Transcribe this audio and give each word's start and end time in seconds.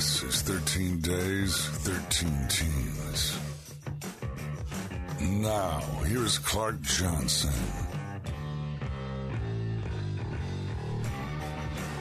This 0.00 0.22
is 0.22 0.40
13 0.40 1.00
days, 1.02 1.54
13 1.84 2.48
teams. 2.48 3.38
Now, 5.20 5.80
here's 6.06 6.38
Clark 6.38 6.80
Johnson. 6.80 7.52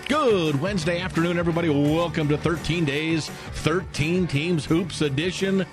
Good 0.07 0.61
Wednesday 0.61 1.01
afternoon, 1.01 1.37
everybody. 1.37 1.67
Welcome 1.67 2.29
to 2.29 2.37
13 2.37 2.85
Days, 2.85 3.27
13 3.27 4.27
Teams 4.27 4.63
Hoops 4.63 5.01
Edition. 5.01 5.65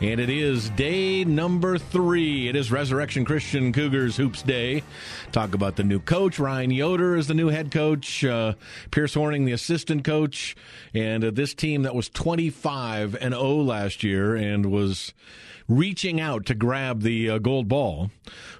And 0.00 0.20
it 0.20 0.30
is 0.30 0.70
day 0.70 1.24
number 1.24 1.76
three. 1.76 2.48
It 2.48 2.54
is 2.54 2.70
Resurrection 2.70 3.24
Christian 3.24 3.72
Cougars 3.72 4.16
Hoops 4.16 4.42
Day. 4.42 4.84
Talk 5.32 5.56
about 5.56 5.74
the 5.74 5.82
new 5.82 5.98
coach. 5.98 6.38
Ryan 6.38 6.70
Yoder 6.70 7.16
is 7.16 7.26
the 7.26 7.34
new 7.34 7.48
head 7.48 7.72
coach. 7.72 8.24
Uh, 8.24 8.52
Pierce 8.92 9.16
Hornung, 9.16 9.44
the 9.44 9.50
assistant 9.50 10.04
coach. 10.04 10.54
And 10.94 11.24
uh, 11.24 11.30
this 11.32 11.52
team 11.52 11.82
that 11.82 11.96
was 11.96 12.08
25 12.10 13.16
and 13.20 13.34
0 13.34 13.54
last 13.56 14.04
year 14.04 14.36
and 14.36 14.66
was 14.66 15.14
reaching 15.68 16.20
out 16.20 16.46
to 16.46 16.54
grab 16.54 17.02
the 17.02 17.30
uh, 17.30 17.38
gold 17.38 17.68
ball 17.68 18.10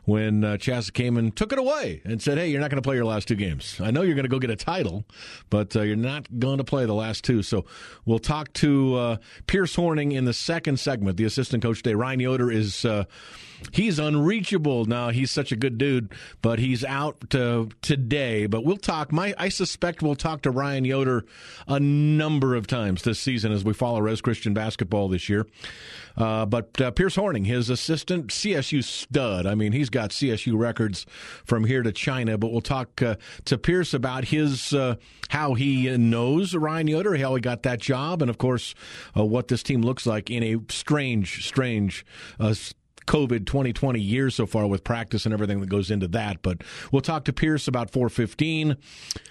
when 0.05 0.45
uh, 0.45 0.57
came 0.93 1.17
and 1.17 1.35
took 1.35 1.53
it 1.53 1.59
away 1.59 2.03
and 2.05 2.23
said, 2.23 2.39
"Hey, 2.39 2.49
you're 2.49 2.61
not 2.61 2.71
going 2.71 2.83
to 2.83 2.87
play 2.87 2.97
your 2.97 3.05
last 3.05 3.29
two 3.29 3.35
games. 3.35 3.81
I 3.81 3.91
know 3.91 4.03
you're 4.03 4.15
going 4.15 4.25
to 4.25 4.29
go 4.29 4.39
get 4.39 4.51
a 4.51 4.57
title, 4.57 5.05
but 5.51 5.75
uh, 5.75 5.83
you're 5.83 5.97
not 5.97 6.39
going 6.39 6.59
to 6.59 6.65
play 6.65 6.87
the 6.87 6.95
last 6.95 7.25
two. 7.25 7.43
So 7.43 7.65
we'll 8.05 8.19
talk 8.19 8.53
to 8.55 8.95
uh, 8.95 9.17
Pierce 9.47 9.75
Hornung 9.77 10.13
in 10.15 10.25
the 10.25 10.35
second 10.35 10.79
segment. 10.79 11.17
The 11.17 11.25
assistant 11.25 11.63
coach 11.63 11.83
today, 11.83 11.95
Ryan 11.95 12.21
Yoder, 12.21 12.51
is 12.51 12.85
uh, 12.85 13.05
he's 13.73 13.99
unreachable 13.99 14.85
now. 14.85 15.11
He's 15.11 15.31
such 15.31 15.53
a 15.53 15.57
good 15.57 15.79
dude, 15.79 16.13
but 16.43 16.59
he's 16.59 16.85
out 16.85 17.31
today. 17.31 18.47
But 18.47 18.65
we'll 18.65 18.77
talk. 18.77 19.13
My 19.13 19.35
I 19.39 19.49
suspect 19.49 20.03
we'll 20.03 20.17
talk 20.17 20.43
to 20.43 20.51
Ryan 20.51 20.85
Yoder 20.85 21.25
a 21.67 21.81
number 21.81 22.55
of 22.55 22.67
times 22.67 23.03
this 23.03 23.19
season 23.19 23.53
as 23.53 23.65
we 23.65 23.73
follow 23.73 24.01
Res 24.01 24.21
Christian 24.21 24.55
basketball 24.55 25.09
this 25.09 25.29
year. 25.29 25.47
Uh, 26.17 26.45
but 26.47 26.81
uh, 26.81 26.91
Pierce 26.91 27.17
Hornung, 27.17 27.47
his 27.47 27.71
assistant, 27.71 28.29
CSU 28.29 28.83
stud. 28.83 29.47
I 29.47 29.55
mean, 29.55 29.73
he's 29.73 29.89
got 29.89 30.11
CSU 30.11 30.59
records 30.59 31.07
from 31.45 31.65
here 31.65 31.83
to 31.83 31.93
China. 31.93 32.37
But 32.37 32.51
we'll 32.51 32.61
talk 32.61 33.01
uh, 33.01 33.17
to 33.45 33.57
Pierce 33.57 33.95
about 33.95 34.27
his 34.27 34.73
uh, 34.73 34.97
how 35.29 35.55
he 35.55 35.97
knows 35.97 36.55
Ryan 36.55 36.89
Yoder, 36.89 37.17
how 37.17 37.35
he 37.35 37.41
got 37.41 37.63
that 37.63 37.81
job, 37.81 38.23
and 38.23 38.31
of 38.31 38.39
course, 38.39 38.75
uh, 39.17 39.25
what 39.25 39.49
this 39.49 39.63
team 39.63 39.83
looks 39.83 40.07
like 40.07 40.31
in 40.31 40.43
a 40.43 40.57
strange, 40.71 41.47
strange 41.47 42.05
uh, 42.41 42.55
COVID 43.09 43.47
2020 43.47 43.99
year 43.99 44.31
so 44.31 44.47
far 44.47 44.67
with 44.67 44.85
practice 44.85 45.25
and 45.25 45.33
everything 45.33 45.61
that 45.61 45.69
goes 45.69 45.91
into 45.91 46.07
that. 46.09 46.43
But 46.43 46.63
we'll 46.93 47.03
talk 47.03 47.25
to 47.25 47.33
Pierce 47.33 47.67
about 47.67 47.91
415. 47.91 48.77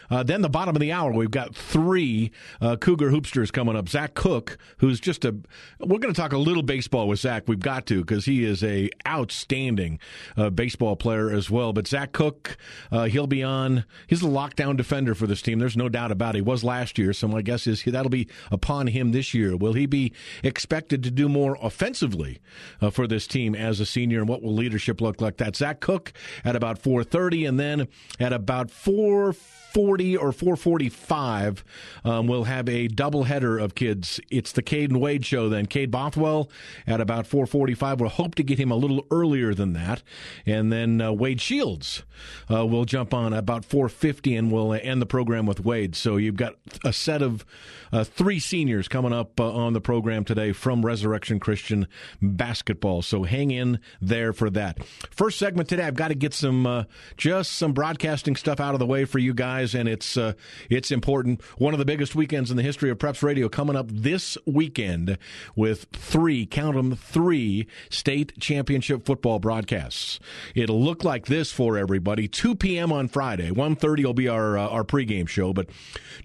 Uh, 0.09 0.23
then 0.23 0.41
the 0.41 0.49
bottom 0.49 0.75
of 0.75 0.79
the 0.79 0.91
hour, 0.91 1.11
we've 1.11 1.31
got 1.31 1.55
three 1.55 2.31
uh, 2.61 2.77
Cougar 2.77 3.11
hoopsters 3.11 3.51
coming 3.51 3.75
up. 3.75 3.89
Zach 3.89 4.13
Cook, 4.13 4.57
who's 4.77 4.99
just 4.99 5.25
a. 5.25 5.35
We're 5.79 5.99
going 5.99 6.13
to 6.13 6.19
talk 6.19 6.31
a 6.31 6.37
little 6.37 6.63
baseball 6.63 7.07
with 7.07 7.19
Zach. 7.19 7.43
We've 7.47 7.59
got 7.59 7.85
to 7.87 8.01
because 8.01 8.25
he 8.25 8.43
is 8.43 8.63
a 8.63 8.89
outstanding 9.07 9.99
uh, 10.35 10.49
baseball 10.49 10.95
player 10.95 11.29
as 11.29 11.49
well. 11.49 11.73
But 11.73 11.87
Zach 11.87 12.13
Cook, 12.13 12.57
uh, 12.91 13.05
he'll 13.05 13.27
be 13.27 13.43
on. 13.43 13.85
He's 14.07 14.23
a 14.23 14.27
lockdown 14.27 14.77
defender 14.77 15.13
for 15.13 15.27
this 15.27 15.41
team. 15.41 15.59
There's 15.59 15.77
no 15.77 15.89
doubt 15.89 16.11
about 16.11 16.35
it. 16.35 16.39
He 16.39 16.41
was 16.41 16.63
last 16.63 16.97
year, 16.97 17.13
so 17.13 17.27
my 17.27 17.41
guess 17.41 17.67
is 17.67 17.83
that'll 17.83 18.09
be 18.09 18.27
upon 18.49 18.87
him 18.87 19.11
this 19.11 19.33
year. 19.33 19.55
Will 19.55 19.73
he 19.73 19.85
be 19.85 20.13
expected 20.43 21.03
to 21.03 21.11
do 21.11 21.27
more 21.27 21.57
offensively 21.61 22.39
uh, 22.81 22.89
for 22.89 23.07
this 23.07 23.27
team 23.27 23.55
as 23.67 23.79
a 23.79 23.85
senior, 23.85 24.19
and 24.19 24.29
what 24.29 24.41
will 24.41 24.53
leadership 24.53 25.01
look 25.01 25.21
like? 25.21 25.37
That 25.37 25.55
Zach 25.55 25.79
Cook 25.81 26.13
at 26.43 26.55
about 26.55 26.81
4:30, 26.81 27.47
and 27.47 27.59
then 27.59 27.87
at 28.19 28.33
about 28.33 28.71
4. 28.71 29.35
440 29.73 30.17
or 30.17 30.31
445, 30.31 31.63
um, 32.03 32.27
we'll 32.27 32.45
have 32.45 32.67
a 32.69 32.87
doubleheader 32.87 33.61
of 33.61 33.75
kids. 33.75 34.19
It's 34.29 34.51
the 34.51 34.61
Cade 34.61 34.91
and 34.91 35.01
Wade 35.01 35.25
show 35.25 35.49
then. 35.49 35.65
Cade 35.65 35.91
Bothwell 35.91 36.49
at 36.85 37.01
about 37.01 37.27
445. 37.27 37.99
We'll 37.99 38.09
hope 38.09 38.35
to 38.35 38.43
get 38.43 38.59
him 38.59 38.71
a 38.71 38.75
little 38.75 39.05
earlier 39.11 39.53
than 39.53 39.73
that. 39.73 40.03
And 40.45 40.71
then 40.71 41.01
uh, 41.01 41.11
Wade 41.11 41.41
Shields 41.41 42.03
uh, 42.49 42.65
will 42.65 42.85
jump 42.85 43.13
on 43.13 43.33
about 43.33 43.65
450 43.65 44.35
and 44.35 44.51
we'll 44.51 44.73
end 44.73 45.01
the 45.01 45.05
program 45.05 45.45
with 45.45 45.59
Wade. 45.59 45.95
So 45.95 46.17
you've 46.17 46.35
got 46.35 46.55
a 46.83 46.93
set 46.93 47.21
of 47.21 47.45
uh, 47.91 48.03
three 48.03 48.39
seniors 48.39 48.87
coming 48.87 49.13
up 49.13 49.39
uh, 49.39 49.51
on 49.51 49.73
the 49.73 49.81
program 49.81 50.23
today 50.23 50.51
from 50.51 50.85
Resurrection 50.85 51.39
Christian 51.39 51.87
Basketball. 52.21 53.01
So 53.01 53.23
hang 53.23 53.51
in 53.51 53.79
there 54.01 54.33
for 54.33 54.49
that. 54.51 54.85
First 55.11 55.39
segment 55.39 55.69
today, 55.69 55.83
I've 55.83 55.95
got 55.95 56.09
to 56.09 56.15
get 56.15 56.33
some 56.33 56.65
uh, 56.65 56.83
just 57.15 57.53
some 57.53 57.73
broadcasting 57.73 58.35
stuff 58.35 58.59
out 58.59 58.73
of 58.73 58.79
the 58.79 58.85
way 58.85 59.05
for 59.05 59.19
you 59.19 59.33
guys, 59.33 59.56
and 59.57 59.87
it's 59.87 60.17
uh, 60.17 60.33
it's 60.69 60.91
important. 60.91 61.41
One 61.57 61.73
of 61.73 61.79
the 61.79 61.85
biggest 61.85 62.15
weekends 62.15 62.51
in 62.51 62.57
the 62.57 62.63
history 62.63 62.89
of 62.89 62.97
Preps 62.97 63.23
Radio 63.23 63.49
coming 63.49 63.75
up 63.75 63.87
this 63.89 64.37
weekend 64.45 65.17
with 65.55 65.85
three, 65.91 66.45
count 66.45 66.75
them, 66.75 66.95
three 66.95 67.67
state 67.89 68.39
championship 68.39 69.05
football 69.05 69.39
broadcasts. 69.39 70.19
It'll 70.55 70.81
look 70.81 71.03
like 71.03 71.25
this 71.25 71.51
for 71.51 71.77
everybody. 71.77 72.27
2 72.27 72.55
p.m. 72.55 72.91
on 72.91 73.07
Friday. 73.07 73.49
1.30 73.49 74.05
will 74.05 74.13
be 74.13 74.27
our 74.27 74.57
uh, 74.57 74.67
our 74.67 74.83
pregame 74.83 75.27
show, 75.27 75.53
but 75.53 75.69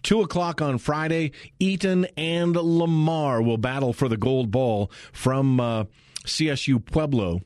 2 0.03 0.21
o'clock 0.21 0.61
on 0.61 0.79
Friday, 0.79 1.33
Eaton 1.59 2.07
and 2.17 2.55
Lamar 2.55 3.43
will 3.43 3.59
battle 3.59 3.93
for 3.93 4.09
the 4.09 4.17
gold 4.17 4.51
ball 4.51 4.91
from 5.13 5.61
uh, 5.61 5.85
CSU 6.25 6.85
Pueblo. 6.85 7.41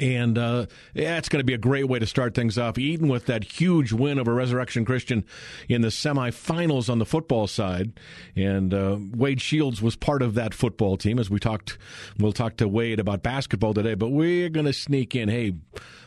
And 0.00 0.38
uh, 0.38 0.66
yeah, 0.94 1.18
it's 1.18 1.28
going 1.28 1.40
to 1.40 1.44
be 1.44 1.54
a 1.54 1.58
great 1.58 1.88
way 1.88 1.98
to 1.98 2.06
start 2.06 2.34
things 2.34 2.58
off. 2.58 2.78
Eaton 2.78 3.08
with 3.08 3.26
that 3.26 3.44
huge 3.44 3.92
win 3.92 4.18
over 4.18 4.34
Resurrection 4.34 4.84
Christian 4.84 5.24
in 5.68 5.82
the 5.82 5.88
semifinals 5.88 6.90
on 6.90 6.98
the 6.98 7.06
football 7.06 7.46
side, 7.46 7.92
and 8.34 8.72
uh, 8.72 8.98
Wade 9.14 9.40
Shields 9.40 9.80
was 9.80 9.96
part 9.96 10.22
of 10.22 10.34
that 10.34 10.54
football 10.54 10.96
team. 10.96 11.18
As 11.18 11.30
we 11.30 11.38
talked, 11.38 11.78
we'll 12.18 12.32
talk 12.32 12.56
to 12.58 12.68
Wade 12.68 13.00
about 13.00 13.22
basketball 13.22 13.74
today, 13.74 13.94
but 13.94 14.08
we're 14.08 14.48
going 14.48 14.66
to 14.66 14.72
sneak 14.72 15.14
in. 15.14 15.28
Hey, 15.28 15.54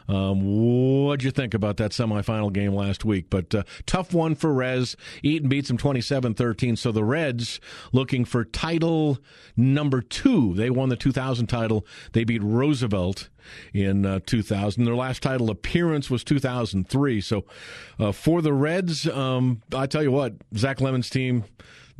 um, 0.09 1.05
what'd 1.05 1.23
you 1.23 1.29
think 1.29 1.53
about 1.53 1.77
that 1.77 1.91
semifinal 1.91 2.51
game 2.51 2.73
last 2.73 3.05
week? 3.05 3.27
But 3.29 3.53
uh, 3.53 3.63
tough 3.85 4.11
one 4.11 4.33
for 4.33 4.51
Rez. 4.51 4.97
Eaton 5.21 5.49
beats 5.49 5.67
them 5.67 5.77
27 5.77 6.33
13. 6.33 6.75
So 6.75 6.91
the 6.91 7.03
Reds 7.03 7.59
looking 7.93 8.25
for 8.25 8.43
title 8.43 9.19
number 9.55 10.01
two. 10.01 10.55
They 10.55 10.71
won 10.71 10.89
the 10.89 10.95
2000 10.95 11.45
title. 11.45 11.85
They 12.13 12.23
beat 12.23 12.41
Roosevelt 12.41 13.29
in 13.71 14.03
uh, 14.03 14.19
2000. 14.25 14.83
Their 14.83 14.95
last 14.95 15.21
title 15.21 15.51
appearance 15.51 16.09
was 16.09 16.23
2003. 16.23 17.21
So 17.21 17.45
uh, 17.99 18.11
for 18.11 18.41
the 18.41 18.53
Reds, 18.53 19.07
um, 19.07 19.61
I 19.75 19.85
tell 19.85 20.01
you 20.01 20.11
what, 20.11 20.33
Zach 20.57 20.81
Lemon's 20.81 21.09
team 21.11 21.43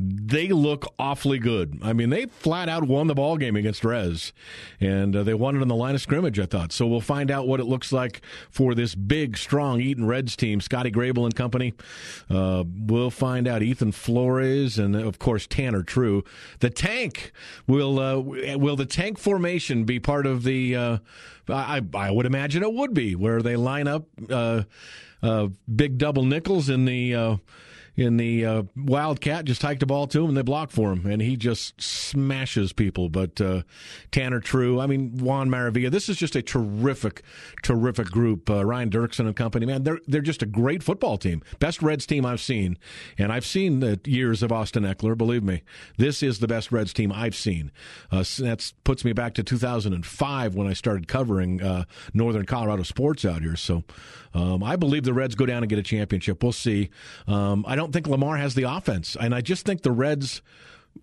they 0.01 0.47
look 0.47 0.85
awfully 0.97 1.39
good. 1.39 1.77
I 1.83 1.91
mean, 1.91 2.09
they 2.09 2.25
flat 2.27 2.69
out 2.69 2.87
won 2.87 3.07
the 3.07 3.15
ball 3.15 3.35
game 3.35 3.57
against 3.57 3.83
Rez, 3.83 4.31
and 4.79 5.13
uh, 5.13 5.23
they 5.23 5.33
won 5.33 5.57
it 5.57 5.61
on 5.61 5.67
the 5.67 5.75
line 5.75 5.93
of 5.93 6.01
scrimmage. 6.01 6.39
I 6.39 6.45
thought 6.45 6.71
so. 6.71 6.87
We'll 6.87 7.01
find 7.01 7.29
out 7.29 7.47
what 7.47 7.59
it 7.59 7.65
looks 7.65 7.91
like 7.91 8.21
for 8.49 8.73
this 8.73 8.95
big, 8.95 9.37
strong 9.37 9.81
Eaton 9.81 10.05
Reds 10.05 10.37
team. 10.37 10.61
Scotty 10.61 10.89
Grable 10.89 11.25
and 11.25 11.35
company. 11.35 11.73
Uh, 12.29 12.63
we'll 12.65 13.11
find 13.11 13.45
out. 13.47 13.61
Ethan 13.61 13.91
Flores 13.91 14.79
and 14.79 14.95
of 14.95 15.19
course 15.19 15.45
Tanner 15.45 15.83
True. 15.83 16.23
The 16.59 16.69
tank 16.69 17.33
will 17.67 17.99
uh, 17.99 18.19
will 18.57 18.77
the 18.77 18.85
tank 18.85 19.19
formation 19.19 19.83
be 19.83 19.99
part 19.99 20.25
of 20.25 20.43
the? 20.43 20.75
Uh, 20.75 20.97
I 21.49 21.81
I 21.93 22.09
would 22.09 22.25
imagine 22.25 22.63
it 22.63 22.73
would 22.73 22.93
be 22.93 23.15
where 23.15 23.41
they 23.41 23.57
line 23.57 23.87
up 23.87 24.05
uh, 24.29 24.63
uh, 25.21 25.47
big 25.73 25.97
double 25.97 26.23
nickels 26.23 26.69
in 26.69 26.85
the 26.85 27.39
in 27.99 28.17
the 28.17 28.45
uh, 28.45 28.63
Wildcat, 28.77 29.45
just 29.45 29.61
hiked 29.61 29.81
the 29.81 29.85
ball 29.85 30.07
to 30.07 30.21
him 30.21 30.29
and 30.29 30.37
they 30.37 30.41
blocked 30.41 30.71
for 30.71 30.93
him, 30.93 31.05
and 31.05 31.21
he 31.21 31.35
just 31.35 31.79
smashes 31.81 32.71
people. 32.71 33.09
But 33.09 33.39
uh, 33.41 33.63
Tanner 34.11 34.39
True, 34.39 34.79
I 34.79 34.87
mean 34.87 35.17
Juan 35.17 35.49
Maravilla, 35.49 35.91
this 35.91 36.07
is 36.07 36.17
just 36.17 36.35
a 36.35 36.41
terrific, 36.41 37.23
terrific 37.61 38.07
group. 38.07 38.49
Uh, 38.49 38.65
Ryan 38.65 38.89
Dirksen 38.89 39.27
and 39.27 39.35
company, 39.35 39.65
man, 39.65 39.83
they're 39.83 39.99
they're 40.07 40.21
just 40.21 40.41
a 40.41 40.45
great 40.45 40.81
football 40.81 41.17
team, 41.17 41.41
best 41.59 41.81
Reds 41.81 42.05
team 42.05 42.25
I've 42.25 42.41
seen, 42.41 42.77
and 43.17 43.31
I've 43.31 43.45
seen 43.45 43.81
the 43.81 43.99
years 44.05 44.41
of 44.41 44.51
Austin 44.51 44.83
Ekeler. 44.83 45.17
Believe 45.17 45.43
me, 45.43 45.63
this 45.97 46.23
is 46.23 46.39
the 46.39 46.47
best 46.47 46.71
Reds 46.71 46.93
team 46.93 47.11
I've 47.11 47.35
seen. 47.35 47.71
Uh, 48.11 48.23
that 48.39 48.71
puts 48.83 49.03
me 49.03 49.11
back 49.11 49.33
to 49.33 49.43
2005 49.43 50.55
when 50.55 50.67
I 50.67 50.73
started 50.73 51.07
covering 51.07 51.61
uh, 51.61 51.83
Northern 52.13 52.45
Colorado 52.45 52.83
sports 52.83 53.25
out 53.25 53.41
here. 53.41 53.57
So 53.57 53.83
um, 54.33 54.63
I 54.63 54.75
believe 54.75 55.03
the 55.03 55.13
Reds 55.13 55.35
go 55.35 55.45
down 55.45 55.63
and 55.63 55.69
get 55.69 55.79
a 55.79 55.83
championship. 55.83 56.43
We'll 56.43 56.51
see. 56.51 56.89
Um, 57.27 57.65
I 57.67 57.75
don't 57.75 57.91
think 57.91 58.07
Lamar 58.07 58.37
has 58.37 58.55
the 58.55 58.63
offense, 58.63 59.17
and 59.19 59.33
I 59.33 59.41
just 59.41 59.65
think 59.65 59.81
the 59.81 59.91
Reds. 59.91 60.41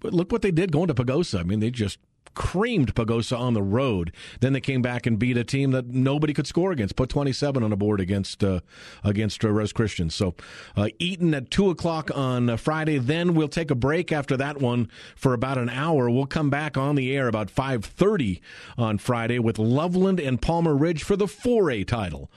Look 0.03 0.33
what 0.33 0.43
they 0.43 0.51
did 0.51 0.73
going 0.73 0.89
to 0.89 0.95
Pagosa. 0.95 1.41
I 1.41 1.43
mean, 1.45 1.61
they 1.61 1.71
just 1.71 1.99
creamed 2.37 2.95
Pagosa 2.95 3.37
on 3.37 3.55
the 3.55 3.63
road. 3.63 4.13
Then 4.41 4.53
they 4.53 4.61
came 4.61 4.83
back 4.83 5.07
and 5.07 5.19
beat 5.19 5.37
a 5.37 5.43
team 5.43 5.73
that 5.73 5.87
nobody 5.87 6.33
could 6.33 6.47
score 6.47 6.71
against. 6.71 6.95
Put 6.95 7.09
27 7.09 7.63
on 7.65 7.71
the 7.71 7.77
board 7.77 7.99
against 7.99 8.45
uh, 8.45 8.61
against 9.03 9.45
uh, 9.45 9.67
Christian. 9.75 10.11
So 10.11 10.35
uh, 10.77 10.89
Eaton 11.01 11.35
at 11.35 11.51
two 11.51 11.71
o'clock 11.71 12.11
on 12.15 12.51
uh, 12.51 12.57
Friday. 12.57 12.99
Then 12.99 13.35
we'll 13.35 13.49
take 13.49 13.71
a 13.71 13.75
break 13.75 14.13
after 14.13 14.37
that 14.37 14.61
one 14.61 14.89
for 15.17 15.33
about 15.33 15.59
an 15.59 15.71
hour. 15.71 16.09
We'll 16.09 16.27
come 16.27 16.51
back 16.51 16.77
on 16.77 16.95
the 16.95 17.17
air 17.17 17.27
about 17.27 17.49
5:30 17.49 18.41
on 18.79 18.99
Friday 18.99 19.39
with 19.39 19.59
Loveland 19.59 20.21
and 20.21 20.41
Palmer 20.41 20.77
Ridge 20.77 21.03
for 21.03 21.17
the 21.17 21.27
4A 21.27 21.87
title. 21.87 22.31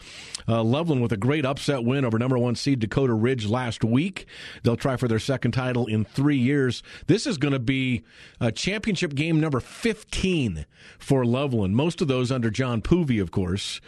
Uh, 0.48 0.64
Loveland 0.64 1.02
with 1.02 1.12
a 1.12 1.18
great 1.18 1.46
upset 1.46 1.84
win 1.84 2.06
over 2.06 2.18
number 2.18 2.38
one 2.38 2.56
seed 2.56 2.80
Dakota 2.80 3.14
Ridge 3.14 3.48
last 3.48 3.84
week. 3.84 4.26
They'll 4.64 4.78
try 4.78 4.96
for 4.96 5.08
their 5.08 5.20
second 5.20 5.52
title 5.52 5.86
in 5.86 6.06
three 6.06 6.38
years. 6.38 6.82
This 7.08 7.28
is 7.28 7.38
going 7.38 7.52
to 7.52 7.60
be 7.60 8.04
a 8.40 8.52
championship 8.52 9.14
game 9.14 9.40
number 9.40 9.60
15 9.90 10.68
for 11.00 11.26
Loveland. 11.26 11.76
Most 11.76 12.00
of 12.00 12.08
those 12.08 12.32
under 12.32 12.52
John 12.52 12.80
Poovey, 12.80 13.20
of 13.20 13.32
course. 13.32 13.82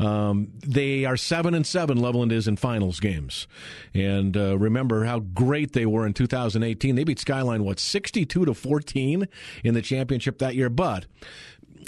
Um, 0.00 0.48
they 0.66 1.04
are 1.04 1.16
seven 1.16 1.54
and 1.54 1.64
seven. 1.64 1.96
Loveland 1.96 2.32
is 2.32 2.48
in 2.48 2.56
finals 2.56 2.98
games, 2.98 3.46
and 3.94 4.36
uh, 4.36 4.58
remember 4.58 5.04
how 5.04 5.20
great 5.20 5.72
they 5.72 5.86
were 5.86 6.08
in 6.08 6.12
2018. 6.12 6.96
They 6.96 7.04
beat 7.04 7.20
Skyline 7.20 7.62
what 7.62 7.78
62 7.78 8.46
to 8.46 8.52
14 8.52 9.28
in 9.62 9.74
the 9.74 9.82
championship 9.82 10.38
that 10.38 10.56
year, 10.56 10.68
but 10.68 11.06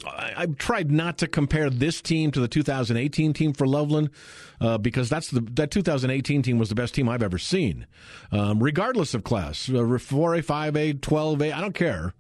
I, 0.06 0.42
have 0.42 0.58
tried 0.58 0.90
not 0.90 1.18
to 1.18 1.26
compare 1.26 1.70
this 1.70 2.00
team 2.00 2.30
to 2.32 2.40
the 2.40 2.48
2018 2.48 3.32
team 3.32 3.52
for 3.52 3.66
Loveland 3.66 4.10
uh, 4.60 4.78
because 4.78 5.08
that's 5.08 5.30
the 5.30 5.40
that 5.52 5.70
2018 5.70 6.42
team 6.42 6.58
was 6.58 6.68
the 6.68 6.74
best 6.74 6.94
team 6.94 7.08
I've 7.08 7.22
ever 7.22 7.38
seen, 7.38 7.86
um, 8.32 8.62
regardless 8.62 9.14
of 9.14 9.24
class, 9.24 9.68
uh, 9.68 9.72
4A, 9.72 10.44
5A, 10.44 11.00
12A. 11.00 11.52
I 11.52 11.60
don't 11.60 11.74
care. 11.74 12.14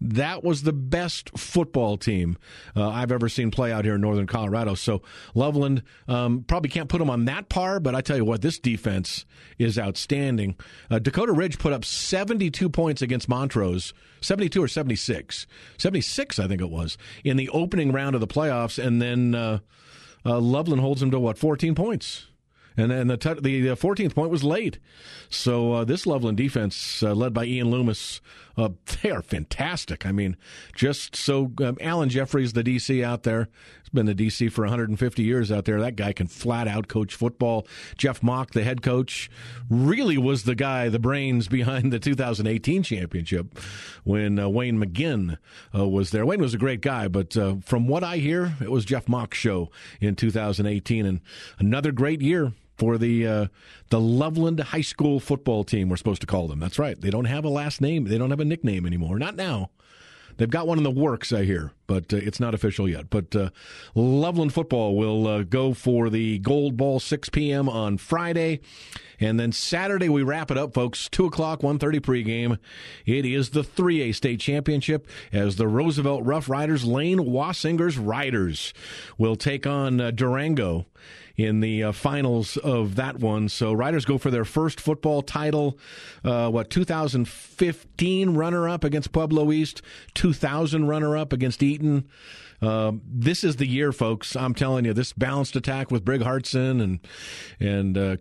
That 0.00 0.44
was 0.44 0.62
the 0.62 0.72
best 0.72 1.30
football 1.38 1.96
team 1.96 2.36
uh, 2.76 2.88
I've 2.88 3.12
ever 3.12 3.28
seen 3.28 3.50
play 3.50 3.72
out 3.72 3.84
here 3.84 3.94
in 3.94 4.00
Northern 4.00 4.26
Colorado. 4.26 4.74
So 4.74 5.02
Loveland 5.34 5.82
um, 6.06 6.44
probably 6.46 6.68
can't 6.68 6.88
put 6.88 6.98
them 6.98 7.08
on 7.08 7.24
that 7.26 7.48
par, 7.48 7.80
but 7.80 7.94
I 7.94 8.02
tell 8.02 8.16
you 8.16 8.24
what, 8.24 8.42
this 8.42 8.58
defense 8.58 9.24
is 9.58 9.78
outstanding. 9.78 10.56
Uh, 10.90 10.98
Dakota 10.98 11.32
Ridge 11.32 11.58
put 11.58 11.72
up 11.72 11.84
72 11.84 12.68
points 12.68 13.00
against 13.00 13.28
Montrose, 13.28 13.94
72 14.20 14.62
or 14.62 14.68
76, 14.68 15.46
76 15.78 16.38
I 16.38 16.48
think 16.48 16.60
it 16.60 16.70
was 16.70 16.98
in 17.24 17.36
the 17.36 17.48
opening 17.48 17.92
round 17.92 18.14
of 18.14 18.20
the 18.20 18.26
playoffs, 18.26 18.84
and 18.84 19.00
then 19.00 19.34
uh, 19.34 19.58
uh 20.24 20.38
Loveland 20.38 20.82
holds 20.82 21.00
them 21.00 21.10
to 21.10 21.18
what 21.18 21.38
14 21.38 21.74
points 21.74 22.26
and 22.76 22.90
then 22.90 23.06
the 23.06 23.16
the 23.16 23.76
14th 23.76 24.14
point 24.14 24.30
was 24.30 24.44
late. 24.44 24.78
So 25.28 25.72
uh, 25.72 25.84
this 25.84 26.06
Loveland 26.06 26.36
defense, 26.36 27.02
uh, 27.02 27.14
led 27.14 27.32
by 27.32 27.44
Ian 27.44 27.70
Loomis, 27.70 28.20
uh, 28.56 28.70
they 29.02 29.10
are 29.10 29.22
fantastic. 29.22 30.06
I 30.06 30.12
mean, 30.12 30.36
just 30.74 31.16
so 31.16 31.52
um, 31.62 31.76
Alan 31.80 32.08
Jeffries, 32.08 32.52
the 32.52 32.64
DC 32.64 33.04
out 33.04 33.22
there, 33.22 33.48
has 33.80 33.88
been 33.92 34.06
the 34.06 34.14
DC 34.14 34.50
for 34.50 34.62
150 34.62 35.22
years 35.22 35.52
out 35.52 35.64
there. 35.64 35.80
That 35.80 35.96
guy 35.96 36.12
can 36.12 36.26
flat 36.26 36.66
out 36.66 36.88
coach 36.88 37.14
football. 37.14 37.66
Jeff 37.96 38.22
Mock, 38.22 38.52
the 38.52 38.64
head 38.64 38.82
coach, 38.82 39.30
really 39.68 40.18
was 40.18 40.44
the 40.44 40.54
guy, 40.54 40.88
the 40.88 40.98
brains 40.98 41.48
behind 41.48 41.92
the 41.92 41.98
2018 41.98 42.82
championship 42.82 43.58
when 44.04 44.38
uh, 44.38 44.48
Wayne 44.48 44.82
McGinn 44.82 45.38
uh, 45.74 45.86
was 45.86 46.10
there. 46.10 46.26
Wayne 46.26 46.40
was 46.40 46.54
a 46.54 46.58
great 46.58 46.80
guy, 46.80 47.08
but 47.08 47.36
uh, 47.36 47.56
from 47.64 47.86
what 47.86 48.02
I 48.02 48.16
hear, 48.16 48.56
it 48.60 48.70
was 48.70 48.84
Jeff 48.84 49.08
Mock's 49.08 49.38
show 49.38 49.70
in 50.00 50.16
2018, 50.16 51.06
and 51.06 51.20
another 51.58 51.92
great 51.92 52.20
year 52.20 52.52
for 52.76 52.98
the 52.98 53.26
uh, 53.26 53.46
the 53.90 54.00
Loveland 54.00 54.60
High 54.60 54.80
School 54.82 55.20
football 55.20 55.64
team. 55.64 55.88
We're 55.88 55.96
supposed 55.96 56.20
to 56.20 56.26
call 56.26 56.48
them. 56.48 56.60
That's 56.60 56.78
right. 56.78 57.00
They 57.00 57.10
don't 57.10 57.24
have 57.26 57.44
a 57.44 57.48
last 57.48 57.80
name. 57.80 58.04
They 58.04 58.18
don't 58.18 58.30
have 58.30 58.40
a 58.40 58.44
nickname 58.44 58.86
anymore. 58.86 59.18
Not 59.18 59.36
now. 59.36 59.70
They've 60.36 60.50
got 60.50 60.66
one 60.66 60.76
in 60.78 60.84
the 60.84 60.90
works, 60.90 61.32
I 61.32 61.44
hear, 61.44 61.72
but 61.86 62.12
uh, 62.12 62.16
it's 62.16 62.40
not 62.40 62.54
official 62.54 62.88
yet. 62.88 63.10
But 63.10 63.34
uh, 63.34 63.50
Loveland 63.94 64.52
football 64.52 64.96
will 64.96 65.26
uh, 65.26 65.42
go 65.42 65.74
for 65.74 66.10
the 66.10 66.38
Gold 66.38 66.76
Ball 66.76 67.00
6 67.00 67.28
p.m. 67.30 67.68
on 67.68 67.98
Friday. 67.98 68.60
And 69.18 69.40
then 69.40 69.52
Saturday, 69.52 70.08
we 70.08 70.22
wrap 70.22 70.50
it 70.50 70.58
up, 70.58 70.74
folks. 70.74 71.08
2 71.08 71.26
o'clock, 71.26 71.60
1.30 71.60 72.00
pregame. 72.00 72.58
It 73.06 73.24
is 73.24 73.50
the 73.50 73.62
3A 73.62 74.14
state 74.14 74.40
championship 74.40 75.08
as 75.32 75.56
the 75.56 75.68
Roosevelt 75.68 76.24
Rough 76.24 76.48
Riders, 76.48 76.84
Lane 76.84 77.20
Wassinger's 77.20 77.96
Riders, 77.96 78.74
will 79.16 79.36
take 79.36 79.66
on 79.66 80.00
uh, 80.00 80.10
Durango 80.10 80.86
in 81.36 81.60
the 81.60 81.84
uh, 81.84 81.92
finals 81.92 82.56
of 82.58 82.96
that 82.96 83.18
one. 83.18 83.48
So 83.48 83.72
Riders 83.72 84.04
go 84.04 84.18
for 84.18 84.30
their 84.30 84.44
first 84.44 84.80
football 84.80 85.22
title. 85.22 85.78
Uh, 86.24 86.50
what 86.50 86.70
2015 86.70 88.34
runner 88.34 88.68
up 88.68 88.84
against 88.84 89.12
Pueblo 89.12 89.52
East, 89.52 89.82
2000 90.14 90.86
runner 90.86 91.16
up 91.16 91.32
against 91.32 91.62
Eaton. 91.76 92.08
Uh, 92.62 92.92
this 93.04 93.44
is 93.44 93.56
the 93.56 93.66
year, 93.66 93.92
folks. 93.92 94.34
I'm 94.34 94.54
telling 94.54 94.86
you, 94.86 94.94
this 94.94 95.12
balanced 95.12 95.56
attack 95.56 95.90
with 95.90 96.04
Brig 96.04 96.22
Hartson 96.22 96.80
and 96.80 97.00
and 97.60 97.98
uh, 97.98 98.16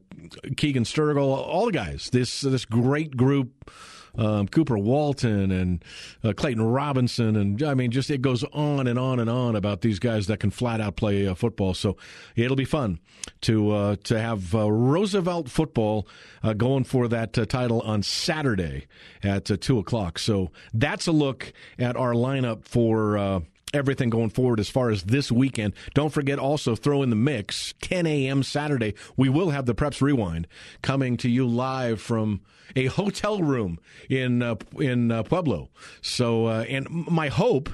Keegan 0.57 0.83
Sturgill, 0.83 1.23
all 1.23 1.67
the 1.67 1.71
guys. 1.71 2.09
This 2.11 2.41
this 2.41 2.65
great 2.65 3.15
group 3.15 3.71
um, 4.17 4.47
Cooper 4.47 4.77
Walton 4.77 5.51
and 5.51 5.83
uh, 6.23 6.33
Clayton 6.33 6.63
Robinson, 6.63 7.35
and 7.35 7.61
I 7.63 7.73
mean, 7.73 7.91
just 7.91 8.09
it 8.09 8.21
goes 8.21 8.43
on 8.45 8.87
and 8.87 8.97
on 8.99 9.19
and 9.19 9.29
on 9.29 9.55
about 9.55 9.81
these 9.81 9.99
guys 9.99 10.27
that 10.27 10.39
can 10.39 10.51
flat 10.51 10.81
out 10.81 10.95
play 10.95 11.27
uh, 11.27 11.35
football. 11.35 11.73
So 11.73 11.97
it'll 12.35 12.55
be 12.55 12.65
fun 12.65 12.99
to 13.41 13.71
uh, 13.71 13.95
to 14.05 14.19
have 14.19 14.53
uh, 14.55 14.71
Roosevelt 14.71 15.49
football 15.49 16.07
uh, 16.43 16.53
going 16.53 16.83
for 16.83 17.07
that 17.07 17.37
uh, 17.37 17.45
title 17.45 17.81
on 17.81 18.03
Saturday 18.03 18.87
at 19.23 19.45
two 19.61 19.79
o'clock. 19.79 20.19
So 20.19 20.51
that's 20.73 21.07
a 21.07 21.11
look 21.11 21.53
at 21.79 21.95
our 21.95 22.13
lineup 22.13 22.65
for 22.65 23.43
everything 23.75 24.09
going 24.09 24.29
forward 24.29 24.59
as 24.59 24.69
far 24.69 24.89
as 24.89 25.03
this 25.03 25.31
weekend. 25.31 25.73
Don't 25.93 26.11
forget 26.11 26.39
also 26.39 26.75
throw 26.75 27.03
in 27.03 27.09
the 27.09 27.15
mix 27.15 27.73
10 27.81 28.07
a.m. 28.07 28.41
Saturday. 28.41 28.95
We 29.17 29.29
will 29.29 29.49
have 29.49 29.65
the 29.65 29.75
Preps 29.75 30.01
Rewind 30.01 30.47
coming 30.81 31.17
to 31.17 31.29
you 31.29 31.45
live 31.45 32.01
from 32.01 32.41
a 32.75 32.85
hotel 32.87 33.41
room 33.41 33.79
in 34.09 34.41
uh, 34.41 34.55
in 34.79 35.11
uh, 35.11 35.23
Pueblo. 35.23 35.69
So, 36.01 36.47
uh, 36.47 36.65
and 36.67 36.89
my 36.89 37.27
hope 37.27 37.69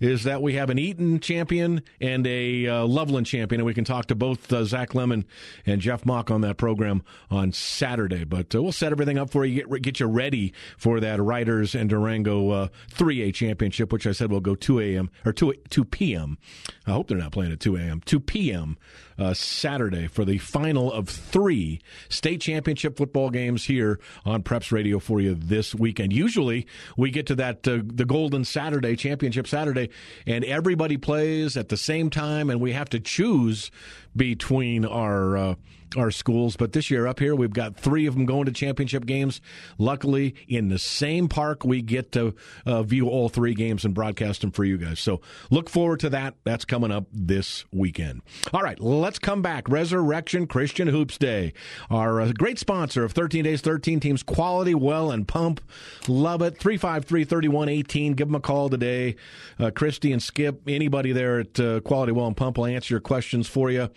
is 0.00 0.24
that 0.24 0.42
we 0.42 0.54
have 0.54 0.70
an 0.70 0.78
Eaton 0.78 1.20
champion 1.20 1.82
and 2.00 2.26
a 2.26 2.66
uh, 2.66 2.84
Loveland 2.84 3.26
champion, 3.26 3.60
and 3.60 3.66
we 3.66 3.74
can 3.74 3.84
talk 3.84 4.06
to 4.06 4.14
both 4.14 4.52
uh, 4.52 4.64
Zach 4.64 4.94
Lemon 4.94 5.24
and 5.66 5.80
Jeff 5.80 6.06
Mock 6.06 6.30
on 6.30 6.40
that 6.40 6.56
program 6.56 7.02
on 7.30 7.52
Saturday. 7.52 8.24
But 8.24 8.54
uh, 8.54 8.62
we'll 8.62 8.72
set 8.72 8.92
everything 8.92 9.18
up 9.18 9.30
for 9.30 9.44
you, 9.44 9.64
get, 9.64 9.82
get 9.82 10.00
you 10.00 10.06
ready 10.06 10.52
for 10.78 11.00
that 11.00 11.20
Riders 11.20 11.74
and 11.74 11.88
Durango 11.88 12.68
3A 12.92 13.28
uh, 13.28 13.32
championship, 13.32 13.92
which 13.92 14.06
I 14.06 14.12
said 14.12 14.30
will 14.30 14.40
go 14.40 14.54
2 14.54 14.80
a.m. 14.80 15.10
or 15.24 15.32
2, 15.32 15.54
2 15.68 15.84
p.m. 15.84 16.38
I 16.86 16.92
hope 16.92 17.08
they're 17.08 17.18
not 17.18 17.32
playing 17.32 17.52
at 17.52 17.60
2 17.60 17.76
a.m. 17.76 18.00
2 18.04 18.20
p.m. 18.20 18.78
Uh, 19.20 19.34
Saturday 19.34 20.06
for 20.06 20.24
the 20.24 20.38
final 20.38 20.90
of 20.90 21.06
three 21.06 21.78
state 22.08 22.40
championship 22.40 22.96
football 22.96 23.28
games 23.28 23.66
here 23.66 24.00
on 24.24 24.42
Preps 24.42 24.72
Radio 24.72 24.98
for 24.98 25.20
you 25.20 25.34
this 25.34 25.74
weekend. 25.74 26.10
Usually 26.10 26.66
we 26.96 27.10
get 27.10 27.26
to 27.26 27.34
that 27.34 27.68
uh, 27.68 27.80
the 27.84 28.06
Golden 28.06 28.46
Saturday 28.46 28.96
Championship 28.96 29.46
Saturday, 29.46 29.90
and 30.26 30.42
everybody 30.42 30.96
plays 30.96 31.58
at 31.58 31.68
the 31.68 31.76
same 31.76 32.08
time, 32.08 32.48
and 32.48 32.62
we 32.62 32.72
have 32.72 32.88
to 32.90 32.98
choose 32.98 33.70
between 34.16 34.84
our 34.84 35.36
uh, 35.36 35.54
our 35.96 36.10
schools. 36.10 36.56
But 36.56 36.72
this 36.72 36.90
year 36.90 37.06
up 37.06 37.18
here, 37.18 37.34
we've 37.34 37.52
got 37.52 37.76
three 37.76 38.06
of 38.06 38.14
them 38.14 38.26
going 38.26 38.46
to 38.46 38.52
championship 38.52 39.06
games. 39.06 39.40
Luckily, 39.78 40.34
in 40.48 40.68
the 40.68 40.78
same 40.78 41.28
park, 41.28 41.64
we 41.64 41.82
get 41.82 42.12
to 42.12 42.34
uh, 42.66 42.82
view 42.82 43.08
all 43.08 43.28
three 43.28 43.54
games 43.54 43.84
and 43.84 43.94
broadcast 43.94 44.40
them 44.40 44.50
for 44.50 44.64
you 44.64 44.78
guys. 44.78 45.00
So 45.00 45.20
look 45.50 45.68
forward 45.68 46.00
to 46.00 46.10
that. 46.10 46.34
That's 46.44 46.64
coming 46.64 46.90
up 46.90 47.06
this 47.12 47.64
weekend. 47.72 48.22
All 48.52 48.62
right, 48.62 48.78
let's 48.80 49.18
come 49.18 49.42
back. 49.42 49.68
Resurrection 49.68 50.46
Christian 50.46 50.88
Hoops 50.88 51.18
Day, 51.18 51.52
our 51.90 52.20
uh, 52.20 52.32
great 52.32 52.58
sponsor 52.58 53.04
of 53.04 53.12
13 53.12 53.44
Days, 53.44 53.60
13 53.60 54.00
Teams, 54.00 54.22
Quality 54.22 54.74
Well 54.74 55.10
and 55.10 55.26
Pump. 55.26 55.60
Love 56.08 56.42
it. 56.42 56.58
353 56.58 57.24
3118. 57.24 58.14
Give 58.14 58.28
them 58.28 58.34
a 58.34 58.40
call 58.40 58.68
today. 58.68 59.16
Uh, 59.58 59.70
Christy 59.70 60.12
and 60.12 60.22
Skip, 60.22 60.62
anybody 60.68 61.12
there 61.12 61.40
at 61.40 61.58
uh, 61.58 61.80
Quality 61.80 62.12
Well 62.12 62.26
and 62.26 62.36
Pump 62.36 62.58
will 62.58 62.66
answer 62.66 62.94
your 62.94 63.00
questions 63.00 63.48
for 63.48 63.70
you. 63.70 63.88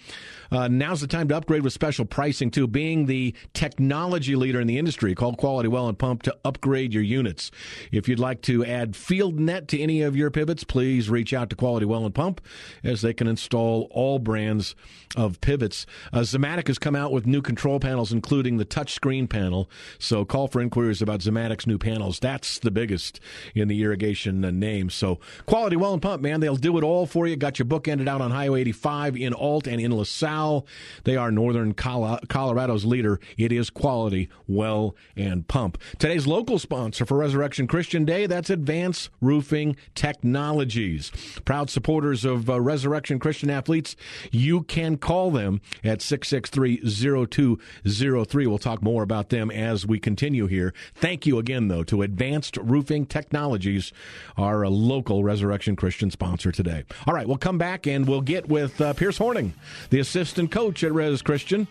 Uh, 0.52 0.68
now's 0.68 1.02
the 1.02 1.08
time 1.08 1.28
to 1.28 1.36
upgrade 1.36 1.64
with 1.64 1.74
special 1.74 2.06
pricing 2.06 2.52
too. 2.52 2.68
Being 2.68 3.08
the 3.08 3.34
technology 3.54 4.36
leader 4.36 4.62
in 4.62 4.68
the 4.68 4.78
industry, 4.78 5.16
call 5.16 5.36
Quality 5.36 5.68
Well 5.68 5.88
and 5.88 5.98
Pump 5.98 6.22
to 6.24 6.38
upgrade 6.46 6.94
your 6.94 7.02
units. 7.02 7.50
If 7.92 8.08
you'd 8.08 8.20
like 8.20 8.42
to 8.44 8.64
add 8.64 8.94
FieldNet 8.94 9.68
to 9.68 9.80
any 9.80 10.04
of 10.04 10.16
your 10.16 10.30
pivots, 10.30 10.64
please 10.64 11.10
reach 11.10 11.34
out 11.34 11.50
to 11.50 11.56
Quality 11.56 11.88
Well 11.88 12.06
and 12.06 12.14
Pump 12.14 12.40
as 12.84 13.02
they 13.02 13.14
can 13.14 13.28
install 13.28 13.88
all 13.92 14.20
brands 14.20 14.76
of 15.16 15.42
pivots. 15.42 15.86
Uh, 16.12 16.20
Zimmatic 16.20 16.68
has 16.68 16.78
come 16.78 16.96
out 16.96 17.12
with 17.12 17.26
new 17.26 17.42
control 17.42 17.80
panels, 17.80 18.12
including 18.12 18.58
the 18.58 18.66
touchscreen 18.66 19.30
panel. 19.30 19.70
So 20.00 20.26
call 20.26 20.48
for 20.48 20.62
inquiries 20.62 21.02
about 21.02 21.22
Zimmatic's 21.22 21.68
new 21.68 21.78
panels. 21.78 22.20
That's 22.20 22.60
the 22.60 22.72
biggest 22.72 23.20
in 23.56 23.68
the 23.68 23.82
irrigation 23.82 24.44
uh, 24.46 24.52
name. 24.52 24.90
So 24.90 25.20
Quality 25.46 25.76
Well 25.76 25.94
and 25.94 26.02
Pump, 26.02 26.22
man, 26.22 26.40
they'll 26.40 26.56
do 26.56 26.78
it 26.78 26.84
all 26.84 27.06
for 27.06 27.28
you. 27.28 27.36
Got 27.36 27.60
your 27.60 27.66
book 27.66 27.88
ended 27.88 28.08
out 28.08 28.22
on 28.22 28.32
Highway 28.32 28.62
85 28.62 29.18
in 29.18 29.34
Ault 29.34 29.68
and 29.68 29.82
in 29.82 29.92
LaSalle. 29.94 30.66
They 31.04 31.16
are 31.16 31.32
Northern 31.32 31.74
Colorado's 31.74 32.86
leader. 32.86 33.20
It 33.38 33.52
is 33.52 33.70
quality, 33.70 34.30
well, 34.48 34.96
and 35.16 35.48
pump. 35.48 35.78
Today's 36.00 36.28
local 36.28 36.60
sponsor 36.60 37.06
for 37.06 37.18
Resurrection 37.18 37.68
Christian 37.68 38.06
Day, 38.06 38.26
that's 38.26 38.50
Advanced 38.50 39.10
Roofing 39.22 39.76
Technologies. 39.96 41.12
Proud 41.46 41.70
supporters 41.70 42.26
of 42.26 42.50
uh, 42.50 42.60
Resurrection 42.60 43.20
Christian 43.20 43.50
athletes, 43.50 43.96
you 44.32 44.64
can 44.64 44.98
call 44.98 45.32
them 45.32 45.62
at 45.84 46.00
663-0203. 46.00 48.48
We'll 48.48 48.58
talk 48.58 48.82
more 48.82 49.04
about 49.04 49.30
them 49.30 49.52
as 49.52 49.86
we 49.86 50.00
continue 50.00 50.48
here. 50.48 50.74
Thank 50.96 51.26
you 51.26 51.40
again, 51.40 51.68
though, 51.68 51.84
to 51.84 52.02
Advanced 52.02 52.58
Roofing 52.58 53.06
Technologies, 53.06 53.92
our 54.38 54.66
uh, 54.66 54.70
local 54.70 55.24
Resurrection 55.24 55.76
Christian 55.76 56.12
sponsor 56.12 56.52
today. 56.52 56.84
All 57.08 57.14
right, 57.14 57.28
we'll 57.28 57.38
come 57.38 57.58
back 57.58 57.88
and 57.88 58.08
we'll 58.08 58.22
get 58.22 58.48
with 58.48 58.80
uh, 58.82 58.94
Pierce 58.94 59.20
Hornung, 59.20 59.52
the 59.90 60.00
assistant 60.00 60.52
coach 60.52 60.84
at 60.84 60.94
Res 60.94 61.22
Christian. 61.22 61.68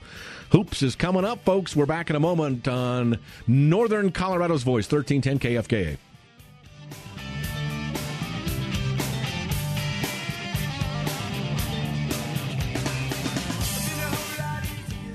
Hoops 0.50 0.82
is 0.82 0.94
coming 0.94 1.24
up, 1.24 1.44
folks. 1.44 1.74
We're 1.74 1.86
back 1.86 2.10
in 2.10 2.16
a 2.16 2.20
moment 2.20 2.68
on 2.68 3.18
Northern 3.46 4.12
Colorado's 4.12 4.62
Voice, 4.62 4.90
1310 4.90 5.38
KFKA. 5.38 5.96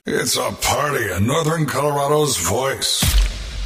It's 0.09 0.37
a 0.37 0.51
party 0.61 1.11
in 1.11 1.27
Northern 1.27 1.65
Colorado's 1.65 2.37
voice. 2.37 3.03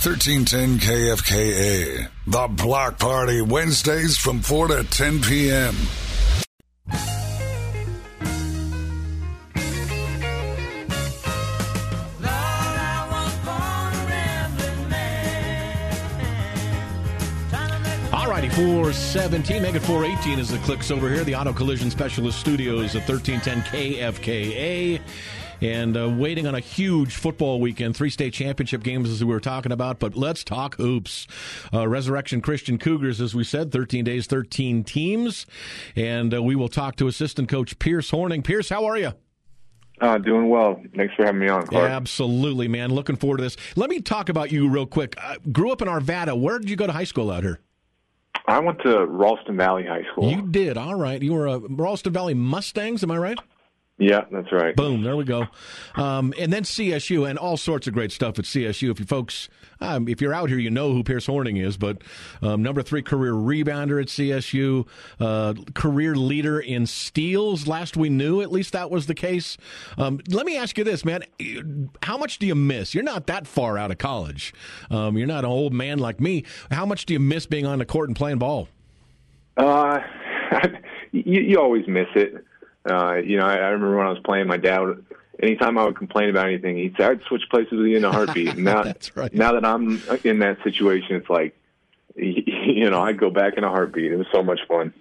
1310 0.04 0.80
KFKA. 0.80 2.08
The 2.26 2.48
Block 2.48 2.98
Party, 2.98 3.42
Wednesdays 3.42 4.18
from 4.18 4.40
4 4.42 4.70
to 4.70 4.84
10 4.84 5.22
p.m. 5.22 5.76
417, 18.62 19.64
make 19.64 19.74
it 19.74 19.80
418 19.80 20.38
is 20.38 20.50
the 20.50 20.60
clicks 20.60 20.92
over 20.92 21.10
here. 21.10 21.24
The 21.24 21.34
Auto 21.34 21.52
Collision 21.52 21.90
Specialist 21.90 22.40
Studios 22.40 22.96
at 22.96 23.10
1310 23.10 23.64
KFKA 23.64 25.02
and 25.62 25.98
uh, 25.98 26.08
waiting 26.08 26.46
on 26.46 26.54
a 26.54 26.60
huge 26.60 27.16
football 27.16 27.60
weekend, 27.60 27.98
three 27.98 28.12
state 28.12 28.34
championship 28.34 28.84
games 28.84 29.10
as 29.10 29.24
we 29.24 29.34
were 29.34 29.40
talking 29.40 29.72
about. 29.72 29.98
But 29.98 30.16
let's 30.16 30.44
talk 30.44 30.76
hoops. 30.76 31.26
Uh, 31.74 31.88
Resurrection 31.88 32.40
Christian 32.40 32.78
Cougars, 32.78 33.20
as 33.20 33.34
we 33.34 33.44
said, 33.44 33.72
13 33.72 34.06
days, 34.06 34.28
13 34.28 34.84
teams, 34.84 35.48
and 35.96 36.32
uh, 36.32 36.44
we 36.44 36.56
will 36.56 36.70
talk 36.70 36.98
to 36.98 37.08
assistant 37.08 37.50
coach 37.50 37.80
Pierce 37.80 38.12
Hornung. 38.12 38.44
Pierce, 38.44 38.70
how 38.70 38.86
are 38.86 38.98
you? 38.98 39.14
Uh, 40.00 40.20
doing 40.20 40.50
well. 40.50 40.80
Thanks 40.96 41.16
for 41.16 41.26
having 41.26 41.42
me 41.42 41.48
on, 41.48 41.66
Clark. 41.66 41.90
Absolutely, 41.90 42.68
man. 42.68 42.92
Looking 42.92 43.16
forward 43.16 43.38
to 43.38 43.44
this. 43.44 43.58
Let 43.76 43.90
me 43.90 44.02
talk 44.02 44.30
about 44.30 44.52
you 44.52 44.70
real 44.70 44.86
quick. 44.86 45.16
I 45.20 45.38
grew 45.52 45.72
up 45.72 45.82
in 45.82 45.88
Arvada. 45.88 46.40
Where 46.40 46.60
did 46.60 46.70
you 46.70 46.76
go 46.76 46.86
to 46.86 46.94
high 46.94 47.06
school 47.06 47.32
out 47.32 47.42
here? 47.42 47.60
I 48.52 48.60
went 48.60 48.80
to 48.82 49.06
Ralston 49.06 49.56
Valley 49.56 49.86
High 49.86 50.04
School. 50.12 50.30
You 50.30 50.42
did. 50.42 50.78
All 50.78 50.96
right. 50.96 51.22
You 51.22 51.34
were 51.34 51.48
a 51.48 51.60
Ralston 51.60 52.12
Valley 52.12 52.34
Mustangs, 52.34 53.02
am 53.04 53.12
I 53.12 53.18
right? 53.18 53.40
Yeah, 53.98 54.22
that's 54.32 54.52
right. 54.52 54.76
Boom, 54.76 55.04
there 55.04 55.16
we 55.16 55.24
go. 55.26 55.48
Um, 55.94 56.34
and 56.40 56.52
then 56.52 56.64
CSU 56.64 57.30
and 57.30 57.38
all 57.38 57.56
sorts 57.56 57.86
of 57.86 57.94
great 57.94 58.12
stuff 58.12 58.40
at 58.40 58.46
CSU. 58.46 58.90
If 58.90 59.00
you 59.00 59.06
folks, 59.06 59.48
um, 59.80 60.08
if 60.08 60.22
you're 60.22 60.34
out 60.34 60.50
here, 60.50 60.58
you 60.58 60.72
know 60.72 60.92
who 60.92 61.04
Pierce 61.04 61.28
Hornung 61.28 61.64
is. 61.64 61.78
But 61.78 62.02
um, 62.42 62.64
number 62.64 62.82
three 62.82 63.04
career 63.04 63.34
rebounder 63.34 64.02
at 64.02 64.08
CSU, 64.08 64.88
uh, 65.20 65.54
career 65.76 66.16
leader 66.16 66.60
in 66.60 66.88
steals. 66.88 67.68
Last 67.68 67.96
we 67.96 68.10
knew, 68.10 68.42
at 68.42 68.52
least 68.52 68.74
that 68.74 68.90
was 68.90 69.06
the 69.06 69.14
case. 69.14 69.56
Um, 70.00 70.20
let 70.30 70.48
me 70.48 70.58
ask 70.58 70.80
you 70.80 70.84
this, 70.84 71.06
man: 71.06 71.24
How 72.02 72.18
much 72.18 72.40
do 72.40 72.48
you 72.48 72.56
miss? 72.56 72.96
You're 72.96 73.04
not 73.04 73.28
that 73.28 73.46
far 73.46 73.78
out 73.78 73.92
of 73.92 74.00
college. 74.00 74.52
Um, 74.90 75.16
you're 75.16 75.28
not 75.28 75.44
an 75.44 75.52
old 75.52 75.74
man 75.74 76.00
like 76.00 76.20
me. 76.20 76.44
How 76.72 76.88
much 76.88 77.06
do 77.06 77.14
you 77.14 77.20
miss 77.20 77.46
being 77.46 77.68
on 77.68 77.78
the 77.78 77.86
court 77.86 78.10
and 78.10 78.16
playing 78.16 78.40
ball? 78.40 78.68
Uh, 79.58 80.00
you, 81.12 81.42
you 81.42 81.60
always 81.60 81.88
miss 81.88 82.08
it. 82.16 82.46
Uh, 82.86 83.16
you 83.16 83.38
know, 83.38 83.46
I, 83.46 83.56
I 83.56 83.68
remember 83.70 83.98
when 83.98 84.08
I 84.08 84.10
was 84.10 84.20
playing, 84.24 84.48
my 84.48 84.58
dad 84.58 84.80
would, 84.80 85.06
anytime 85.42 85.78
I 85.78 85.86
would 85.86 85.98
complain 85.98 86.30
about 86.30 86.48
anything, 86.48 86.78
he'd 86.78 86.96
say, 86.98 87.06
I'd 87.06 87.22
switch 87.24 87.44
places 87.50 87.74
with 87.74 87.88
you 87.88 87.98
in 87.98 88.06
a 88.06 88.12
heartbeat. 88.12 88.50
And 88.50 88.64
now, 88.64 88.84
That's 88.84 89.16
right. 89.16 89.34
now 89.34 89.54
that 89.54 89.66
I'm 89.66 90.02
in 90.24 90.40
that 90.40 90.58
situation, 90.64 91.16
it's 91.16 91.30
like, 91.30 91.56
you 92.76 92.90
know, 92.90 93.02
I'd 93.02 93.20
go 93.20 93.30
back 93.30 93.58
in 93.58 93.64
a 93.64 93.70
heartbeat. 93.70 94.12
It 94.12 94.16
was 94.16 94.28
so 94.32 94.42
much 94.44 94.60
fun. 94.68 94.94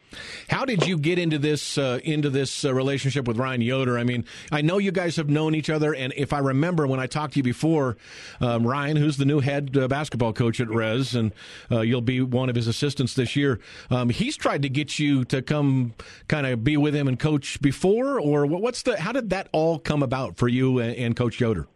How 0.49 0.65
did 0.65 0.87
you 0.87 0.99
get 0.99 1.19
into 1.19 1.39
this 1.39 1.79
uh, 1.79 2.01
into 2.03 2.31
this 2.31 2.65
uh, 2.65 2.75
relationship 2.75 3.29
with 3.29 3.37
Ryan 3.37 3.61
Yoder? 3.61 3.99
I 3.99 4.05
mean, 4.05 4.25
I 4.51 4.61
know 4.63 4.79
you 4.79 4.91
guys 4.91 5.17
have 5.17 5.29
known 5.29 5.55
each 5.55 5.71
other, 5.71 5.95
and 5.95 6.13
if 6.17 6.33
I 6.33 6.39
remember 6.39 6.87
when 6.87 6.99
I 6.99 7.07
talked 7.07 7.35
to 7.35 7.39
you 7.39 7.43
before, 7.45 7.97
um, 8.41 8.67
Ryan, 8.67 8.97
who's 8.97 9.17
the 9.17 9.25
new 9.25 9.41
head 9.41 9.77
uh, 9.77 9.87
basketball 9.89 10.33
coach 10.33 10.61
at 10.61 10.69
Res, 10.69 11.15
and 11.15 11.33
uh, 11.71 11.81
you'll 11.81 12.01
be 12.01 12.21
one 12.21 12.49
of 12.49 12.57
his 12.57 12.67
assistants 12.67 13.15
this 13.15 13.37
year. 13.37 13.61
Um, 13.91 14.11
he's 14.11 14.37
tried 14.37 14.63
to 14.63 14.69
get 14.69 14.99
you 14.99 15.25
to 15.27 15.43
come, 15.43 15.95
kind 16.29 16.47
of 16.47 16.65
be 16.65 16.77
with 16.77 16.95
him 16.95 17.07
and 17.07 17.19
coach 17.19 17.61
before, 17.61 18.21
or 18.21 18.47
what's 18.47 18.83
the? 18.83 19.01
How 19.01 19.13
did 19.13 19.31
that 19.31 19.49
all 19.53 19.79
come 19.79 20.03
about 20.03 20.37
for 20.37 20.49
you 20.49 20.79
and, 20.81 20.97
and 20.97 21.17
Coach 21.17 21.41
Yoder? 21.41 21.69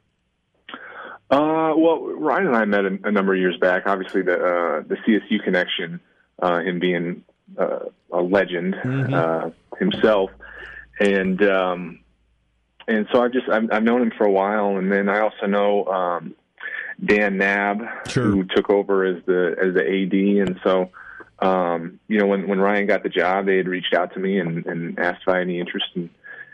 Uh, 1.31 1.73
well, 1.77 2.01
Ryan 2.01 2.49
and 2.49 2.57
I 2.57 2.65
met 2.65 2.85
a, 2.85 2.99
a 3.05 3.11
number 3.11 3.35
of 3.35 3.41
years 3.41 3.57
back. 3.57 3.85
Obviously, 3.87 4.23
the 4.23 4.35
uh, 4.35 4.83
the 4.87 4.97
CSU 5.07 5.43
connection, 5.43 6.01
uh, 6.41 6.61
him 6.61 6.79
being 6.79 7.25
uh, 7.59 7.87
a 8.13 8.21
legend 8.21 8.75
mm-hmm. 8.75 9.15
uh, 9.15 9.51
himself, 9.79 10.31
and 11.01 11.43
um, 11.43 12.01
and 12.87 13.07
so 13.11 13.23
I've 13.23 13.33
just 13.33 13.49
I've, 13.49 13.71
I've 13.73 13.83
known 13.83 14.03
him 14.03 14.13
for 14.17 14.25
a 14.25 14.31
while, 14.31 14.77
and 14.77 14.93
then 14.93 15.09
I 15.09 15.21
also 15.21 15.47
know 15.47 15.87
um, 15.87 16.35
Dan 17.03 17.39
Nab, 17.39 17.83
sure. 18.09 18.25
who 18.25 18.45
took 18.45 18.71
over 18.71 19.05
as 19.05 19.25
the 19.25 19.57
as 19.61 19.75
the 19.75 19.83
AD, 19.83 20.49
and 20.49 20.61
so 20.63 20.91
um, 21.39 22.01
you 22.07 22.19
know 22.19 22.27
when 22.27 22.47
when 22.49 22.61
Ryan 22.61 22.87
got 22.87 23.03
the 23.03 23.09
job, 23.09 23.47
they 23.47 23.57
had 23.57 23.69
reached 23.69 23.95
out 23.95 24.13
to 24.15 24.21
me 24.21 24.39
and, 24.39 24.67
and 24.67 24.99
asked 24.99 25.23
if 25.23 25.29
I 25.29 25.39
had 25.39 25.43
any 25.43 25.59
interest 25.59 25.87
in 25.95 26.11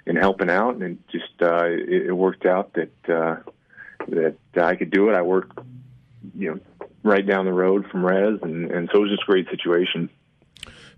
in 0.06 0.16
helping 0.16 0.48
out, 0.48 0.76
and 0.76 0.82
it 0.82 0.98
just 1.10 1.42
uh, 1.42 1.64
it, 1.64 2.06
it 2.06 2.12
worked 2.12 2.46
out 2.46 2.74
that. 2.74 3.08
Uh, 3.08 3.36
that 4.10 4.36
I 4.56 4.76
could 4.76 4.90
do 4.90 5.08
it. 5.08 5.14
I 5.14 5.22
worked, 5.22 5.58
you 6.36 6.50
know, 6.50 6.86
right 7.02 7.26
down 7.26 7.44
the 7.46 7.52
road 7.52 7.86
from 7.90 8.04
Res, 8.04 8.40
and, 8.42 8.70
and 8.70 8.88
so 8.92 8.98
it 8.98 9.02
was 9.02 9.10
just 9.10 9.22
a 9.22 9.26
great 9.26 9.48
situation. 9.48 10.10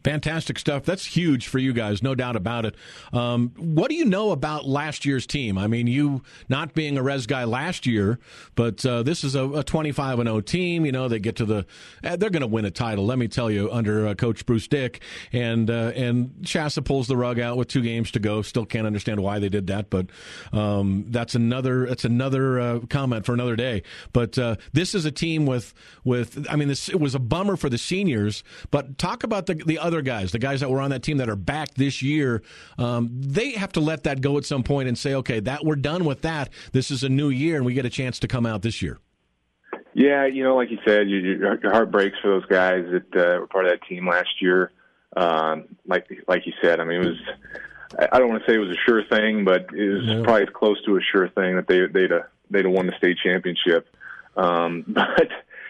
Fantastic 0.05 0.59
stuff. 0.59 0.85
That's 0.85 1.05
huge 1.05 1.47
for 1.47 1.59
you 1.59 1.73
guys, 1.73 2.03
no 2.03 2.15
doubt 2.15 2.35
about 2.35 2.67
it. 2.67 2.75
Um, 3.13 3.53
what 3.57 3.89
do 3.89 3.95
you 3.95 4.05
know 4.05 4.33
about 4.33 4.67
last 4.67 5.05
year's 5.05 5.27
team? 5.27 5.57
I 5.57 5.67
mean, 5.69 5.87
you 5.87 6.23
not 6.49 6.75
being 6.75 6.99
a 6.99 7.03
res 7.03 7.27
guy 7.27 7.45
last 7.45 7.87
year, 7.87 8.19
but 8.55 8.85
uh, 8.85 9.03
this 9.03 9.23
is 9.23 9.35
a, 9.35 9.49
a 9.49 9.63
25 9.63 10.19
and 10.19 10.29
0 10.29 10.41
team. 10.41 10.85
You 10.85 10.93
know, 10.93 11.09
they 11.09 11.19
get 11.19 11.37
to 11.37 11.45
the, 11.45 11.67
uh, 12.03 12.17
they're 12.17 12.31
going 12.31 12.41
to 12.41 12.47
win 12.47 12.65
a 12.65 12.71
title. 12.71 13.07
Let 13.07 13.19
me 13.19 13.29
tell 13.29 13.51
you, 13.51 13.71
under 13.71 14.09
uh, 14.09 14.15
Coach 14.15 14.45
Bruce 14.47 14.67
Dick, 14.67 15.03
and 15.33 15.71
uh, 15.71 15.93
and 15.95 16.31
CHSAA 16.43 16.85
pulls 16.85 17.07
the 17.07 17.17
rug 17.17 17.39
out 17.39 17.57
with 17.57 17.69
two 17.69 17.83
games 17.83 18.11
to 18.13 18.19
go. 18.19 18.43
Still 18.43 18.67
can't 18.67 18.87
understand 18.87 19.21
why 19.21 19.39
they 19.39 19.49
did 19.49 19.69
that, 19.69 19.91
but 19.91 20.07
um, 20.53 21.05
that's 21.09 21.35
another 21.35 21.87
that's 21.87 22.05
another 22.05 22.59
uh, 22.59 22.79
comment 22.89 23.27
for 23.27 23.35
another 23.35 23.57
day. 23.57 23.83
But 24.13 24.39
uh, 24.39 24.57
this 24.73 24.95
is 24.95 25.05
a 25.05 25.13
team 25.13 25.47
with 25.47 25.75
with. 26.05 26.47
I 26.51 26.57
mean, 26.57 26.69
this 26.69 26.89
it 26.89 26.99
was 26.99 27.15
a 27.15 27.21
bummer 27.21 27.57
for 27.57 27.69
the 27.69 27.79
seniors, 27.79 28.43
but 28.71 28.99
talk 28.99 29.23
about 29.23 29.47
the 29.47 29.55
the 29.55 29.79
other 29.79 29.92
other 29.93 30.03
guys, 30.03 30.33
the 30.33 30.39
guys 30.39 30.61
that 30.61 30.71
were 30.71 30.81
on 30.81 30.91
that 30.91 31.03
team 31.03 31.19
that 31.19 31.29
are 31.29 31.37
back 31.37 31.75
this 31.75 32.03
year, 32.03 32.43
um, 32.79 33.11
they 33.13 33.53
have 33.53 33.73
to 33.73 33.81
let 33.81 34.05
that 34.05 34.21
go 34.21 34.39
at 34.39 34.45
some 34.45 34.63
point 34.63 34.89
and 34.89 34.97
say, 34.97 35.15
okay, 35.15 35.41
that 35.41 35.65
we're 35.65 35.77
done 35.77 36.05
with 36.05 36.23
that. 36.23 36.51
This 36.73 36.91
is 36.91 37.03
a 37.03 37.09
new 37.09 37.29
year, 37.29 37.57
and 37.57 37.67
we 37.67 37.75
get 37.75 37.85
a 37.85 37.91
chance 37.91 38.19
to 38.21 38.29
come 38.29 38.47
out 38.47 38.63
this 38.63 38.83
year. 38.83 38.99
Yeah, 39.95 40.27
you 40.27 40.43
know, 40.43 40.57
like 40.57 40.71
you 40.71 40.79
said, 40.87 41.09
your, 41.09 41.61
your 41.61 41.71
heart 41.71 41.91
breaks 41.91 42.17
for 42.23 42.29
those 42.29 42.47
guys 42.47 42.85
that 42.91 43.15
uh, 43.15 43.41
were 43.41 43.47
part 43.47 43.67
of 43.67 43.73
that 43.73 43.87
team 43.87 44.09
last 44.09 44.41
year. 44.41 44.73
Um, 45.15 45.77
like 45.87 46.07
like 46.27 46.47
you 46.47 46.53
said, 46.63 46.81
I 46.81 46.85
mean, 46.85 47.03
it 47.03 47.07
was. 47.07 47.19
I 48.11 48.19
don't 48.19 48.31
want 48.31 48.43
to 48.43 48.51
say 48.51 48.57
it 48.57 48.59
was 48.59 48.71
a 48.71 48.89
sure 48.89 49.05
thing, 49.05 49.45
but 49.45 49.67
it 49.75 49.89
was 49.93 50.05
yeah. 50.07 50.23
probably 50.25 50.45
as 50.45 50.49
close 50.55 50.83
to 50.87 50.97
a 50.97 51.01
sure 51.03 51.29
thing 51.29 51.57
that 51.57 51.69
they 51.69 51.81
they'd 51.87 52.11
have, 52.11 52.29
they'd 52.51 52.65
have 52.65 52.73
won 52.73 52.87
the 52.87 52.97
state 52.97 53.19
championship. 53.23 53.87
Um, 54.35 54.85
but 54.89 55.29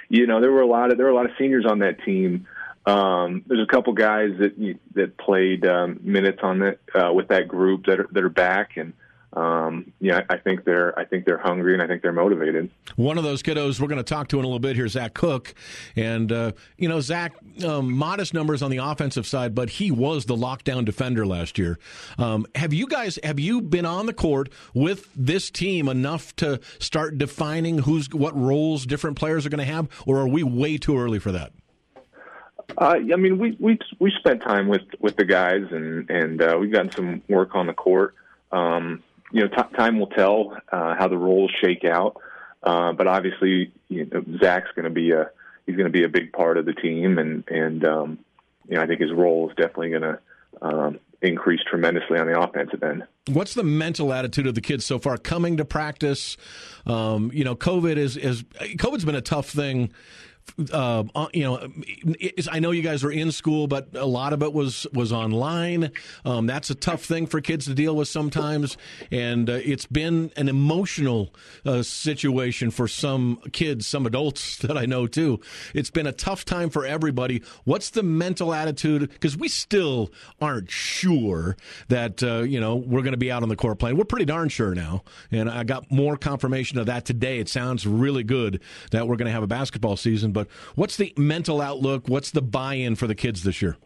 you 0.08 0.28
know, 0.28 0.40
there 0.40 0.52
were 0.52 0.60
a 0.60 0.66
lot 0.66 0.92
of 0.92 0.98
there 0.98 1.06
were 1.06 1.12
a 1.12 1.16
lot 1.16 1.26
of 1.26 1.32
seniors 1.36 1.66
on 1.66 1.80
that 1.80 2.04
team 2.04 2.46
um, 2.86 3.44
there's 3.46 3.62
a 3.62 3.70
couple 3.70 3.92
guys 3.92 4.30
that 4.38 4.78
that 4.94 5.16
played 5.16 5.64
um, 5.66 6.00
minutes 6.02 6.40
on 6.42 6.58
that 6.60 6.78
uh, 6.94 7.12
with 7.12 7.28
that 7.28 7.46
group 7.46 7.86
that 7.86 8.00
are 8.00 8.08
that 8.10 8.24
are 8.24 8.28
back, 8.28 8.76
and 8.76 8.92
um, 9.34 9.92
yeah, 10.00 10.22
I 10.28 10.36
think 10.36 10.64
they're 10.64 10.98
I 10.98 11.04
think 11.04 11.24
they're 11.24 11.38
hungry 11.38 11.74
and 11.74 11.82
I 11.82 11.86
think 11.86 12.02
they're 12.02 12.12
motivated. 12.12 12.70
One 12.96 13.18
of 13.18 13.24
those 13.24 13.40
kiddos 13.40 13.80
we're 13.80 13.86
going 13.86 13.98
to 13.98 14.02
talk 14.02 14.26
to 14.28 14.38
in 14.38 14.44
a 14.44 14.48
little 14.48 14.58
bit 14.58 14.74
here, 14.74 14.88
Zach 14.88 15.14
Cook, 15.14 15.54
and 15.94 16.32
uh, 16.32 16.52
you 16.76 16.88
know 16.88 17.00
Zach, 17.00 17.34
um, 17.64 17.92
modest 17.92 18.34
numbers 18.34 18.62
on 18.62 18.70
the 18.72 18.78
offensive 18.78 19.28
side, 19.28 19.54
but 19.54 19.70
he 19.70 19.92
was 19.92 20.24
the 20.24 20.36
lockdown 20.36 20.84
defender 20.84 21.24
last 21.24 21.58
year. 21.58 21.78
Um, 22.18 22.46
have 22.56 22.72
you 22.72 22.88
guys 22.88 23.16
have 23.22 23.38
you 23.38 23.62
been 23.62 23.86
on 23.86 24.06
the 24.06 24.12
court 24.12 24.48
with 24.74 25.08
this 25.14 25.52
team 25.52 25.88
enough 25.88 26.34
to 26.36 26.58
start 26.80 27.16
defining 27.16 27.78
who's 27.78 28.08
what 28.10 28.36
roles 28.36 28.86
different 28.86 29.16
players 29.16 29.46
are 29.46 29.50
going 29.50 29.64
to 29.64 29.72
have, 29.72 29.88
or 30.04 30.18
are 30.18 30.28
we 30.28 30.42
way 30.42 30.78
too 30.78 30.98
early 30.98 31.20
for 31.20 31.30
that? 31.30 31.52
Uh, 32.76 32.96
I 33.12 33.16
mean, 33.16 33.38
we 33.38 33.56
we 33.58 33.78
we 33.98 34.12
spent 34.18 34.42
time 34.42 34.68
with 34.68 34.82
with 35.00 35.16
the 35.16 35.24
guys, 35.24 35.64
and 35.70 36.08
and 36.10 36.42
uh, 36.42 36.56
we've 36.60 36.72
gotten 36.72 36.90
some 36.92 37.22
work 37.28 37.54
on 37.54 37.66
the 37.66 37.72
court. 37.72 38.14
Um, 38.50 39.02
you 39.32 39.42
know, 39.42 39.48
t- 39.48 39.76
time 39.76 39.98
will 39.98 40.08
tell 40.08 40.56
uh, 40.70 40.94
how 40.94 41.08
the 41.08 41.16
roles 41.16 41.50
shake 41.62 41.84
out. 41.84 42.16
Uh, 42.62 42.92
but 42.92 43.06
obviously, 43.06 43.72
you 43.88 44.06
know, 44.06 44.24
Zach's 44.38 44.70
going 44.74 44.84
to 44.84 44.90
be 44.90 45.10
a 45.10 45.30
he's 45.66 45.76
going 45.76 45.86
to 45.86 45.92
be 45.92 46.04
a 46.04 46.08
big 46.08 46.32
part 46.32 46.56
of 46.56 46.66
the 46.66 46.74
team, 46.74 47.18
and 47.18 47.44
and 47.48 47.84
um, 47.84 48.18
you 48.68 48.76
know, 48.76 48.82
I 48.82 48.86
think 48.86 49.00
his 49.00 49.12
role 49.12 49.50
is 49.50 49.56
definitely 49.56 49.90
going 49.90 50.02
to 50.02 50.18
um, 50.60 51.00
increase 51.20 51.60
tremendously 51.68 52.18
on 52.18 52.26
the 52.26 52.38
offensive 52.40 52.82
end. 52.82 53.04
What's 53.28 53.54
the 53.54 53.62
mental 53.62 54.12
attitude 54.12 54.46
of 54.46 54.54
the 54.54 54.60
kids 54.60 54.84
so 54.84 54.98
far 54.98 55.16
coming 55.16 55.56
to 55.56 55.64
practice? 55.64 56.36
Um, 56.86 57.30
you 57.32 57.44
know, 57.44 57.56
COVID 57.56 57.96
is 57.96 58.16
is 58.16 58.42
COVID's 58.42 59.04
been 59.04 59.14
a 59.14 59.20
tough 59.20 59.48
thing 59.48 59.92
uh, 60.72 61.04
uh, 61.14 61.26
you 61.32 61.44
know, 61.44 61.68
I 62.50 62.58
know 62.58 62.70
you 62.72 62.82
guys 62.82 63.02
were 63.02 63.12
in 63.12 63.32
school, 63.32 63.66
but 63.66 63.88
a 63.94 64.06
lot 64.06 64.32
of 64.32 64.42
it 64.42 64.52
was 64.52 64.86
was 64.92 65.12
online. 65.12 65.92
Um, 66.24 66.46
that's 66.46 66.70
a 66.70 66.74
tough 66.74 67.04
thing 67.04 67.26
for 67.26 67.40
kids 67.40 67.66
to 67.66 67.74
deal 67.74 67.96
with 67.96 68.08
sometimes, 68.08 68.76
and 69.10 69.48
uh, 69.48 69.54
it's 69.54 69.86
been 69.86 70.30
an 70.36 70.48
emotional 70.48 71.34
uh, 71.64 71.82
situation 71.82 72.70
for 72.70 72.86
some 72.86 73.40
kids, 73.52 73.86
some 73.86 74.06
adults 74.06 74.56
that 74.62 74.76
I 74.76 74.86
know 74.86 75.06
too. 75.06 75.40
It's 75.74 75.90
been 75.90 76.06
a 76.06 76.12
tough 76.12 76.44
time 76.44 76.70
for 76.70 76.84
everybody. 76.84 77.42
What's 77.64 77.90
the 77.90 78.02
mental 78.02 78.52
attitude? 78.52 79.10
Because 79.10 79.36
we 79.36 79.48
still 79.48 80.10
aren't 80.40 80.70
sure 80.70 81.56
that 81.88 82.22
uh, 82.22 82.42
you 82.42 82.60
know 82.60 82.76
we're 82.76 83.02
going 83.02 83.12
to 83.12 83.18
be 83.18 83.32
out 83.32 83.42
on 83.42 83.48
the 83.48 83.56
court 83.56 83.78
playing. 83.78 83.96
We're 83.96 84.04
pretty 84.04 84.26
darn 84.26 84.48
sure 84.48 84.74
now, 84.74 85.02
and 85.30 85.48
I 85.48 85.64
got 85.64 85.90
more 85.90 86.16
confirmation 86.16 86.78
of 86.78 86.86
that 86.86 87.04
today. 87.04 87.38
It 87.38 87.48
sounds 87.48 87.86
really 87.86 88.24
good 88.24 88.60
that 88.90 89.08
we're 89.08 89.16
going 89.16 89.26
to 89.26 89.32
have 89.32 89.42
a 89.42 89.48
basketball 89.48 89.96
season 89.96 90.31
but 90.32 90.48
what's 90.74 90.96
the 90.96 91.12
mental 91.16 91.60
outlook? 91.60 92.08
What's 92.08 92.30
the 92.30 92.42
buy-in 92.42 92.96
for 92.96 93.06
the 93.06 93.14
kids 93.14 93.42
this 93.42 93.62
year? 93.62 93.76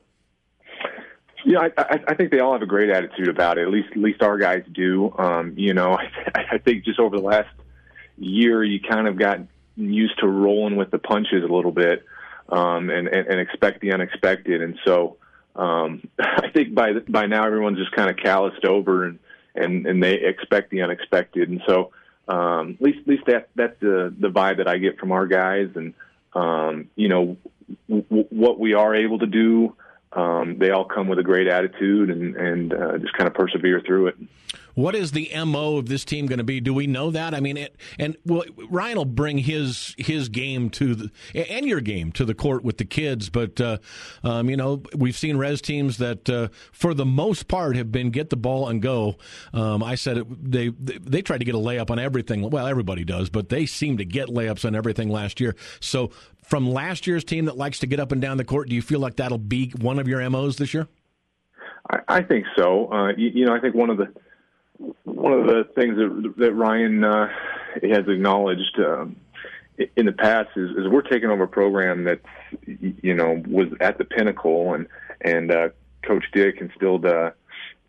Yeah, 1.44 1.68
I, 1.78 2.00
I 2.08 2.14
think 2.14 2.32
they 2.32 2.40
all 2.40 2.54
have 2.54 2.62
a 2.62 2.66
great 2.66 2.90
attitude 2.90 3.28
about 3.28 3.56
it. 3.56 3.62
At 3.62 3.70
least, 3.70 3.90
at 3.92 3.98
least 3.98 4.20
our 4.20 4.36
guys 4.36 4.64
do. 4.72 5.14
Um, 5.16 5.54
you 5.56 5.74
know, 5.74 5.92
I, 6.34 6.44
I 6.52 6.58
think 6.58 6.84
just 6.84 6.98
over 6.98 7.16
the 7.16 7.22
last 7.22 7.48
year, 8.18 8.64
you 8.64 8.80
kind 8.80 9.06
of 9.06 9.16
got 9.16 9.38
used 9.76 10.18
to 10.18 10.26
rolling 10.26 10.74
with 10.74 10.90
the 10.90 10.98
punches 10.98 11.44
a 11.44 11.52
little 11.52 11.70
bit, 11.70 12.04
um, 12.48 12.90
and, 12.90 13.06
and, 13.06 13.28
and 13.28 13.40
expect 13.40 13.80
the 13.80 13.92
unexpected. 13.92 14.60
And 14.60 14.76
so, 14.84 15.18
um, 15.54 16.02
I 16.18 16.50
think 16.52 16.74
by 16.74 16.94
by 17.08 17.26
now 17.26 17.46
everyone's 17.46 17.78
just 17.78 17.92
kind 17.92 18.10
of 18.10 18.16
calloused 18.16 18.64
over 18.64 19.04
and 19.04 19.20
and 19.54 19.86
and 19.86 20.02
they 20.02 20.14
expect 20.14 20.70
the 20.70 20.82
unexpected. 20.82 21.48
And 21.48 21.62
so, 21.66 21.92
um, 22.26 22.76
at 22.80 22.82
least 22.82 22.98
at 23.02 23.06
least 23.06 23.26
that 23.26 23.48
that's 23.54 23.78
the 23.78 24.12
the 24.18 24.30
vibe 24.30 24.56
that 24.56 24.66
I 24.66 24.78
get 24.78 24.98
from 24.98 25.12
our 25.12 25.28
guys. 25.28 25.68
And 25.76 25.94
um, 26.36 26.90
you 26.96 27.08
know, 27.08 27.36
w- 27.88 28.26
what 28.30 28.60
we 28.60 28.74
are 28.74 28.94
able 28.94 29.18
to 29.18 29.26
do, 29.26 29.74
um, 30.12 30.58
they 30.58 30.70
all 30.70 30.84
come 30.84 31.08
with 31.08 31.18
a 31.18 31.22
great 31.22 31.46
attitude 31.46 32.10
and, 32.10 32.36
and 32.36 32.74
uh, 32.74 32.98
just 32.98 33.14
kind 33.14 33.26
of 33.26 33.34
persevere 33.34 33.80
through 33.80 34.08
it. 34.08 34.16
What 34.76 34.94
is 34.94 35.12
the 35.12 35.30
mo 35.46 35.78
of 35.78 35.88
this 35.88 36.04
team 36.04 36.26
going 36.26 36.36
to 36.36 36.44
be? 36.44 36.60
Do 36.60 36.74
we 36.74 36.86
know 36.86 37.10
that? 37.10 37.34
I 37.34 37.40
mean, 37.40 37.56
it, 37.56 37.76
and 37.98 38.14
well, 38.26 38.44
Ryan 38.68 38.98
will 38.98 39.04
bring 39.06 39.38
his 39.38 39.94
his 39.96 40.28
game 40.28 40.68
to 40.70 40.94
the 40.94 41.10
and 41.34 41.64
your 41.64 41.80
game 41.80 42.12
to 42.12 42.26
the 42.26 42.34
court 42.34 42.62
with 42.62 42.76
the 42.76 42.84
kids. 42.84 43.30
But 43.30 43.58
uh, 43.58 43.78
um, 44.22 44.50
you 44.50 44.56
know, 44.58 44.82
we've 44.94 45.16
seen 45.16 45.38
res 45.38 45.62
teams 45.62 45.96
that, 45.96 46.28
uh, 46.28 46.48
for 46.72 46.92
the 46.92 47.06
most 47.06 47.48
part, 47.48 47.74
have 47.76 47.90
been 47.90 48.10
get 48.10 48.28
the 48.28 48.36
ball 48.36 48.68
and 48.68 48.82
go. 48.82 49.16
Um, 49.54 49.82
I 49.82 49.94
said 49.94 50.18
it, 50.18 50.50
they 50.50 50.68
they 50.68 51.22
tried 51.22 51.38
to 51.38 51.46
get 51.46 51.54
a 51.54 51.58
layup 51.58 51.90
on 51.90 51.98
everything. 51.98 52.48
Well, 52.50 52.66
everybody 52.66 53.02
does, 53.02 53.30
but 53.30 53.48
they 53.48 53.64
seem 53.64 53.96
to 53.96 54.04
get 54.04 54.28
layups 54.28 54.66
on 54.66 54.74
everything 54.74 55.08
last 55.08 55.40
year. 55.40 55.56
So, 55.80 56.10
from 56.42 56.70
last 56.70 57.06
year's 57.06 57.24
team 57.24 57.46
that 57.46 57.56
likes 57.56 57.78
to 57.78 57.86
get 57.86 57.98
up 57.98 58.12
and 58.12 58.20
down 58.20 58.36
the 58.36 58.44
court, 58.44 58.68
do 58.68 58.74
you 58.74 58.82
feel 58.82 59.00
like 59.00 59.16
that'll 59.16 59.38
be 59.38 59.70
one 59.80 59.98
of 59.98 60.06
your 60.06 60.28
mo's 60.28 60.56
this 60.56 60.74
year? 60.74 60.86
I, 61.90 62.00
I 62.08 62.22
think 62.22 62.44
so. 62.58 62.92
Uh, 62.92 63.08
you, 63.16 63.30
you 63.32 63.46
know, 63.46 63.54
I 63.54 63.60
think 63.60 63.74
one 63.74 63.88
of 63.88 63.96
the 63.96 64.12
one 65.04 65.32
of 65.32 65.46
the 65.46 65.64
things 65.74 65.96
that 65.96 66.34
that 66.38 66.52
Ryan 66.52 67.04
uh, 67.04 67.28
has 67.82 68.08
acknowledged 68.08 68.78
um, 68.78 69.16
in 69.96 70.06
the 70.06 70.12
past 70.12 70.50
is, 70.56 70.70
is 70.70 70.88
we're 70.88 71.02
taking 71.02 71.30
over 71.30 71.44
a 71.44 71.48
program 71.48 72.04
that 72.04 72.20
you 72.66 73.14
know 73.14 73.42
was 73.46 73.68
at 73.80 73.98
the 73.98 74.04
pinnacle, 74.04 74.74
and 74.74 74.86
and 75.20 75.50
uh, 75.50 75.68
Coach 76.02 76.24
Dick 76.32 76.56
instilled 76.60 77.04
a, 77.04 77.34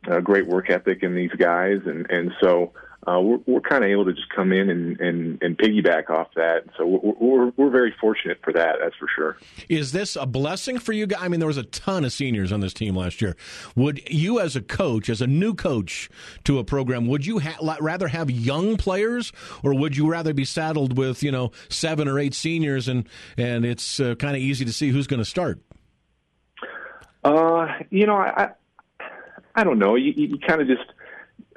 a 0.07 0.21
great 0.21 0.47
work 0.47 0.69
ethic 0.69 1.03
in 1.03 1.15
these 1.15 1.31
guys, 1.31 1.81
and 1.85 2.09
and 2.09 2.31
so 2.41 2.73
uh, 3.07 3.21
we're, 3.21 3.39
we're 3.45 3.61
kind 3.61 3.85
of 3.85 3.89
able 3.89 4.03
to 4.03 4.13
just 4.13 4.29
come 4.35 4.51
in 4.51 4.69
and, 4.69 4.99
and, 4.99 5.41
and 5.41 5.57
piggyback 5.57 6.09
off 6.09 6.27
that. 6.35 6.65
So 6.77 6.85
we're, 6.85 7.13
we're, 7.19 7.51
we're 7.55 7.69
very 7.69 7.93
fortunate 8.01 8.39
for 8.43 8.51
that, 8.51 8.77
that's 8.81 8.95
for 8.97 9.07
sure. 9.15 9.37
Is 9.69 9.93
this 9.93 10.17
a 10.17 10.25
blessing 10.25 10.77
for 10.77 10.91
you 10.91 11.07
guys? 11.07 11.19
I 11.21 11.29
mean, 11.29 11.39
there 11.39 11.47
was 11.47 11.57
a 11.57 11.63
ton 11.63 12.03
of 12.03 12.11
seniors 12.11 12.51
on 12.51 12.59
this 12.59 12.73
team 12.73 12.95
last 12.95 13.21
year. 13.21 13.37
Would 13.77 14.09
you, 14.09 14.41
as 14.41 14.57
a 14.57 14.61
coach, 14.61 15.09
as 15.09 15.21
a 15.21 15.27
new 15.27 15.53
coach 15.53 16.09
to 16.43 16.59
a 16.59 16.65
program, 16.65 17.07
would 17.07 17.25
you 17.25 17.39
ha- 17.39 17.77
rather 17.79 18.09
have 18.09 18.29
young 18.29 18.75
players, 18.75 19.31
or 19.63 19.73
would 19.73 19.95
you 19.95 20.09
rather 20.09 20.33
be 20.33 20.43
saddled 20.43 20.97
with 20.97 21.23
you 21.23 21.31
know 21.31 21.51
seven 21.69 22.07
or 22.07 22.19
eight 22.19 22.33
seniors 22.33 22.87
and 22.87 23.07
and 23.37 23.65
it's 23.65 23.99
uh, 23.99 24.15
kind 24.15 24.35
of 24.35 24.41
easy 24.41 24.65
to 24.65 24.73
see 24.73 24.89
who's 24.89 25.07
going 25.07 25.19
to 25.19 25.25
start? 25.25 25.61
Uh, 27.23 27.67
you 27.89 28.05
know, 28.05 28.17
I 28.17 28.49
I 29.55 29.63
don't 29.63 29.79
know. 29.79 29.95
You, 29.95 30.13
you 30.15 30.37
kind 30.39 30.61
of 30.61 30.67
just 30.67 30.83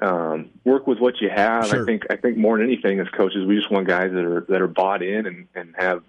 um, 0.03 0.51
work 0.65 0.87
with 0.87 0.99
what 0.99 1.21
you 1.21 1.31
have. 1.31 1.69
Sure. 1.69 1.83
I 1.83 1.87
think 1.87 2.05
I 2.11 2.17
think 2.17 2.37
more 2.37 2.59
than 2.59 2.67
anything 2.67 3.01
as 3.01 3.09
coaches, 3.09 3.47
we 3.47 3.57
just 3.57 3.71
want 3.71 3.87
guys 3.87 4.11
that 4.13 4.25
are 4.25 4.47
that 4.49 4.61
are 4.61 4.69
bought 4.69 5.03
in 5.03 5.27
and, 5.27 5.49
and 5.55 5.75
have 5.77 6.03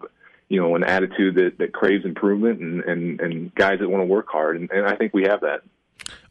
you 0.50 0.60
know 0.60 0.76
an 0.76 0.84
attitude 0.84 1.36
that, 1.36 1.58
that 1.60 1.74
craves 1.74 2.06
improvement 2.06 2.60
and, 2.60 2.82
and, 2.84 3.22
and 3.22 3.56
guys 3.56 3.80
that 3.80 3.90
want 3.90 4.02
to 4.02 4.06
work 4.06 4.28
hard. 4.30 4.60
And, 4.60 4.72
and 4.72 4.86
I 4.86 4.96
think 4.96 5.14
we 5.14 5.24
have 5.24 5.42
that. 5.42 5.62